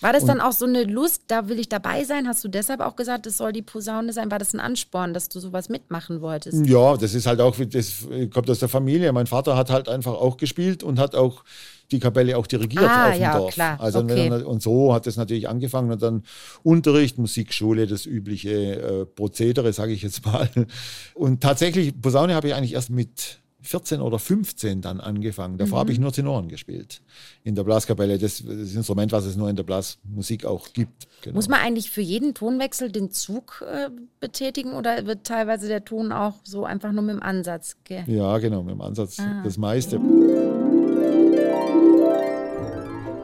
War 0.00 0.12
das 0.12 0.24
dann 0.24 0.40
auch 0.40 0.52
so 0.52 0.64
eine 0.64 0.84
Lust, 0.84 1.22
da 1.26 1.48
will 1.48 1.58
ich 1.58 1.68
dabei 1.68 2.04
sein? 2.04 2.28
Hast 2.28 2.44
du 2.44 2.48
deshalb 2.48 2.80
auch 2.80 2.94
gesagt, 2.94 3.26
es 3.26 3.36
soll 3.36 3.52
die 3.52 3.62
Posaune 3.62 4.12
sein? 4.12 4.30
War 4.30 4.38
das 4.38 4.54
ein 4.54 4.60
Ansporn, 4.60 5.12
dass 5.12 5.28
du 5.28 5.40
sowas 5.40 5.68
mitmachen 5.68 6.20
wolltest? 6.20 6.64
Ja, 6.66 6.96
das 6.96 7.14
ist 7.14 7.26
halt 7.26 7.40
auch, 7.40 7.56
das 7.58 8.06
kommt 8.32 8.48
aus 8.48 8.60
der 8.60 8.68
Familie. 8.68 9.12
Mein 9.12 9.26
Vater 9.26 9.56
hat 9.56 9.70
halt 9.70 9.88
einfach 9.88 10.12
auch 10.12 10.36
gespielt 10.36 10.84
und 10.84 11.00
hat 11.00 11.16
auch 11.16 11.42
die 11.90 11.98
Kapelle 11.98 12.36
auch 12.38 12.46
dirigiert 12.46 12.84
Ah, 12.84 13.08
auf 13.08 13.14
dem 13.14 13.22
ja, 13.22 13.38
Dorf. 13.38 13.54
klar, 13.54 13.80
Also 13.80 14.00
okay. 14.00 14.30
wenn, 14.30 14.44
und 14.44 14.62
so 14.62 14.94
hat 14.94 15.08
es 15.08 15.16
natürlich 15.16 15.48
angefangen 15.48 15.90
und 15.90 16.00
dann 16.00 16.22
Unterricht, 16.62 17.18
Musikschule, 17.18 17.88
das 17.88 18.06
übliche 18.06 18.50
äh, 18.76 19.04
Prozedere, 19.06 19.72
sage 19.72 19.92
ich 19.92 20.02
jetzt 20.02 20.24
mal. 20.24 20.48
Und 21.14 21.40
tatsächlich 21.42 22.00
Posaune 22.00 22.34
habe 22.36 22.46
ich 22.48 22.54
eigentlich 22.54 22.74
erst 22.74 22.90
mit 22.90 23.40
14 23.68 24.00
oder 24.00 24.18
15 24.18 24.80
dann 24.80 25.00
angefangen. 25.00 25.58
Davor 25.58 25.76
Mhm. 25.76 25.80
habe 25.80 25.92
ich 25.92 25.98
nur 25.98 26.12
Tenoren 26.12 26.48
gespielt 26.48 27.02
in 27.44 27.54
der 27.54 27.64
Blaskapelle. 27.64 28.18
Das, 28.18 28.42
das 28.44 28.74
Instrument, 28.74 29.12
was 29.12 29.24
es 29.26 29.36
nur 29.36 29.48
in 29.50 29.56
der 29.56 29.62
Blasmusik 29.62 30.44
auch 30.44 30.72
gibt. 30.72 31.06
Genau. 31.22 31.34
Muss 31.36 31.48
man 31.48 31.60
eigentlich 31.60 31.90
für 31.90 32.00
jeden 32.00 32.34
Tonwechsel 32.34 32.90
den 32.90 33.10
Zug 33.10 33.64
äh, 33.70 33.90
betätigen 34.20 34.72
oder 34.72 35.06
wird 35.06 35.24
teilweise 35.24 35.68
der 35.68 35.84
Ton 35.84 36.12
auch 36.12 36.34
so 36.44 36.64
einfach 36.64 36.92
nur 36.92 37.02
mit 37.02 37.14
dem 37.16 37.22
Ansatz? 37.22 37.76
Ge 37.84 38.02
ja, 38.06 38.38
genau, 38.38 38.62
mit 38.62 38.72
dem 38.74 38.80
Ansatz 38.80 39.18
Ah. 39.20 39.42
das 39.44 39.58
meiste. 39.58 39.98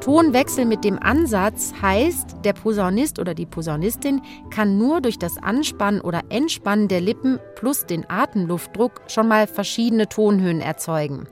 Tonwechsel 0.05 0.67
mit 0.67 0.85
dem 0.85 0.99
Ansatz 1.03 1.73
heißt, 1.81 2.37
der 2.45 2.53
Posaunist 2.53 3.19
oder 3.19 3.33
die 3.33 3.47
Posaunistin 3.47 4.21
kann 4.51 4.77
nur 4.77 5.01
durch 5.01 5.19
das 5.19 5.38
Anspannen 5.38 6.03
oder 6.03 6.25
Entspannen 6.29 6.88
der 6.88 7.01
Lippen 7.01 7.38
plus 7.55 7.87
den 7.87 8.05
Atemluftdruck 8.11 9.01
schon 9.07 9.29
mal 9.29 9.47
verschiedene 9.47 10.07
Tonhöhen 10.07 10.61
erzeugen. 10.61 11.27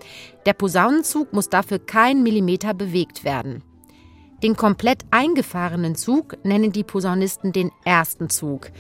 Der 0.47 0.55
Posaunenzug 0.55 1.35
muss 1.35 1.51
dafür 1.51 1.81
kein 1.81 2.23
Millimeter 2.23 2.73
bewegt 2.73 3.25
werden. 3.25 3.63
Den 4.43 4.57
komplett 4.57 5.03
eingefahrenen 5.11 5.95
Zug 5.95 6.43
nennen 6.43 6.73
die 6.73 6.83
Posaunisten 6.83 7.53
den 7.53 7.73
ersten 7.85 8.31
Zug. 8.31 8.71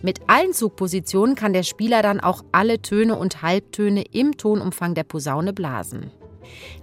Mit 0.00 0.20
allen 0.28 0.52
Zugpositionen 0.52 1.34
kann 1.34 1.52
der 1.52 1.64
Spieler 1.64 2.02
dann 2.02 2.20
auch 2.20 2.44
alle 2.52 2.82
Töne 2.82 3.16
und 3.16 3.42
Halbtöne 3.42 4.04
im 4.12 4.36
Tonumfang 4.36 4.94
der 4.94 5.02
Posaune 5.02 5.52
blasen. 5.52 6.12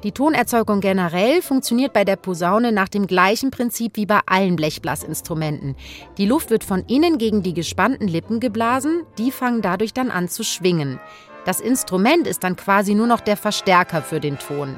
Die 0.03 0.11
Tonerzeugung 0.11 0.79
generell 0.79 1.41
funktioniert 1.41 1.93
bei 1.93 2.05
der 2.05 2.15
Posaune 2.15 2.71
nach 2.71 2.89
dem 2.89 3.07
gleichen 3.07 3.51
Prinzip 3.51 3.95
wie 3.95 4.05
bei 4.05 4.19
allen 4.25 4.55
Blechblasinstrumenten. 4.55 5.75
Die 6.17 6.25
Luft 6.25 6.49
wird 6.49 6.63
von 6.63 6.83
innen 6.87 7.17
gegen 7.17 7.43
die 7.43 7.53
gespannten 7.53 8.07
Lippen 8.07 8.39
geblasen, 8.39 9.03
die 9.17 9.31
fangen 9.31 9.61
dadurch 9.61 9.93
dann 9.93 10.11
an 10.11 10.29
zu 10.29 10.43
schwingen. 10.43 10.99
Das 11.45 11.59
Instrument 11.59 12.27
ist 12.27 12.43
dann 12.43 12.55
quasi 12.55 12.93
nur 12.93 13.07
noch 13.07 13.21
der 13.21 13.37
Verstärker 13.37 14.01
für 14.01 14.19
den 14.19 14.37
Ton. 14.37 14.77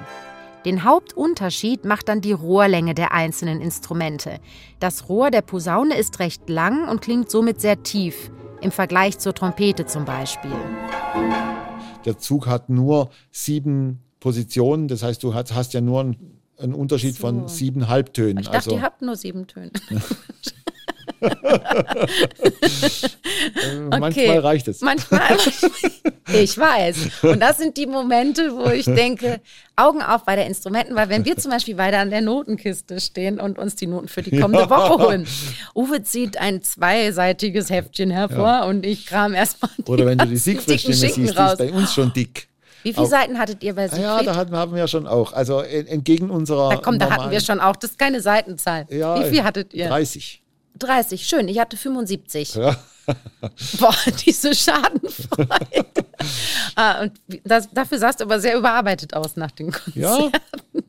Den 0.66 0.84
Hauptunterschied 0.84 1.86
macht 1.86 2.10
dann 2.10 2.22
die 2.22 2.34
Rohrlänge 2.34 2.94
der 2.94 3.14
einzelnen 3.14 3.62
Instrumente. 3.62 4.40
Das 4.80 5.08
Rohr 5.08 5.32
der 5.32 5.42
Posaune 5.42 5.98
ist 5.98 6.20
recht 6.20 6.50
lang 6.50 6.88
und 6.90 7.02
klingt 7.02 7.32
somit 7.32 7.62
sehr 7.62 7.82
tief. 7.82 8.30
im 8.62 8.72
Vergleich 8.72 9.18
zur 9.20 9.34
Trompete 9.34 9.86
zum 9.86 10.06
Beispiel. 10.06 10.52
Der 12.06 12.18
Zug 12.18 12.48
hat 12.48 12.70
nur 12.70 13.10
sieben 13.32 14.04
Positionen, 14.20 14.88
das 14.88 15.04
heißt, 15.04 15.24
du 15.24 15.34
hast, 15.34 15.54
hast 15.54 15.74
ja 15.74 15.82
nur 15.82 16.02
einen, 16.02 16.40
einen 16.58 16.74
Unterschied 16.74 17.16
so. 17.16 17.22
von 17.22 17.48
sieben 17.48 17.88
Halbtönen. 17.88 18.40
Ich 18.40 18.48
dachte, 18.48 18.58
also, 18.58 18.72
ihr 18.72 18.82
habt 18.82 19.02
nur 19.02 19.16
sieben 19.16 19.48
Töne. 19.48 19.72
Äh, 23.56 23.86
okay. 23.86 24.00
Manchmal 24.00 24.40
reicht 24.40 24.68
es. 24.68 24.82
Manchmal. 24.82 25.22
Ich 26.32 26.56
weiß. 26.56 27.24
Und 27.24 27.40
das 27.40 27.58
sind 27.58 27.76
die 27.76 27.88
Momente, 27.88 28.56
wo 28.56 28.70
ich 28.70 28.86
denke, 28.86 29.42
Augen 29.76 30.04
auf 30.04 30.26
bei 30.26 30.36
der 30.36 30.46
Instrumenten, 30.46 30.96
weil 30.96 31.10
wenn 31.10 31.26
wir 31.26 31.38
zum 31.38 31.50
Beispiel 31.50 31.76
weiter 31.78 31.98
an 31.98 32.12
der 32.12 32.22
Notenkiste 32.22 33.00
stehen 33.00 33.40
und 33.40 33.58
uns 33.58 33.74
die 33.76 33.88
Noten 33.88 34.08
für 34.08 34.22
die 34.22 34.38
kommende 34.40 34.66
ja. 34.66 34.70
Woche 34.70 35.04
holen, 35.04 35.28
Uwe 35.74 36.04
zieht 36.04 36.38
ein 36.38 36.62
zweiseitiges 36.62 37.72
Heftchen 37.72 38.12
hervor 38.12 38.46
ja. 38.46 38.66
und 38.66 38.86
ich 38.86 39.08
kram 39.08 39.34
erstmal 39.34 39.72
Oder 39.88 40.06
wenn 40.06 40.20
du 40.20 40.28
die 40.28 40.38
Siegfriedstimme 40.38 40.94
siehst, 40.94 41.18
die 41.18 41.24
ist 41.24 41.36
bei 41.36 41.72
uns 41.72 41.96
schon 41.96 42.14
dick. 42.14 42.49
Wie 42.84 42.94
viele 42.94 43.06
auch, 43.06 43.10
Seiten 43.10 43.38
hattet 43.38 43.64
ihr 43.64 43.76
bei 43.76 43.88
Siegfried? 43.88 44.04
Ja, 44.04 44.24
da 44.24 44.36
hatten, 44.36 44.56
haben 44.56 44.76
wir 44.76 44.88
schon 44.88 45.08
auch. 45.08 45.34
Also 45.34 45.60
entgegen 45.60 46.30
unserer. 46.30 46.70
Da 46.70 46.78
komm, 46.78 47.00
da 47.00 47.10
hatten 47.10 47.32
wir 47.32 47.42
schon 47.42 47.60
auch. 47.60 47.76
Das 47.76 47.92
ist 47.92 48.00
keine 48.00 48.22
Seitenzahl. 48.22 48.86
Ja, 48.90 49.20
Wie 49.20 49.30
viel 49.30 49.44
hattet 49.44 49.74
ihr? 49.74 49.88
30. 49.88 50.44
30, 50.78 51.28
schön. 51.28 51.48
Ich 51.48 51.60
hatte 51.60 51.78
75. 51.78 52.56
Ja. 52.56 52.78
Boah, 53.80 53.96
diese 54.26 54.54
Schadenfreude. 54.54 55.50
ah, 56.76 57.02
und 57.02 57.14
das, 57.44 57.70
dafür 57.72 57.98
sahst 57.98 58.20
du 58.20 58.26
aber 58.26 58.40
sehr 58.40 58.58
überarbeitet 58.58 59.14
aus 59.14 59.36
nach 59.36 59.52
den 59.52 59.72
Konzerten. 59.72 60.32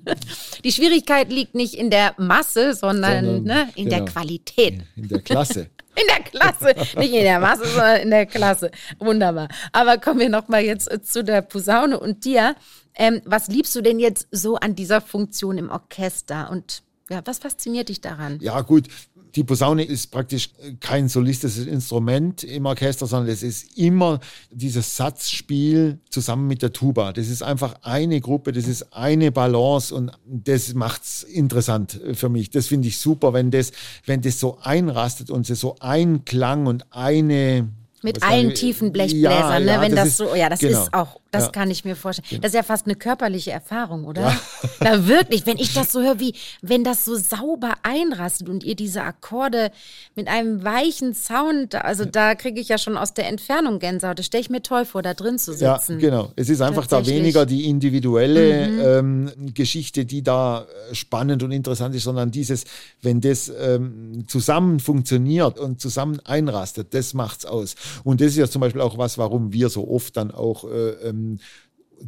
Ja. 0.07 0.14
Die 0.62 0.72
Schwierigkeit 0.72 1.30
liegt 1.30 1.55
nicht 1.55 1.74
in 1.74 1.91
der 1.91 2.14
Masse, 2.18 2.74
sondern, 2.74 3.24
sondern 3.24 3.43
ne, 3.45 3.68
in 3.74 3.86
genau, 3.86 4.05
der 4.05 4.05
Qualität. 4.07 4.82
In 4.97 5.09
der 5.09 5.20
Klasse. 5.20 5.68
In 6.01 6.07
der 6.09 6.22
Klasse, 6.24 6.98
nicht 6.98 7.12
in 7.12 7.24
der 7.24 7.40
Masse, 7.40 7.64
sondern 7.66 8.01
in 8.01 8.11
der 8.11 8.26
Klasse. 8.26 8.70
Wunderbar. 8.98 9.48
Aber 9.72 9.98
kommen 9.98 10.20
wir 10.20 10.28
nochmal 10.28 10.62
jetzt 10.62 10.88
zu 11.07 11.24
der 11.24 11.42
Posaune 11.42 11.98
und 11.98 12.24
dir. 12.24 12.55
Ähm, 12.94 13.22
was 13.24 13.48
liebst 13.48 13.74
du 13.74 13.82
denn 13.82 13.98
jetzt 13.98 14.28
so 14.30 14.57
an 14.57 14.74
dieser 14.74 15.01
Funktion 15.01 15.59
im 15.59 15.70
Orchester 15.70 16.51
und 16.51 16.82
ja, 17.11 17.20
was 17.24 17.40
fasziniert 17.40 17.88
dich 17.88 18.01
daran? 18.01 18.38
Ja, 18.40 18.61
gut, 18.61 18.86
die 19.35 19.45
Posaune 19.45 19.85
ist 19.85 20.11
praktisch 20.11 20.51
kein 20.81 21.09
solistisches 21.09 21.66
Instrument 21.66 22.45
im 22.45 22.66
Orchester, 22.66 23.07
sondern 23.07 23.33
es 23.33 23.43
ist 23.43 23.76
immer 23.76 24.20
dieses 24.51 24.97
Satzspiel 24.97 25.99
zusammen 26.11 26.47
mit 26.47 26.62
der 26.62 26.72
Tuba. 26.72 27.12
Das 27.12 27.28
ist 27.28 27.43
einfach 27.43 27.76
eine 27.83 28.20
Gruppe, 28.20 28.53
das 28.53 28.66
ist 28.66 28.93
eine 28.93 29.33
Balance 29.33 29.95
und 29.95 30.12
das 30.26 30.74
macht 30.74 31.03
es 31.03 31.22
interessant 31.22 32.01
für 32.14 32.28
mich. 32.28 32.51
Das 32.51 32.66
finde 32.66 32.89
ich 32.89 32.99
super, 32.99 33.33
wenn 33.33 33.51
das, 33.51 33.72
wenn 34.07 34.20
das 34.20 34.41
so 34.41 34.59
einrastet 34.62 35.31
und 35.31 35.47
so 35.47 35.76
ein 35.81 36.24
Klang 36.24 36.66
und 36.66 36.87
eine 36.93 37.68
mit 38.03 38.22
allen 38.22 38.55
tiefen 38.55 38.93
Blechbläsern, 38.93 39.31
ja, 39.31 39.61
ne? 39.61 39.72
Ja, 39.72 39.81
wenn 39.83 39.95
das, 39.95 40.05
das, 40.05 40.16
so, 40.16 40.35
ja, 40.35 40.49
das 40.49 40.61
genau. 40.61 40.83
ist 40.83 40.95
auch, 40.95 41.20
das 41.31 41.45
ja. 41.45 41.51
kann 41.51 41.70
ich 41.70 41.85
mir 41.85 41.95
vorstellen. 41.95 42.41
Das 42.41 42.51
ist 42.51 42.57
ja 42.57 42.62
fast 42.62 42.87
eine 42.87 42.97
körperliche 42.97 43.53
Erfahrung, 43.53 44.05
oder? 44.05 44.22
Ja. 44.22 44.41
Na 44.81 45.07
wirklich, 45.07 45.47
wenn 45.47 45.59
ich 45.59 45.72
das 45.74 45.93
so 45.93 46.01
höre, 46.01 46.18
wie 46.18 46.35
wenn 46.61 46.83
das 46.83 47.05
so 47.05 47.14
sauber 47.16 47.74
einrastet 47.83 48.49
und 48.49 48.64
ihr 48.64 48.74
diese 48.74 49.03
Akkorde 49.03 49.70
mit 50.16 50.28
einem 50.28 50.64
weichen 50.64 51.14
Sound, 51.14 51.76
also 51.76 52.05
da 52.05 52.35
kriege 52.35 52.61
ich 52.61 52.68
ja 52.68 52.78
schon 52.78 52.97
aus 52.97 53.14
der 53.14 53.28
Entfernung 53.28 53.78
Gänsehaut. 53.78 54.18
Das 54.18 54.26
stelle 54.26 54.41
ich 54.41 54.51
mir 54.51 54.62
toll 54.62 54.85
vor, 54.85 55.03
da 55.03 55.14
drin 55.14 55.39
zu 55.39 55.53
sitzen. 55.53 56.01
Ja, 56.01 56.11
genau. 56.11 56.33
Es 56.37 56.49
ist 56.49 56.61
einfach 56.61 56.87
da 56.87 57.07
weniger 57.07 57.47
die 57.47 57.68
individuelle 57.68 58.68
mhm. 58.68 59.31
ähm, 59.39 59.55
Geschichte, 59.55 60.05
die 60.05 60.22
da 60.22 60.62
äh, 60.91 60.95
spannend 60.95 61.43
und 61.43 61.53
interessant 61.53 61.95
ist, 61.95 62.05
sondern 62.05 62.31
dieses, 62.31 62.64
wenn 63.03 63.20
das 63.20 63.53
ähm, 63.61 64.24
zusammen 64.26 64.81
funktioniert 64.81 65.59
und 65.59 65.81
zusammen 65.81 66.18
einrastet, 66.24 66.93
das 66.93 67.14
macht's 67.14 67.45
aus. 67.47 67.76
Und 68.03 68.20
das 68.20 68.28
ist 68.28 68.37
ja 68.37 68.49
zum 68.49 68.61
Beispiel 68.61 68.81
auch 68.81 68.99
was, 68.99 69.16
warum 69.18 69.53
wir 69.53 69.68
so 69.68 69.89
oft 69.89 70.16
dann 70.16 70.33
auch 70.33 70.64
äh, 70.64 70.91
ähm, 71.21 71.39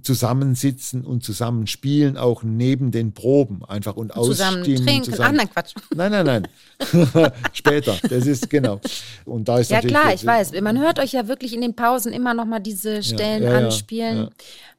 zusammensitzen 0.00 1.04
und 1.04 1.22
zusammen 1.22 1.66
spielen, 1.66 2.16
auch 2.16 2.42
neben 2.42 2.90
den 2.90 3.12
Proben 3.12 3.62
einfach 3.64 3.96
und 3.96 4.12
zusammen 4.12 4.60
ausstimmen. 4.60 4.86
Trinken. 4.86 5.10
Zusammen. 5.10 5.36
Nein, 5.36 5.50
Quatsch. 5.50 5.74
Nein, 5.94 6.10
nein, 6.10 6.26
nein. 6.26 6.48
Später. 7.52 7.96
Das 8.08 8.26
ist 8.26 8.48
genau. 8.48 8.80
Und 9.24 9.48
da 9.48 9.58
ist 9.58 9.70
ja 9.70 9.80
klar, 9.80 10.14
ich 10.14 10.24
weiß. 10.24 10.52
Man 10.62 10.80
hört 10.80 10.98
euch 10.98 11.12
ja 11.12 11.28
wirklich 11.28 11.54
in 11.54 11.60
den 11.60 11.74
Pausen 11.74 12.12
immer 12.12 12.32
noch 12.32 12.46
mal 12.46 12.60
diese 12.60 13.02
Stellen 13.02 13.42
ja, 13.42 13.50
ja, 13.50 13.58
anspielen. 13.66 14.16
Ja, 14.16 14.30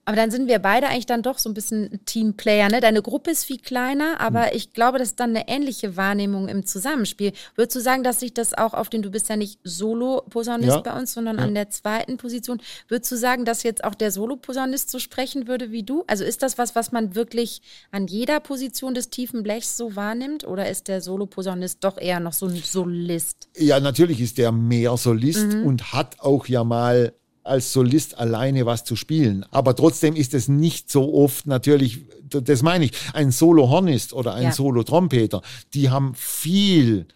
aber 0.06 0.18
dann 0.18 0.32
sind 0.32 0.48
wir 0.48 0.60
beide 0.60 0.88
eigentlich 0.88 1.06
dann 1.06 1.22
doch 1.22 1.40
so 1.40 1.50
ein 1.50 1.54
bisschen 1.54 2.00
Teamplayer. 2.06 2.70
Ne? 2.70 2.82
Deine 2.82 3.02
Gruppe 3.02 3.32
ist 3.32 3.46
viel 3.46 3.60
kleiner, 3.60 4.20
aber 4.20 4.48
hm. 4.48 4.52
ich 4.54 4.74
glaube, 4.74 5.00
das 5.00 5.10
ist 5.10 5.20
dann 5.20 5.30
eine 5.30 5.48
ähnliche 5.48 5.96
Wahrnehmung 5.96 6.50
im 6.50 6.66
Zusammenspiel. 6.66 7.32
Würdest 7.56 7.76
du 7.78 7.80
sagen, 7.80 8.04
dass 8.04 8.20
sich 8.20 8.34
das 8.34 8.54
auch 8.54 8.74
auf 8.74 8.90
den, 8.90 9.02
du 9.02 9.12
bist 9.12 9.30
ja 9.30 9.38
nicht 9.38 9.60
Solo-Posaunist 9.64 10.70
ja. 10.70 10.82
bei 10.82 10.98
uns, 10.98 11.14
sondern 11.14 11.38
ja. 11.38 11.44
an 11.44 11.56
der 11.56 11.70
zweiten 11.70 12.18
Position, 12.18 12.62
würdest 12.90 13.12
du 13.12 13.16
sagen, 13.16 13.46
dass 13.46 13.64
jetzt 13.64 13.84
auch 13.84 13.96
der 13.96 14.12
Solo-Posaunist 14.12 14.90
so 14.90 15.00
sprechen 15.00 15.48
würde 15.48 15.72
wie 15.72 15.84
du? 15.84 16.04
Also 16.08 16.26
ist 16.26 16.44
das 16.44 16.58
was, 16.58 16.76
was 16.76 16.92
man 16.92 17.16
wirklich 17.16 17.62
an 17.92 18.08
jeder 18.08 18.42
Position 18.42 18.94
des 18.94 19.10
tiefen 19.10 19.42
Blechs 19.42 19.78
so 19.78 19.96
wahrnimmt? 19.96 20.46
Oder 20.46 20.70
ist 20.70 20.90
der 20.90 21.02
Solo-Posaunist 21.02 21.84
doch 21.84 21.98
eher 21.98 22.20
noch 22.20 22.34
so 22.34 22.48
ein 22.48 22.56
Solist? 22.56 23.48
Ja, 23.56 23.80
natürlich 23.80 24.20
ist 24.20 24.38
der 24.38 24.52
mehr 24.52 24.98
Solist 24.98 25.48
mhm. 25.48 25.66
und 25.66 25.94
hat 25.94 26.20
auch 26.20 26.48
ja 26.48 26.64
mal 26.64 27.14
als 27.44 27.74
Solist 27.74 28.18
alleine 28.18 28.66
was 28.66 28.84
zu 28.84 28.96
spielen. 28.96 29.46
Aber 29.52 29.76
trotzdem 29.76 30.16
ist 30.16 30.34
es 30.34 30.48
nicht 30.48 30.90
so 30.90 31.14
oft 31.14 31.46
natürlich, 31.48 32.06
das 32.30 32.62
meine 32.62 32.86
ich, 32.86 32.92
ein 33.14 33.32
Solo-Hornist 33.32 34.14
oder 34.14 34.34
ein 34.34 34.44
ja. 34.44 34.52
Solo-Trompeter, 34.52 35.42
die 35.74 35.90
haben 35.90 36.14
viel 36.16 37.08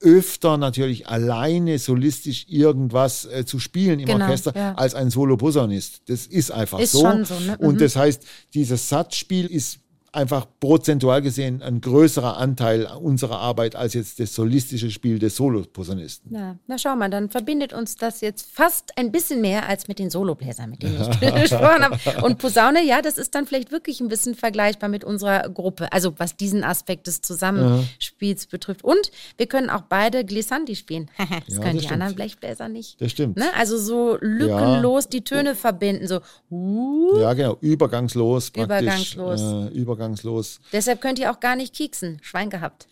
öfter 0.00 0.58
natürlich 0.58 1.08
alleine 1.08 1.78
solistisch 1.78 2.46
irgendwas 2.48 3.24
äh, 3.24 3.44
zu 3.46 3.58
spielen 3.58 4.00
im 4.00 4.06
genau, 4.06 4.26
Orchester 4.26 4.52
ja. 4.54 4.74
als 4.74 4.94
ein 4.94 5.10
Solo-Posaunist. 5.10 6.02
Das 6.06 6.26
ist 6.26 6.50
einfach 6.50 6.78
ist 6.78 6.92
so. 6.92 7.00
So 7.24 7.40
ne? 7.40 7.56
Und 7.58 7.76
mhm. 7.76 7.78
das 7.78 7.96
heißt, 7.96 8.22
dieses 8.52 8.88
Satzspiel 8.88 9.46
ist 9.46 9.78
einfach 10.14 10.46
prozentual 10.60 11.22
gesehen 11.22 11.62
ein 11.62 11.80
größerer 11.80 12.36
Anteil 12.36 12.86
unserer 12.86 13.38
Arbeit 13.38 13.76
als 13.76 13.94
jetzt 13.94 14.20
das 14.20 14.34
solistische 14.34 14.90
Spiel 14.90 15.18
des 15.18 15.36
Soloposaunisten. 15.36 16.34
Ja, 16.34 16.56
na 16.66 16.78
schau 16.78 16.94
mal, 16.96 17.10
dann 17.10 17.28
verbindet 17.28 17.72
uns 17.72 17.96
das 17.96 18.20
jetzt 18.20 18.48
fast 18.50 18.96
ein 18.96 19.12
bisschen 19.12 19.40
mehr 19.40 19.68
als 19.68 19.88
mit 19.88 19.98
den 19.98 20.10
Solobläsern, 20.10 20.70
mit 20.70 20.82
denen 20.82 21.00
ich 21.00 21.20
gesprochen 21.20 21.84
habe. 21.84 21.98
Und 22.24 22.38
Posaune, 22.38 22.84
ja, 22.84 23.02
das 23.02 23.18
ist 23.18 23.34
dann 23.34 23.46
vielleicht 23.46 23.72
wirklich 23.72 24.00
ein 24.00 24.08
bisschen 24.08 24.34
vergleichbar 24.34 24.88
mit 24.88 25.04
unserer 25.04 25.48
Gruppe, 25.48 25.92
also 25.92 26.14
was 26.18 26.36
diesen 26.36 26.64
Aspekt 26.64 27.06
des 27.06 27.20
Zusammenspiels 27.20 28.44
ja. 28.44 28.48
betrifft. 28.50 28.84
Und 28.84 29.10
wir 29.36 29.46
können 29.46 29.70
auch 29.70 29.82
beide 29.82 30.24
Glissandi 30.24 30.76
spielen. 30.76 31.10
das 31.18 31.28
ja, 31.28 31.32
können 31.34 31.46
das 31.48 31.72
die 31.72 31.78
stimmt. 31.80 31.92
anderen 31.92 32.14
Blechbläser 32.14 32.68
nicht. 32.68 33.00
Das 33.00 33.10
stimmt. 33.10 33.36
Ne? 33.36 33.46
Also 33.58 33.78
so 33.78 34.16
lückenlos 34.20 35.08
die 35.08 35.24
Töne 35.24 35.54
verbinden, 35.54 36.06
so. 36.06 36.20
Uh, 36.50 37.18
ja, 37.18 37.32
genau, 37.32 37.58
übergangslos. 37.60 38.50
Übergangslos. 38.50 39.40
Äh, 39.40 39.68
übergangslos 39.74 40.03
übergangslos. 40.04 40.60
Deshalb 40.72 41.00
könnt 41.00 41.18
ihr 41.18 41.30
auch 41.30 41.40
gar 41.40 41.56
nicht 41.56 41.74
kieksen. 41.74 42.18
Schwein 42.22 42.50
gehabt. 42.50 42.86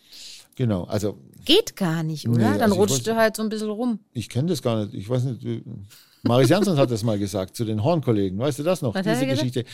Genau, 0.55 0.83
also. 0.83 1.17
Geht 1.45 1.75
gar 1.75 2.03
nicht, 2.03 2.27
oder? 2.27 2.37
Nee, 2.37 2.43
Dann 2.57 2.61
also 2.61 2.75
rutscht 2.75 3.05
du 3.05 3.15
halt 3.15 3.35
so 3.35 3.43
ein 3.43 3.49
bisschen 3.49 3.69
rum. 3.69 3.99
Ich 4.13 4.29
kenne 4.29 4.47
das 4.47 4.61
gar 4.61 4.85
nicht. 4.85 4.93
Ich 4.93 5.09
weiß 5.09 5.23
nicht. 5.23 5.63
Maris 6.21 6.49
Jansson 6.49 6.77
hat 6.77 6.89
das 6.89 7.03
mal 7.03 7.19
gesagt 7.19 7.55
zu 7.55 7.65
den 7.65 7.83
Hornkollegen. 7.83 8.39
Weißt 8.39 8.59
du 8.59 8.63
das 8.63 8.81
noch? 8.81 8.95
Was 8.95 9.05
Diese 9.05 9.25
Geschichte. 9.25 9.65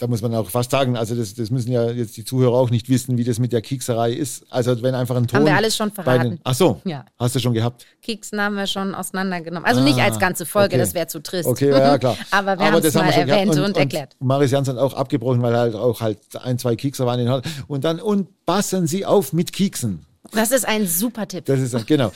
Da 0.00 0.06
muss 0.06 0.22
man 0.22 0.34
auch 0.34 0.48
fast 0.48 0.70
sagen, 0.70 0.96
also 0.96 1.14
das, 1.14 1.34
das 1.34 1.50
müssen 1.50 1.70
ja 1.70 1.90
jetzt 1.90 2.16
die 2.16 2.24
Zuhörer 2.24 2.54
auch 2.54 2.70
nicht 2.70 2.88
wissen, 2.88 3.18
wie 3.18 3.24
das 3.24 3.38
mit 3.38 3.52
der 3.52 3.60
Kiekserei 3.60 4.12
ist. 4.12 4.46
Also 4.48 4.80
wenn 4.82 4.94
einfach 4.94 5.14
ein 5.14 5.26
Ton. 5.26 5.40
Haben 5.40 5.46
wir 5.46 5.56
alles 5.56 5.76
schon 5.76 5.92
verraten. 5.92 6.30
Den, 6.30 6.40
ach 6.42 6.54
so, 6.54 6.80
ja. 6.84 7.04
hast 7.18 7.34
du 7.36 7.38
schon 7.38 7.52
gehabt? 7.52 7.84
Kieksen 8.00 8.40
haben 8.40 8.56
wir 8.56 8.66
schon 8.66 8.94
auseinandergenommen. 8.94 9.66
Also 9.68 9.82
ah, 9.82 9.84
nicht 9.84 9.98
als 9.98 10.18
ganze 10.18 10.46
Folge, 10.46 10.74
okay. 10.74 10.78
das 10.78 10.94
wäre 10.94 11.06
zu 11.06 11.22
trist. 11.22 11.46
Okay, 11.46 11.70
ja, 11.70 11.98
klar. 11.98 12.16
Aber 12.30 12.58
wir 12.58 12.72
haben 12.72 12.82
es 12.82 12.94
mal 12.94 13.10
erwähnt 13.10 13.50
und, 13.52 13.60
und, 13.60 13.76
erklärt. 13.76 14.16
Und 14.18 14.26
Maris 14.26 14.50
Jansson 14.50 14.78
auch 14.78 14.94
abgebrochen, 14.94 15.42
weil 15.42 15.54
halt 15.54 15.74
auch 15.74 16.00
halt 16.00 16.18
ein, 16.42 16.58
zwei 16.58 16.76
Kiekser 16.76 17.04
waren. 17.04 17.42
Und 17.68 17.84
dann, 17.84 18.00
und 18.00 18.46
passen 18.46 18.86
Sie 18.86 19.04
auf 19.04 19.34
mit 19.34 19.52
Kieksen. 19.52 20.06
Das 20.32 20.52
ist 20.52 20.66
ein 20.68 20.86
super 20.86 21.26
Tipp. 21.26 21.46
Das 21.46 21.60
ist 21.60 21.86
genau. 21.86 22.12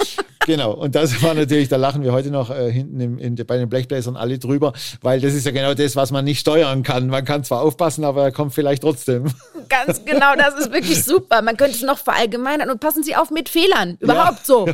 genau. 0.46 0.72
Und 0.72 0.94
das 0.94 1.22
war 1.22 1.34
natürlich, 1.34 1.68
da 1.68 1.76
lachen 1.76 2.02
wir 2.02 2.12
heute 2.12 2.30
noch 2.30 2.50
äh, 2.50 2.70
hinten 2.70 3.00
im, 3.00 3.18
in, 3.18 3.34
bei 3.34 3.56
den 3.56 3.68
Blechbläsern 3.68 4.16
alle 4.16 4.38
drüber, 4.38 4.72
weil 5.00 5.20
das 5.20 5.34
ist 5.34 5.46
ja 5.46 5.52
genau 5.52 5.74
das, 5.74 5.96
was 5.96 6.10
man 6.10 6.24
nicht 6.24 6.38
steuern 6.38 6.82
kann. 6.82 7.08
Man 7.08 7.24
kann 7.24 7.44
zwar 7.44 7.62
aufpassen, 7.62 8.04
aber 8.04 8.24
er 8.24 8.32
kommt 8.32 8.52
vielleicht 8.52 8.82
trotzdem. 8.82 9.32
Ganz 9.68 10.04
genau, 10.04 10.36
das 10.36 10.54
ist 10.54 10.72
wirklich 10.72 11.02
super. 11.02 11.40
Man 11.42 11.56
könnte 11.56 11.76
es 11.76 11.82
noch 11.82 11.98
verallgemeinern 11.98 12.70
und 12.70 12.78
passen 12.78 13.02
Sie 13.02 13.16
auf 13.16 13.30
mit 13.30 13.48
Fehlern. 13.48 13.96
Überhaupt 14.00 14.38
ja. 14.40 14.44
so. 14.44 14.68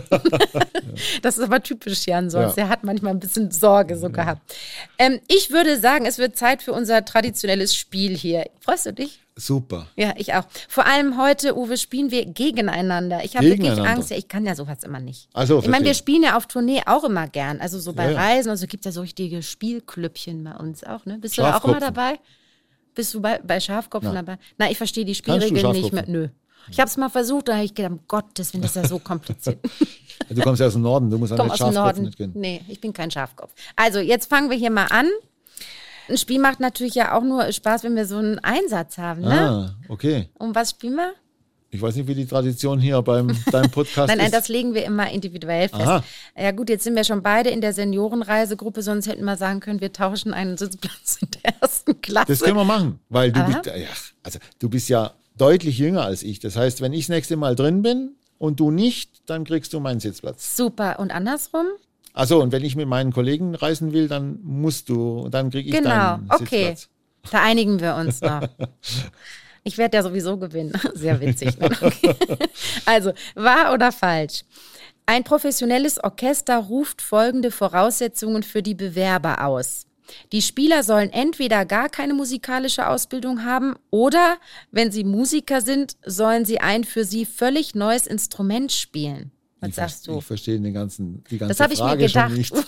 das 1.23 1.39
ist 1.39 1.45
aber 1.45 1.63
typisch 1.63 2.07
Jan 2.07 2.31
sonst. 2.31 2.57
Ja. 2.57 2.65
Er 2.65 2.69
hat 2.69 2.83
manchmal 2.83 3.13
ein 3.13 3.21
bisschen 3.21 3.53
Sorge 3.53 3.97
so 3.97 4.11
gehabt. 4.11 4.43
Ähm, 4.99 5.21
ich 5.29 5.51
würde 5.51 5.79
sagen, 5.79 6.05
es 6.05 6.19
wird 6.19 6.37
Zeit 6.37 6.63
für 6.63 6.73
unser 6.73 7.05
traditionelles 7.05 7.75
Spiel 7.77 8.17
hier. 8.17 8.47
Freust 8.61 8.87
du 8.87 8.93
dich? 8.93 9.20
Super. 9.37 9.87
Ja, 9.97 10.13
ich 10.17 10.35
auch. 10.35 10.45
Vor 10.69 10.87
allem 10.87 11.17
heute, 11.21 11.57
Uwe, 11.57 11.77
spielen 11.77 12.11
wir 12.11 12.27
gegeneinander. 12.27 13.25
Ich 13.25 13.37
habe 13.37 13.47
wirklich 13.47 13.71
Angst. 13.71 14.11
Ja, 14.11 14.17
ich 14.17 14.29
kann 14.29 14.45
ja 14.45 14.55
sowas 14.55 14.83
immer 14.85 15.01
nicht. 15.01 15.29
Also, 15.33 15.61
ich 15.61 15.69
meine, 15.69 15.87
wir 15.87 15.95
spielen 15.95 16.23
ja 16.23 16.37
auf 16.37 16.47
Tournee 16.47 16.83
auch 16.87 17.05
immer 17.05 17.27
gern. 17.29 17.61
Also 17.61 17.79
so 17.79 17.93
bei 17.93 18.13
ja, 18.13 18.19
Reisen, 18.19 18.51
also 18.51 18.67
gibt 18.67 18.85
es 18.85 18.91
ja 18.91 18.93
so 18.93 19.01
richtige 19.01 19.43
Spielklüppchen 19.43 20.45
bei 20.45 20.57
uns 20.57 20.85
auch. 20.85 21.07
Ne? 21.07 21.19
Bist 21.19 21.39
du 21.39 21.43
da 21.43 21.57
auch 21.57 21.65
immer 21.65 21.81
dabei? 21.81 22.19
Bist 22.95 23.15
du 23.15 23.21
bei, 23.21 23.39
bei 23.39 23.61
Schafkopfen 23.61 24.15
dabei? 24.15 24.39
Na, 24.59 24.71
ich 24.71 24.77
verstehe 24.77 25.05
die 25.05 25.15
Spielregeln 25.15 25.73
nicht 25.73 25.93
mehr. 25.93 26.05
Nö. 26.07 26.29
Ich 26.71 26.79
habe 26.79 26.89
es 26.89 26.97
mal 26.97 27.09
versucht, 27.09 27.49
da 27.49 27.55
habe 27.55 27.65
ich 27.65 27.75
gedacht, 27.75 27.93
um 27.93 28.01
Gottes 28.07 28.53
Willen, 28.53 28.63
das 28.63 28.77
ist 28.77 28.83
ja 28.83 28.89
so 28.89 28.99
kompliziert. 28.99 29.59
Du 30.29 30.43
kommst 30.43 30.61
ja 30.61 30.67
aus 30.67 30.75
dem 30.75 30.83
Norden, 30.83 31.11
du 31.11 31.17
musst 31.19 31.33
an 31.33 31.39
den 31.39 31.49
Schafkopf 31.49 31.75
Norden. 31.75 32.03
nicht 32.03 32.19
gehen. 32.19 32.31
Nee, 32.35 32.61
ich 32.69 32.79
bin 32.81 32.93
kein 32.93 33.11
Schafkopf. 33.11 33.53
Also, 33.75 34.01
jetzt 34.01 34.29
fangen 34.29 34.51
wir 34.51 34.57
hier 34.57 34.71
mal 34.71 34.87
an. 34.87 35.09
Ein 36.11 36.19
Spiel 36.19 36.41
macht 36.41 36.61
natürlich 36.61 36.95
ja 36.95 37.17
auch 37.17 37.23
nur 37.23 37.51
Spaß, 37.53 37.85
wenn 37.85 37.95
wir 37.95 38.05
so 38.05 38.17
einen 38.17 38.39
Einsatz 38.41 38.99
haben, 38.99 39.23
ne? 39.23 39.41
Ah, 39.41 39.77
okay. 39.89 40.29
Um 40.39 40.55
was 40.55 40.71
spielen 40.71 40.97
wir? 40.97 41.13
Ich 41.73 41.81
weiß 41.81 41.95
nicht, 41.95 42.09
wie 42.09 42.17
die 42.17 42.27
Tradition 42.27 42.81
hier 42.81 43.01
beim 43.01 43.29
deinem 43.53 43.71
Podcast 43.71 44.09
Nein, 44.09 44.19
nein, 44.19 44.27
ist. 44.27 44.35
das 44.35 44.49
legen 44.49 44.75
wir 44.75 44.85
immer 44.85 45.09
individuell 45.11 45.69
fest. 45.69 45.81
Aha. 45.81 46.05
Ja 46.37 46.51
gut, 46.51 46.69
jetzt 46.69 46.83
sind 46.83 46.97
wir 46.97 47.05
schon 47.05 47.23
beide 47.23 47.51
in 47.51 47.61
der 47.61 47.73
Seniorenreisegruppe, 47.73 48.83
sonst 48.83 49.07
hätten 49.07 49.25
wir 49.25 49.37
sagen 49.37 49.61
können, 49.61 49.81
wir 49.81 49.93
tauschen 49.93 50.35
einen 50.35 50.57
Sitzplatz 50.57 51.19
in 51.21 51.29
der 51.31 51.55
ersten 51.61 52.01
Klasse. 52.01 52.27
Das 52.27 52.41
können 52.41 52.57
wir 52.57 52.65
machen, 52.65 52.99
weil 53.09 53.31
du 53.31 53.39
Aha. 53.39 53.47
bist, 53.47 53.67
ja, 53.67 53.87
also 54.25 54.41
du 54.59 54.69
bist 54.69 54.89
ja 54.89 55.13
deutlich 55.39 55.79
jünger 55.79 56.03
als 56.03 56.25
ich. 56.25 56.41
Das 56.41 56.57
heißt, 56.57 56.81
wenn 56.81 56.93
ich 56.93 57.07
das 57.07 57.11
nächste 57.11 57.37
Mal 57.37 57.55
drin 57.55 57.83
bin 57.83 58.17
und 58.39 58.59
du 58.59 58.73
nicht, 58.73 59.23
dann 59.27 59.45
kriegst 59.45 59.73
du 59.73 59.79
meinen 59.79 60.01
Sitzplatz. 60.01 60.57
Super. 60.57 60.99
Und 60.99 61.13
andersrum? 61.13 61.67
Also 62.13 62.43
und 62.43 62.53
wenn 62.53 62.65
ich 62.65 62.77
mit 62.77 62.89
meinen 62.89 63.13
Kollegen 63.13 63.55
reisen 63.55 63.93
will, 63.93 64.09
dann 64.09 64.41
musst 64.43 64.89
du, 64.89 65.29
dann 65.31 65.51
kriege 65.51 65.69
ich 65.69 65.75
Genau, 65.75 65.91
deinen 65.91 66.27
okay. 66.31 66.69
Sitzplatz. 66.75 66.89
Da 67.31 67.43
einigen 67.43 67.81
wir 67.81 67.95
uns 67.97 68.21
noch. 68.21 68.43
Ich 69.63 69.77
werde 69.77 69.99
ja 69.99 70.03
sowieso 70.03 70.39
gewinnen. 70.39 70.73
Sehr 70.95 71.21
witzig. 71.21 71.59
Ne? 71.59 71.67
Okay. 71.67 72.15
Also, 72.87 73.13
wahr 73.35 73.75
oder 73.75 73.93
falsch? 73.93 74.45
Ein 75.07 75.25
professionelles 75.25 76.03
Orchester 76.03 76.57
ruft 76.57 77.03
folgende 77.03 77.51
Voraussetzungen 77.51 78.43
für 78.43 78.63
die 78.63 78.75
Bewerber 78.75 79.45
aus. 79.45 79.87
Die 80.33 80.43
Spieler 80.43 80.83
sollen 80.83 81.11
entweder 81.11 81.65
gar 81.65 81.89
keine 81.89 82.15
musikalische 82.15 82.89
Ausbildung 82.89 83.45
haben 83.45 83.75
oder, 83.91 84.39
wenn 84.71 84.91
sie 84.91 85.05
Musiker 85.05 85.61
sind, 85.61 85.97
sollen 86.05 86.45
sie 86.45 86.61
ein 86.61 86.85
für 86.85 87.05
sie 87.05 87.25
völlig 87.25 87.75
neues 87.75 88.07
Instrument 88.07 88.73
spielen. 88.73 89.31
Was 89.61 89.69
Ich 89.71 89.75
sagst 89.75 90.07
du? 90.07 90.19
Ich 90.19 90.25
verstehe 90.25 90.59
den 90.59 90.73
ganzen, 90.73 91.23
die 91.31 91.39
ganze 91.39 91.51
Das 91.55 91.61
habe 91.61 91.75
ich 91.75 91.81
mir 91.81 91.97
gedacht. 91.97 92.33
nicht. 92.33 92.55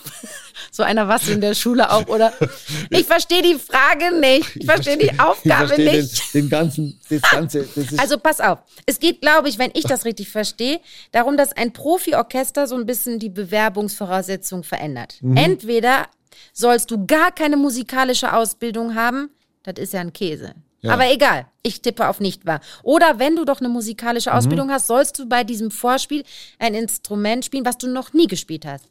So 0.70 0.82
einer 0.82 1.06
was 1.06 1.28
in 1.28 1.40
der 1.42 1.54
Schule 1.54 1.90
auch, 1.90 2.06
oder? 2.08 2.32
Ich 2.90 3.04
verstehe 3.04 3.42
die 3.42 3.56
Frage 3.56 4.18
nicht. 4.18 4.56
Ich 4.56 4.64
verstehe 4.64 4.96
die 4.96 5.18
Aufgabe 5.18 5.68
verstehe 5.68 6.00
nicht. 6.02 6.34
Den, 6.34 6.42
den 6.42 6.50
ganzen, 6.50 7.00
das 7.10 7.22
ganze, 7.22 7.66
das 7.74 7.98
Also 7.98 8.18
pass 8.18 8.40
auf. 8.40 8.58
Es 8.86 8.98
geht, 8.98 9.20
glaube 9.20 9.48
ich, 9.48 9.58
wenn 9.58 9.70
ich 9.74 9.84
das 9.84 10.04
richtig 10.04 10.30
verstehe, 10.30 10.80
darum, 11.10 11.36
dass 11.36 11.52
ein 11.52 11.72
Profi-Orchester 11.72 12.66
so 12.66 12.76
ein 12.76 12.86
bisschen 12.86 13.18
die 13.18 13.28
Bewerbungsvoraussetzungen 13.28 14.64
verändert. 14.64 15.16
Mhm. 15.20 15.36
Entweder 15.36 16.06
sollst 16.52 16.90
du 16.90 17.06
gar 17.06 17.32
keine 17.32 17.56
musikalische 17.56 18.32
Ausbildung 18.34 18.94
haben, 18.94 19.30
das 19.64 19.74
ist 19.78 19.92
ja 19.92 20.00
ein 20.00 20.12
Käse. 20.12 20.54
Ja. 20.82 20.92
Aber 20.94 21.10
egal, 21.10 21.46
ich 21.62 21.80
tippe 21.80 22.08
auf 22.08 22.18
nicht 22.20 22.44
wahr. 22.44 22.60
Oder 22.82 23.18
wenn 23.20 23.36
du 23.36 23.44
doch 23.44 23.60
eine 23.60 23.68
musikalische 23.68 24.30
Mhm. 24.30 24.36
Ausbildung 24.36 24.70
hast, 24.70 24.88
sollst 24.88 25.18
du 25.18 25.26
bei 25.28 25.44
diesem 25.44 25.70
Vorspiel 25.70 26.24
ein 26.58 26.74
Instrument 26.74 27.44
spielen, 27.44 27.64
was 27.64 27.78
du 27.78 27.86
noch 27.88 28.12
nie 28.12 28.26
gespielt 28.26 28.66
hast. 28.66 28.86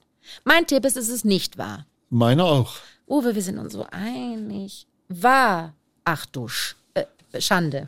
Mein 0.46 0.66
Tipp 0.68 0.86
ist, 0.86 0.96
es 0.98 1.10
ist 1.10 1.26
nicht 1.26 1.58
wahr. 1.58 1.86
meiner 2.10 2.46
auch. 2.46 2.76
Uwe, 3.08 3.36
wir 3.36 3.42
sind 3.42 3.58
uns 3.58 3.74
so 3.74 3.86
einig. 3.92 4.88
Wahr. 5.10 5.74
Ach 6.06 6.26
du 6.26 6.48
Sch 6.48 6.76
äh, 6.94 7.06
Schande. 7.42 7.88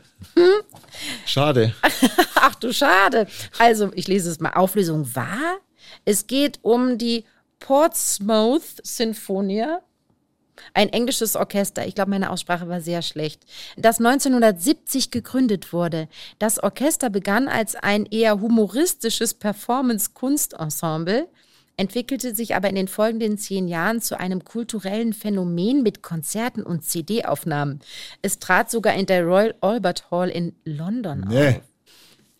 Schade. 1.26 1.74
Ach 2.34 2.54
du 2.56 2.72
Schade. 2.72 3.26
Also, 3.58 3.90
ich 3.94 4.06
lese 4.08 4.30
es 4.30 4.40
mal. 4.40 4.52
Auflösung 4.52 5.14
wahr. 5.14 5.56
Es 6.04 6.26
geht 6.26 6.58
um 6.62 6.98
die 6.98 7.24
Portsmouth 7.60 8.62
Sinfonia. 8.82 9.80
Ein 10.72 10.88
englisches 10.90 11.36
Orchester. 11.36 11.86
Ich 11.86 11.94
glaube, 11.94 12.10
meine 12.10 12.30
Aussprache 12.30 12.68
war 12.68 12.80
sehr 12.80 13.02
schlecht. 13.02 13.42
Das 13.76 13.98
1970 13.98 15.10
gegründet 15.10 15.72
wurde. 15.72 16.08
Das 16.38 16.62
Orchester 16.62 17.10
begann 17.10 17.48
als 17.48 17.74
ein 17.76 18.06
eher 18.06 18.40
humoristisches 18.40 19.34
Performance-Kunstensemble, 19.34 21.28
entwickelte 21.76 22.34
sich 22.34 22.54
aber 22.54 22.68
in 22.68 22.76
den 22.76 22.86
folgenden 22.88 23.36
zehn 23.36 23.66
Jahren 23.66 24.00
zu 24.00 24.18
einem 24.18 24.44
kulturellen 24.44 25.12
Phänomen 25.12 25.82
mit 25.82 26.02
Konzerten 26.02 26.62
und 26.62 26.84
CD-Aufnahmen. 26.84 27.80
Es 28.22 28.38
trat 28.38 28.70
sogar 28.70 28.94
in 28.94 29.06
der 29.06 29.24
Royal 29.24 29.54
Albert 29.60 30.10
Hall 30.10 30.28
in 30.30 30.54
London 30.64 31.26
Nee. 31.28 31.48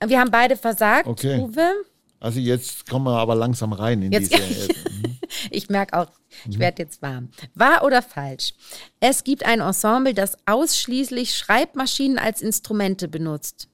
auf. 0.01 0.09
Wir 0.11 0.21
haben 0.21 0.31
beide 0.31 0.57
versagt, 0.57 1.07
Okay. 1.09 1.41
Uwe. 1.41 1.73
Also 2.21 2.39
jetzt 2.41 2.89
kommen 2.89 3.07
wir 3.07 3.19
aber 3.19 3.35
langsam 3.35 3.73
rein 3.73 4.03
in 4.03 4.13
Jetzt- 4.13 4.33
diese. 4.33 4.69
Ich 5.51 5.69
merke 5.69 5.99
auch, 5.99 6.11
ich 6.49 6.59
werde 6.59 6.83
jetzt 6.83 7.03
warm. 7.03 7.31
Wahr 7.55 7.85
oder 7.85 8.03
falsch? 8.03 8.55
Es 9.01 9.25
gibt 9.25 9.45
ein 9.45 9.61
Ensemble, 9.61 10.15
das 10.15 10.37
ausschließlich 10.47 11.37
Schreibmaschinen 11.37 12.19
als 12.19 12.43
Instrumente 12.43 13.09
benutzt. 13.09 13.69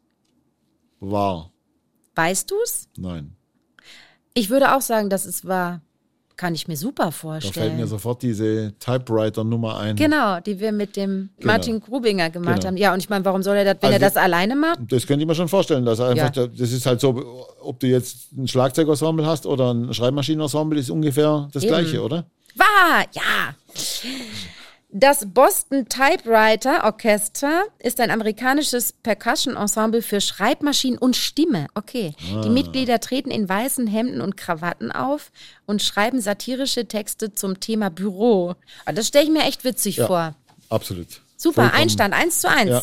War. 1.01 1.53
Weißt 2.15 2.51
du's? 2.51 2.89
Nein. 2.97 3.37
Ich 4.35 4.51
würde 4.51 4.75
auch 4.77 4.83
sagen, 4.83 5.11
dass 5.11 5.25
es 5.25 5.45
wahr. 5.45 5.81
Kann 6.41 6.55
ich 6.55 6.67
mir 6.69 6.77
super 6.79 7.05
Da 7.05 7.11
fällt 7.11 7.35
mir 7.35 7.41
vorstellen. 7.43 7.87
sofort 7.87 8.23
diese 8.23 8.73
Typewriter-Nummer 8.79 9.79
ein. 9.79 9.97
Genau, 9.97 10.41
die 10.41 10.59
wir 10.59 10.73
mit 10.73 10.97
dem 10.97 11.29
Genau. 11.37 11.53
Martin 11.53 11.81
Grubinger 11.81 12.31
gemacht 12.31 12.61
Genau. 12.61 12.67
haben. 12.69 12.77
Ja, 12.79 12.95
und 12.95 13.01
ich 13.01 13.11
meine, 13.11 13.23
warum 13.27 13.43
soll 13.43 13.57
er 13.57 13.65
das, 13.67 13.77
wenn 13.83 13.89
Also 13.93 14.03
er 14.03 14.09
das 14.09 14.17
alleine 14.17 14.57
macht? 14.57 14.79
Das 14.89 15.07
könnte 15.07 15.21
ich 15.23 15.29
mir 15.29 15.35
schon 15.35 15.49
vorstellen, 15.49 15.85
dass 15.85 16.01
einfach, 16.01 16.35
Ja. 16.35 16.47
das 16.47 16.73
ist 16.73 16.87
halt 16.87 17.03
so, 17.03 17.45
ob 17.61 17.79
du 17.81 17.89
jetzt 17.89 18.33
ein 18.33 18.49
Schlagzeugensemble 18.49 19.27
hast 19.27 19.45
oder 19.45 19.75
ein 19.75 19.93
Schreibmaschinenensemble, 19.93 20.79
ist 20.81 20.89
ungefähr 20.89 21.47
das 21.53 21.63
Eben. 21.63 21.73
gleiche, 21.75 22.03
oder? 22.03 22.25
Wahr, 22.57 23.05
ja. 23.13 23.55
Das 24.93 25.25
Boston 25.25 25.87
Typewriter 25.89 26.83
Orchester 26.85 27.63
ist 27.79 28.01
ein 28.01 28.11
amerikanisches 28.11 28.93
Percussion-Ensemble 28.93 30.03
für 30.03 30.21
Schreibmaschinen 30.21 30.99
und 30.99 31.15
Stimme. 31.15 31.69
Okay. 31.77 32.13
Die 32.45 32.51
Mitglieder 32.51 32.99
treten 32.99 33.31
in 33.31 33.49
weißen 33.49 33.87
Hemden 33.87 34.21
und 34.21 34.37
Krawatten 34.37 34.91
auf 34.91 35.31
und 35.67 35.81
schreiben 35.81 36.21
satirische 36.21 36.89
Texte 36.89 37.33
zum 37.33 37.61
Thema 37.61 37.89
Büro. 37.91 38.57
Ah, 38.85 38.93
Das 38.93 39.07
stelle 39.07 39.25
ich 39.27 39.31
mir 39.31 39.45
echt 39.45 39.63
witzig 39.63 39.97
Ja. 39.99 40.09
vor. 40.09 40.35
Absolut. 40.71 41.21
Super, 41.37 41.63
Vollkommen. 41.63 41.83
Einstand, 41.83 42.13
eins 42.15 42.41
zu 42.41 42.49
eins. 42.51 42.71
Ja. 42.71 42.83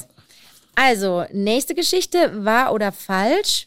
Also, 0.75 1.25
nächste 1.33 1.75
Geschichte, 1.75 2.45
wahr 2.45 2.71
oder 2.73 2.93
falsch? 2.93 3.66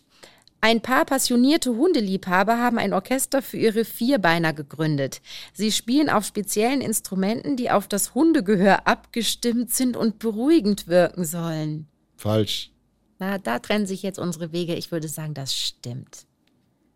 Ein 0.63 0.83
paar 0.83 1.07
passionierte 1.07 1.71
Hundeliebhaber 1.71 2.59
haben 2.59 2.79
ein 2.79 2.93
Orchester 2.93 3.41
für 3.41 3.57
ihre 3.57 3.85
Vierbeiner 3.87 4.53
gegründet. 4.53 5.23
Sie 5.55 5.73
spielen 5.73 6.11
auf 6.11 6.25
speziellen 6.27 6.83
Instrumenten, 6.83 7.57
die 7.57 7.71
auf 7.71 7.89
das 7.89 8.15
Hundegehör 8.15 8.87
abgestimmt 8.87 9.73
sind 9.73 9.97
und 9.97 10.19
beruhigend 10.19 10.87
wirken 10.87 11.25
sollen. 11.25 11.87
Falsch. 12.17 12.71
Na, 13.19 13.39
da 13.39 13.59
trennen 13.59 13.87
sich 13.87 14.03
jetzt 14.03 14.19
unsere 14.19 14.53
Wege. 14.53 14.75
Ich 14.75 14.93
würde 14.93 15.09
sagen, 15.09 15.33
das 15.35 15.55
stimmt. 15.57 16.27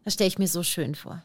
Das 0.04 0.14
stelle 0.14 0.28
ich 0.28 0.38
mir 0.38 0.48
so 0.48 0.62
schön 0.62 0.94
vor. 0.94 1.22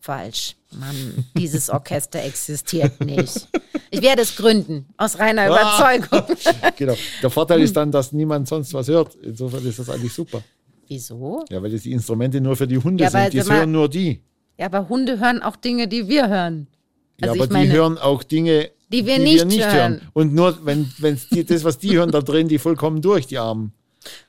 Falsch. 0.00 0.56
Mann, 0.72 1.24
dieses 1.36 1.70
Orchester 1.70 2.22
existiert 2.24 3.00
nicht. 3.04 3.48
Ich 3.90 4.02
werde 4.02 4.22
es 4.22 4.34
gründen, 4.36 4.86
aus 4.96 5.18
reiner 5.20 5.42
Ah. 5.42 5.94
Überzeugung. 5.96 6.36
genau. 6.76 6.96
Der 7.22 7.30
Vorteil 7.30 7.60
ist 7.62 7.76
dann, 7.76 7.92
dass 7.92 8.12
niemand 8.12 8.48
sonst 8.48 8.74
was 8.74 8.88
hört. 8.88 9.14
Insofern 9.16 9.64
ist 9.64 9.78
das 9.78 9.88
eigentlich 9.88 10.12
super. 10.12 10.42
Wieso? 10.88 11.44
Ja, 11.50 11.62
weil 11.62 11.70
das 11.70 11.82
die 11.82 11.92
Instrumente 11.92 12.40
nur 12.40 12.56
für 12.56 12.66
die 12.66 12.78
Hunde 12.78 13.04
Ja, 13.04 13.08
aber 13.10 13.30
sind. 13.30 13.34
Die 13.34 13.52
hören 13.52 13.72
nur 13.72 13.88
die. 13.88 14.22
Ja, 14.58 14.66
aber 14.66 14.88
Hunde 14.88 15.18
hören 15.18 15.42
auch 15.42 15.56
Dinge, 15.56 15.88
die 15.88 16.08
wir 16.08 16.28
hören. 16.28 16.68
Ja, 17.20 17.28
Also 17.28 17.40
aber 17.40 17.44
ich 17.44 17.50
meine, 17.50 17.66
die 17.70 17.72
hören 17.72 17.98
auch 17.98 18.22
Dinge, 18.22 18.70
die 18.90 19.04
wir 19.06 19.18
nicht 19.18 19.66
hören. 19.66 20.00
Und 20.12 20.34
nur, 20.34 20.64
wenn, 20.64 20.90
wenn 20.98 21.20
die, 21.32 21.44
das, 21.44 21.64
was 21.64 21.78
die 21.78 21.96
hören, 21.96 22.10
da 22.10 22.20
drehen 22.20 22.48
die 22.48 22.58
vollkommen 22.58 23.02
durch, 23.02 23.26
die 23.26 23.38
Armen. 23.38 23.72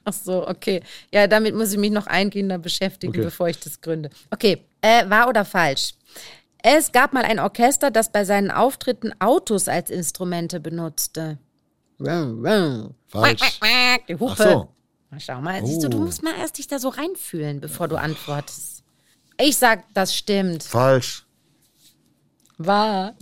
Ach 0.04 0.14
so, 0.14 0.48
okay. 0.48 0.82
Ja, 1.14 1.28
damit 1.28 1.54
muss 1.56 1.72
ich 1.72 1.78
mich 1.78 1.92
noch 1.92 2.08
eingehender 2.08 2.58
beschäftigen, 2.58 3.12
Okay. 3.14 3.24
bevor 3.24 3.48
ich 3.50 3.60
das 3.60 3.80
gründe. 3.80 4.10
Okay, 4.32 4.58
äh, 4.82 5.08
wahr 5.10 5.30
oder 5.30 5.46
falsch? 5.46 5.94
Es 6.64 6.92
gab 6.92 7.14
mal 7.14 7.24
ein 7.24 7.40
Orchester, 7.40 7.92
das 7.92 8.12
bei 8.12 8.26
seinen 8.26 8.50
Auftritten 8.50 9.14
Autos 9.20 9.68
als 9.68 9.90
Instrumente 9.92 10.60
benutzte. 10.60 11.38
Falsch. 12.00 13.60
Die 14.10 14.16
Hupe. 14.16 14.34
Ach 14.34 14.38
so. 14.38 14.68
Na, 15.10 15.20
Schau 15.20 15.42
mal, 15.42 15.66
siehst 15.66 15.84
du, 15.84 15.90
du 15.90 15.98
Oh. 15.98 16.02
musst 16.02 16.24
mal 16.24 16.36
erst 16.38 16.58
dich 16.58 16.68
da 16.68 16.80
so 16.80 16.90
reinfühlen, 16.90 17.60
bevor 17.62 17.88
du 17.88 17.96
antwortest. 17.96 18.84
Ich 19.40 19.58
sag, 19.58 19.84
das 19.94 20.16
stimmt. 20.16 20.64
Falsch. 20.64 21.26
War. 22.58 23.14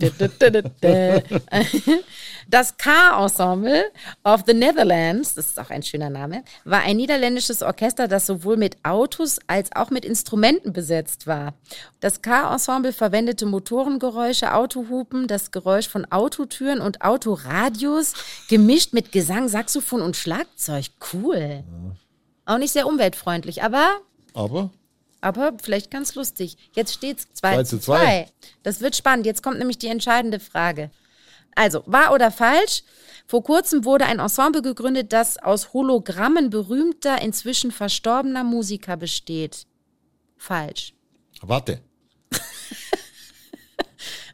Das 2.48 2.76
K-Ensemble 2.76 3.90
of 4.24 4.44
the 4.46 4.54
Netherlands, 4.54 5.34
das 5.34 5.46
ist 5.46 5.58
auch 5.58 5.70
ein 5.70 5.82
schöner 5.82 6.10
Name, 6.10 6.44
war 6.64 6.80
ein 6.80 6.96
niederländisches 6.96 7.62
Orchester, 7.62 8.06
das 8.06 8.26
sowohl 8.26 8.56
mit 8.56 8.76
Autos 8.84 9.38
als 9.48 9.74
auch 9.74 9.90
mit 9.90 10.04
Instrumenten 10.04 10.72
besetzt 10.72 11.26
war. 11.26 11.54
Das 11.98 12.22
K-Ensemble 12.22 12.92
verwendete 12.92 13.46
Motorengeräusche, 13.46 14.54
Autohupen, 14.54 15.26
das 15.26 15.50
Geräusch 15.50 15.88
von 15.88 16.04
Autotüren 16.12 16.80
und 16.80 17.02
Autoradios, 17.02 18.12
gemischt 18.48 18.92
mit 18.92 19.10
Gesang, 19.10 19.48
Saxophon 19.48 20.00
und 20.00 20.16
Schlagzeug. 20.16 20.86
Cool. 21.12 21.64
Auch 22.44 22.58
nicht 22.58 22.72
sehr 22.72 22.86
umweltfreundlich, 22.86 23.64
aber 23.64 23.98
Aber 24.34 24.70
aber 25.20 25.54
vielleicht 25.60 25.90
ganz 25.90 26.14
lustig. 26.14 26.56
Jetzt 26.72 26.92
steht 26.94 27.18
es 27.18 27.32
2 27.32 27.54
Zwei 27.54 27.62
zu 27.64 27.78
zu 27.78 27.84
zwei. 27.86 27.96
2. 27.96 28.28
Das 28.62 28.80
wird 28.80 28.94
spannend. 28.94 29.26
Jetzt 29.26 29.42
kommt 29.42 29.58
nämlich 29.58 29.78
die 29.78 29.88
entscheidende 29.88 30.38
Frage. 30.38 30.90
Also, 31.56 31.82
wahr 31.86 32.12
oder 32.12 32.30
falsch? 32.30 32.84
Vor 33.26 33.42
kurzem 33.42 33.84
wurde 33.84 34.04
ein 34.04 34.20
Ensemble 34.20 34.62
gegründet, 34.62 35.12
das 35.12 35.36
aus 35.38 35.72
Hologrammen 35.72 36.50
berühmter, 36.50 37.20
inzwischen 37.22 37.72
verstorbener 37.72 38.44
Musiker 38.44 38.96
besteht. 38.96 39.66
Falsch. 40.36 40.94
Warte. 41.40 41.80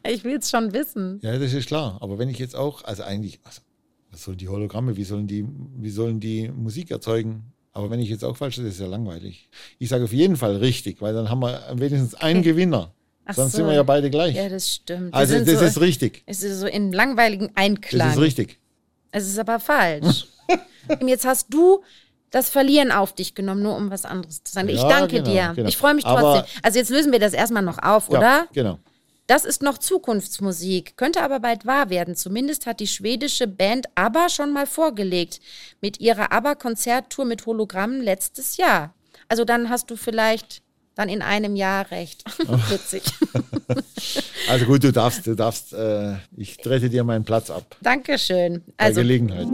ich 0.07 0.23
will 0.23 0.37
es 0.37 0.51
schon 0.51 0.73
wissen. 0.73 1.19
Ja, 1.23 1.39
das 1.39 1.53
ist 1.53 1.67
klar. 1.67 1.97
Aber 2.01 2.19
wenn 2.19 2.29
ich 2.29 2.37
jetzt 2.37 2.55
auch, 2.55 2.83
also 2.83 3.03
eigentlich, 3.03 3.39
also, 3.43 3.61
was 4.11 4.23
sollen 4.23 4.37
die 4.37 4.49
Hologramme, 4.49 4.95
wie 4.95 5.03
sollen 5.05 5.25
die, 5.25 5.45
wie 5.47 5.89
sollen 5.89 6.19
die 6.19 6.49
Musik 6.49 6.91
erzeugen? 6.91 7.53
Aber 7.71 7.89
wenn 7.89 7.99
ich 7.99 8.09
jetzt 8.09 8.23
auch 8.23 8.37
falsch, 8.37 8.57
das 8.57 8.65
ist 8.65 8.79
ja 8.79 8.85
langweilig. 8.85 9.49
Ich 9.79 9.89
sage 9.89 10.03
auf 10.03 10.13
jeden 10.13 10.35
Fall 10.37 10.57
richtig, 10.57 11.01
weil 11.01 11.15
dann 11.15 11.29
haben 11.29 11.39
wir 11.39 11.63
wenigstens 11.73 12.13
einen 12.13 12.41
okay. 12.41 12.51
Gewinner. 12.51 12.93
Ach 13.25 13.35
Sonst 13.35 13.53
so. 13.53 13.57
sind 13.57 13.67
wir 13.67 13.73
ja 13.73 13.83
beide 13.83 14.09
gleich. 14.09 14.35
Ja, 14.35 14.49
das 14.49 14.69
stimmt. 14.69 15.13
Also 15.13 15.39
das 15.39 15.59
so, 15.59 15.65
ist 15.65 15.81
richtig. 15.81 16.23
Es 16.25 16.43
ist 16.43 16.59
so 16.59 16.67
in 16.67 16.91
langweiligen 16.91 17.51
Einklang. 17.55 18.07
Das 18.07 18.17
ist 18.17 18.21
richtig. 18.21 18.59
Es 19.11 19.27
ist 19.27 19.39
aber 19.39 19.59
falsch. 19.59 20.27
jetzt 21.05 21.25
hast 21.25 21.53
du 21.53 21.83
das 22.31 22.49
Verlieren 22.49 22.91
auf 22.91 23.13
dich 23.13 23.35
genommen, 23.35 23.61
nur 23.61 23.77
um 23.77 23.91
was 23.91 24.05
anderes 24.05 24.43
zu 24.43 24.51
sagen. 24.51 24.67
Ja, 24.67 24.75
ich 24.75 24.81
danke 24.81 25.17
genau, 25.17 25.29
dir. 25.29 25.53
Genau. 25.55 25.69
Ich 25.69 25.77
freue 25.77 25.93
mich 25.93 26.03
trotzdem. 26.03 26.25
Aber 26.25 26.47
also 26.63 26.79
jetzt 26.79 26.89
lösen 26.89 27.11
wir 27.11 27.19
das 27.19 27.33
erstmal 27.33 27.61
noch 27.61 27.77
auf, 27.77 28.09
ja, 28.09 28.17
oder? 28.17 28.47
Genau. 28.53 28.79
Das 29.27 29.45
ist 29.45 29.61
noch 29.61 29.77
Zukunftsmusik, 29.77 30.97
könnte 30.97 31.21
aber 31.21 31.39
bald 31.39 31.65
wahr 31.65 31.89
werden. 31.89 32.15
Zumindest 32.15 32.65
hat 32.65 32.81
die 32.81 32.87
schwedische 32.87 33.47
Band 33.47 33.85
ABBA 33.95 34.29
schon 34.29 34.51
mal 34.51 34.65
vorgelegt 34.65 35.39
mit 35.79 36.01
ihrer 36.01 36.31
ABBA-Konzerttour 36.33 37.23
mit 37.23 37.45
Hologrammen 37.45 38.01
letztes 38.01 38.57
Jahr. 38.57 38.93
Also 39.29 39.45
dann 39.45 39.69
hast 39.69 39.89
du 39.91 39.95
vielleicht 39.95 40.62
dann 40.95 41.09
in 41.09 41.21
einem 41.21 41.55
Jahr 41.55 41.89
recht. 41.91 42.23
Witzig. 42.69 43.03
also 44.49 44.65
gut, 44.65 44.83
du 44.83 44.91
darfst, 44.91 45.25
du 45.27 45.35
darfst, 45.35 45.73
äh, 45.73 46.15
ich 46.37 46.57
trete 46.57 46.89
dir 46.89 47.03
meinen 47.03 47.25
Platz 47.25 47.49
ab. 47.49 47.75
Dankeschön. 47.81 48.63
Also, 48.77 48.95
Bei 48.95 49.01
Gelegenheit. 49.01 49.47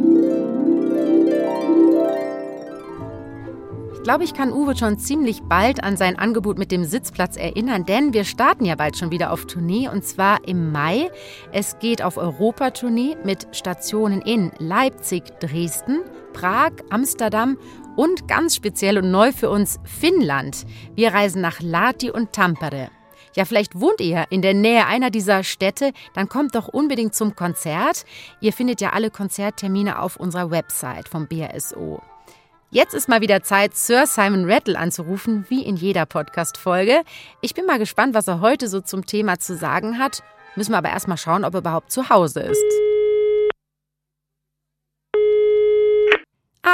Ich 4.00 4.04
glaube, 4.04 4.24
ich 4.24 4.34
kann 4.34 4.54
Uwe 4.54 4.76
schon 4.78 4.98
ziemlich 4.98 5.42
bald 5.42 5.84
an 5.84 5.98
sein 5.98 6.18
Angebot 6.18 6.58
mit 6.58 6.72
dem 6.72 6.86
Sitzplatz 6.86 7.36
erinnern, 7.36 7.86
denn 7.86 8.14
wir 8.14 8.24
starten 8.24 8.64
ja 8.66 8.76
bald 8.76 8.98
schon 8.98 9.12
wieder 9.12 9.32
auf 9.32 9.46
Tournee 9.46 9.90
und 9.90 10.06
zwar 10.06 10.48
im 10.48 10.72
Mai. 10.72 11.12
Es 11.52 11.78
geht 11.80 12.02
auf 12.02 12.18
Europatournee 12.18 13.18
mit 13.24 13.48
Stationen 13.52 14.22
in 14.22 14.52
Leipzig, 14.58 15.26
Dresden, 15.42 16.00
Prag, 16.34 16.72
Amsterdam 16.90 17.58
und 18.00 18.30
ganz 18.30 18.56
speziell 18.56 18.98
und 18.98 19.12
neu 19.12 19.34
für 19.34 19.50
uns 19.50 19.78
Finnland. 19.84 20.66
Wir 20.96 21.14
reisen 21.14 21.42
nach 21.42 21.60
Lati 21.60 22.10
und 22.10 22.32
Tampere. 22.32 22.88
Ja, 23.36 23.44
vielleicht 23.44 23.78
wohnt 23.78 24.00
ihr 24.00 24.24
in 24.30 24.42
der 24.42 24.54
Nähe 24.54 24.86
einer 24.86 25.10
dieser 25.10 25.44
Städte, 25.44 25.92
dann 26.14 26.30
kommt 26.30 26.56
doch 26.56 26.70
unbedingt 26.70 27.14
zum 27.14 27.36
Konzert. 27.36 28.06
Ihr 28.40 28.54
findet 28.54 28.80
ja 28.80 28.92
alle 28.92 29.12
Konzerttermine 29.12 30.00
auf 30.00 30.16
unserer 30.16 30.50
Website 30.50 31.10
vom 31.10 31.28
BRSO. 31.28 32.02
Jetzt 32.72 32.94
ist 32.94 33.10
mal 33.10 33.20
wieder 33.20 33.44
Zeit, 33.44 33.76
Sir 33.76 34.08
Simon 34.08 34.50
Rattle 34.50 34.80
anzurufen, 34.80 35.46
wie 35.50 35.66
in 35.66 35.76
jeder 35.76 36.06
Podcast-Folge. 36.06 37.02
Ich 37.42 37.54
bin 37.54 37.66
mal 37.66 37.80
gespannt, 37.80 38.14
was 38.14 38.30
er 38.30 38.40
heute 38.40 38.70
so 38.70 38.80
zum 38.80 39.06
Thema 39.06 39.40
zu 39.40 39.58
sagen 39.58 40.00
hat. 40.00 40.24
Müssen 40.56 40.72
wir 40.72 40.78
aber 40.78 40.92
erst 40.92 41.10
mal 41.10 41.18
schauen, 41.18 41.44
ob 41.44 41.54
er 41.54 41.60
überhaupt 41.60 41.92
zu 41.92 42.10
Hause 42.10 42.40
ist. 42.40 42.89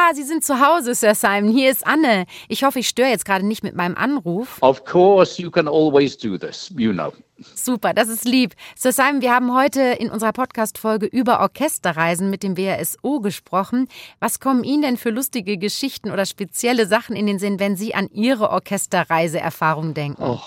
Ah, 0.08 0.14
Sie 0.14 0.24
sind 0.24 0.44
zu 0.44 0.60
Hause, 0.60 0.94
Sir 0.94 1.16
Simon. 1.16 1.50
Hier 1.50 1.72
ist 1.72 1.86
Anne. 1.88 2.26
Ich 2.48 2.64
hoffe, 2.64 2.78
ich 2.80 2.88
störe 2.88 3.10
jetzt 3.10 3.26
gerade 3.26 3.46
nicht 3.46 3.64
mit 3.64 3.76
meinem 3.76 3.96
Anruf. 3.96 4.62
Of 4.62 4.86
course, 4.86 5.42
you 5.42 5.50
can 5.50 5.68
always 5.68 6.16
do 6.16 6.38
this, 6.38 6.72
you 6.78 6.94
know. 6.94 7.12
Super, 7.40 7.94
das 7.94 8.10
ist 8.10 8.24
lieb. 8.24 8.54
Sir 8.76 8.92
Simon, 8.92 9.22
wir 9.22 9.34
haben 9.34 9.56
heute 9.56 9.82
in 9.82 10.12
unserer 10.12 10.32
Podcast-Folge 10.32 11.08
über 11.08 11.40
Orchesterreisen 11.40 12.30
mit 12.30 12.44
dem 12.44 12.56
WRSO 12.56 13.20
gesprochen. 13.20 13.88
Was 14.20 14.40
kommen 14.40 14.64
Ihnen 14.64 14.84
denn 14.84 14.98
für 14.98 15.10
lustige 15.10 15.58
Geschichten 15.58 16.12
oder 16.12 16.28
spezielle 16.28 16.86
Sachen 16.86 17.16
in 17.16 17.26
den 17.26 17.40
Sinn, 17.40 17.60
wenn 17.60 17.76
Sie 17.76 17.96
an 17.96 18.08
Ihre 18.12 18.52
Orchesterreiseerfahrung 18.52 19.96
denken? 19.96 20.22
Oh, 20.22 20.40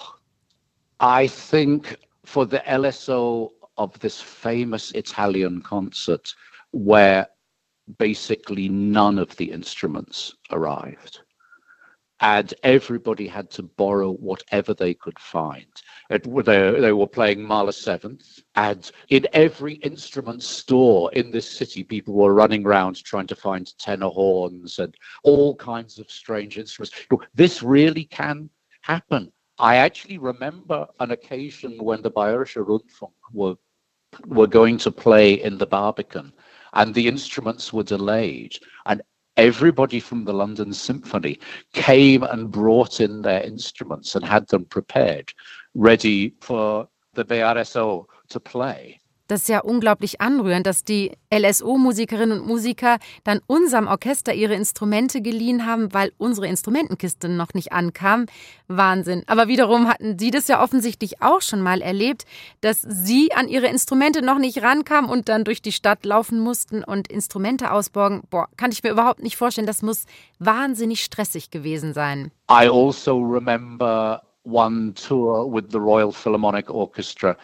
I 1.02 1.28
think 1.28 1.98
for 2.24 2.46
the 2.48 2.58
LSO 2.58 3.50
of 3.74 3.98
this 3.98 4.20
famous 4.20 4.92
Italian 4.94 5.64
concert 5.64 6.36
where 6.70 7.26
basically 7.96 8.68
none 8.68 9.18
of 9.18 9.34
the 9.36 9.50
instruments 9.50 10.34
arrived. 10.50 11.20
And 12.20 12.52
everybody 12.64 13.28
had 13.28 13.48
to 13.52 13.62
borrow 13.62 14.10
whatever 14.10 14.74
they 14.74 14.92
could 14.92 15.18
find. 15.20 15.66
It, 16.10 16.24
they, 16.44 16.80
they 16.80 16.92
were 16.92 17.06
playing 17.06 17.44
Mahler 17.44 17.70
Seventh, 17.70 18.40
and 18.56 18.90
in 19.08 19.24
every 19.32 19.74
instrument 19.74 20.42
store 20.42 21.12
in 21.12 21.30
this 21.30 21.48
city, 21.48 21.84
people 21.84 22.14
were 22.14 22.34
running 22.34 22.66
around 22.66 22.96
trying 23.04 23.28
to 23.28 23.36
find 23.36 23.72
tenor 23.78 24.08
horns 24.08 24.80
and 24.80 24.96
all 25.22 25.54
kinds 25.54 26.00
of 26.00 26.10
strange 26.10 26.58
instruments. 26.58 26.92
This 27.34 27.62
really 27.62 28.04
can 28.04 28.50
happen. 28.82 29.30
I 29.60 29.76
actually 29.76 30.18
remember 30.18 30.88
an 30.98 31.12
occasion 31.12 31.78
when 31.78 32.02
the 32.02 32.10
Bayerische 32.10 32.64
Rundfunk 32.64 33.12
were 33.32 33.54
were 34.26 34.46
going 34.46 34.78
to 34.78 34.90
play 34.90 35.34
in 35.34 35.58
the 35.58 35.66
Barbican 35.66 36.32
and 36.74 36.94
the 36.94 37.08
instruments 37.08 37.72
were 37.72 37.82
delayed. 37.82 38.58
And 38.86 39.02
everybody 39.36 40.00
from 40.00 40.24
the 40.24 40.32
London 40.32 40.72
Symphony 40.72 41.38
came 41.72 42.22
and 42.24 42.50
brought 42.50 43.00
in 43.00 43.22
their 43.22 43.42
instruments 43.42 44.14
and 44.14 44.24
had 44.24 44.48
them 44.48 44.64
prepared, 44.64 45.32
ready 45.74 46.34
for 46.40 46.88
the 47.14 47.24
BRSO 47.24 48.04
to 48.30 48.40
play. 48.40 49.00
Das 49.28 49.42
ist 49.42 49.48
ja 49.48 49.60
unglaublich 49.60 50.22
anrührend, 50.22 50.66
dass 50.66 50.84
die 50.84 51.12
LSO-Musikerinnen 51.32 52.40
und 52.40 52.46
Musiker 52.46 52.96
dann 53.24 53.40
unserem 53.46 53.86
Orchester 53.86 54.32
ihre 54.32 54.54
Instrumente 54.54 55.20
geliehen 55.20 55.66
haben, 55.66 55.92
weil 55.92 56.12
unsere 56.16 56.48
Instrumentenkiste 56.48 57.28
noch 57.28 57.52
nicht 57.52 57.72
ankam. 57.72 58.24
Wahnsinn. 58.68 59.24
Aber 59.26 59.46
wiederum 59.46 59.86
hatten 59.86 60.18
Sie 60.18 60.30
das 60.30 60.48
ja 60.48 60.62
offensichtlich 60.62 61.20
auch 61.20 61.42
schon 61.42 61.60
mal 61.60 61.82
erlebt, 61.82 62.24
dass 62.62 62.80
Sie 62.80 63.32
an 63.34 63.48
Ihre 63.48 63.66
Instrumente 63.66 64.22
noch 64.22 64.38
nicht 64.38 64.62
rankamen 64.62 65.10
und 65.10 65.28
dann 65.28 65.44
durch 65.44 65.60
die 65.60 65.72
Stadt 65.72 66.06
laufen 66.06 66.40
mussten 66.40 66.82
und 66.82 67.08
Instrumente 67.08 67.70
ausborgen. 67.70 68.22
Boah, 68.30 68.48
kann 68.56 68.72
ich 68.72 68.82
mir 68.82 68.90
überhaupt 68.90 69.22
nicht 69.22 69.36
vorstellen. 69.36 69.66
Das 69.66 69.82
muss 69.82 70.06
wahnsinnig 70.38 71.04
stressig 71.04 71.50
gewesen 71.50 71.92
sein. 71.92 72.32
I 72.50 72.68
also 72.68 73.18
remember 73.18 74.22
one 74.44 74.94
tour 74.94 75.52
with 75.52 75.64
the 75.70 75.78
Royal 75.78 76.10
Philharmonic 76.10 76.70
Orchestra 76.70 77.36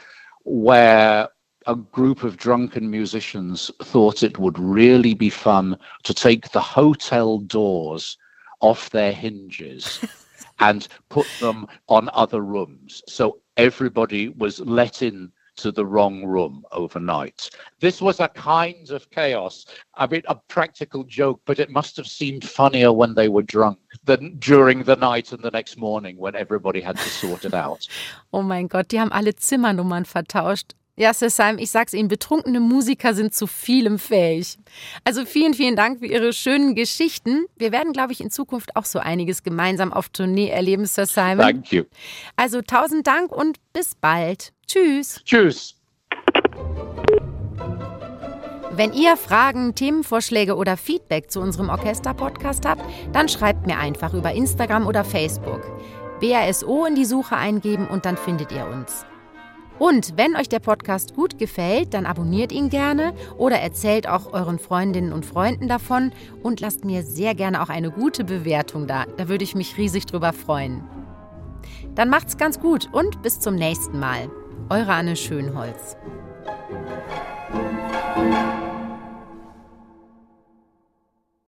where 0.45 1.34
a 1.67 1.75
group 1.75 2.23
of 2.23 2.37
drunken 2.37 2.91
musicians 2.91 3.71
thought 3.83 4.23
it 4.23 4.39
would 4.39 4.59
really 4.59 5.15
be 5.15 5.31
fun 5.31 5.79
to 6.03 6.15
take 6.15 6.51
the 6.51 6.61
hotel 6.61 7.39
doors 7.39 8.19
off 8.61 8.91
their 8.91 9.13
hinges 9.13 10.05
and 10.59 10.89
put 11.09 11.27
them 11.41 11.67
on 11.89 12.11
other 12.13 12.41
rooms. 12.41 13.03
So 13.09 13.39
everybody 13.57 14.29
was 14.29 14.61
let 14.61 15.03
in 15.03 15.33
to 15.57 15.71
the 15.71 15.87
wrong 15.87 16.25
room 16.25 16.65
overnight. 16.73 17.51
This 17.81 18.01
was 18.01 18.21
a 18.21 18.29
kind 18.29 18.91
of 18.91 19.09
chaos. 19.11 19.67
I 19.95 20.07
mean, 20.07 20.23
a 20.27 20.35
practical 20.35 21.05
joke, 21.05 21.41
but 21.45 21.59
it 21.59 21.71
must 21.71 21.97
have 21.97 22.07
seemed 22.07 22.45
funnier 22.45 22.93
when 22.93 23.15
they 23.15 23.29
were 23.29 23.43
drunk 23.43 23.79
than 24.05 24.37
during 24.39 24.83
the 24.83 24.97
night 24.97 25.33
and 25.33 25.43
the 25.43 25.51
next 25.51 25.77
morning 25.77 26.17
when 26.17 26.35
everybody 26.35 26.81
had 26.81 26.97
to 26.97 27.09
sort 27.09 27.45
it 27.45 27.55
out. 27.55 27.87
Oh 28.33 28.43
mein 28.43 28.67
Gott, 28.67 28.89
die 28.91 28.99
haben 28.99 29.13
alle 29.13 29.37
Zimmernummern 29.37 30.05
vertauscht. 30.05 30.75
Ja, 30.97 31.13
Sir 31.13 31.29
Simon, 31.29 31.59
ich 31.59 31.73
sag's 31.73 31.93
Ihnen, 31.93 32.07
betrunkene 32.07 32.61
Musiker 32.61 33.15
sind 33.15 33.35
zu 33.35 33.49
vielem 33.49 33.99
fähig. 33.99 34.59
Also 35.03 35.25
vielen, 35.25 35.53
vielen 35.53 35.75
Dank 35.75 35.99
für 35.99 36.07
Ihre 36.07 36.33
schönen 36.33 36.77
Geschichten. 36.77 37.47
Wir 37.57 37.73
werden, 37.73 37.93
glaube 37.93 38.13
ich, 38.13 38.21
in 38.21 38.31
Zukunft 38.31 38.77
auch 38.77 38.85
so 38.85 39.01
einiges 39.01 39.43
gemeinsam 39.43 39.93
auf 39.93 40.09
Tournee 40.09 40.51
erleben, 40.51 40.87
Sir 40.87 41.07
Simon. 41.07 41.39
Thank 41.41 41.73
you. 41.73 41.85
Also 42.37 42.63
tausend 42.63 43.09
Dank 43.09 43.33
und 43.33 43.59
bis 43.73 43.97
bald. 43.97 44.53
Tschüss. 44.69 45.21
Tschüss. 45.25 45.75
Wenn 48.71 48.93
ihr 48.93 49.17
Fragen, 49.17 49.75
Themenvorschläge 49.75 50.55
oder 50.55 50.77
Feedback 50.77 51.31
zu 51.31 51.41
unserem 51.41 51.71
Orchester-Podcast 51.71 52.67
habt, 52.67 52.83
dann 53.13 53.29
schreibt 53.29 53.67
mir 53.67 53.79
einfach 53.79 54.15
über 54.15 54.33
Instagram 54.33 54.87
oder 54.87 55.05
Facebook. 55.05 55.63
BASO 56.21 56.85
in 56.87 56.95
die 56.95 57.05
Suche 57.05 57.37
eingeben 57.37 57.89
und 57.89 58.05
dann 58.05 58.17
findet 58.17 58.53
ihr 58.53 58.67
uns. 58.67 59.05
Und 59.79 60.17
wenn 60.17 60.37
euch 60.37 60.49
der 60.49 60.61
Podcast 60.61 61.15
gut 61.15 61.39
gefällt, 61.39 61.95
dann 61.95 62.07
abonniert 62.07 62.53
ihn 62.53 62.71
gerne 62.71 63.13
oder 63.37 63.59
erzählt 63.59 64.09
auch 64.09 64.33
euren 64.33 64.59
Freundinnen 64.59 65.13
und 65.13 65.27
Freunden 65.27 65.69
davon 65.69 66.13
und 66.43 66.61
lasst 66.61 66.85
mir 66.85 67.03
sehr 67.03 67.35
gerne 67.35 67.63
auch 67.63 67.69
eine 67.69 67.91
gute 67.91 68.25
Bewertung 68.25 68.87
da. 68.87 69.05
Da 69.17 69.29
würde 69.29 69.45
ich 69.45 69.55
mich 69.55 69.77
riesig 69.77 70.07
drüber 70.07 70.33
freuen. 70.33 70.85
Dann 71.95 72.09
macht's 72.09 72.37
ganz 72.37 72.61
gut 72.61 72.89
und 72.93 73.23
bis 73.23 73.41
zum 73.41 73.55
nächsten 73.55 73.99
Mal. 73.99 74.31
Eure 74.69 74.93
Anne 74.93 75.17
Schönholz. 75.17 75.97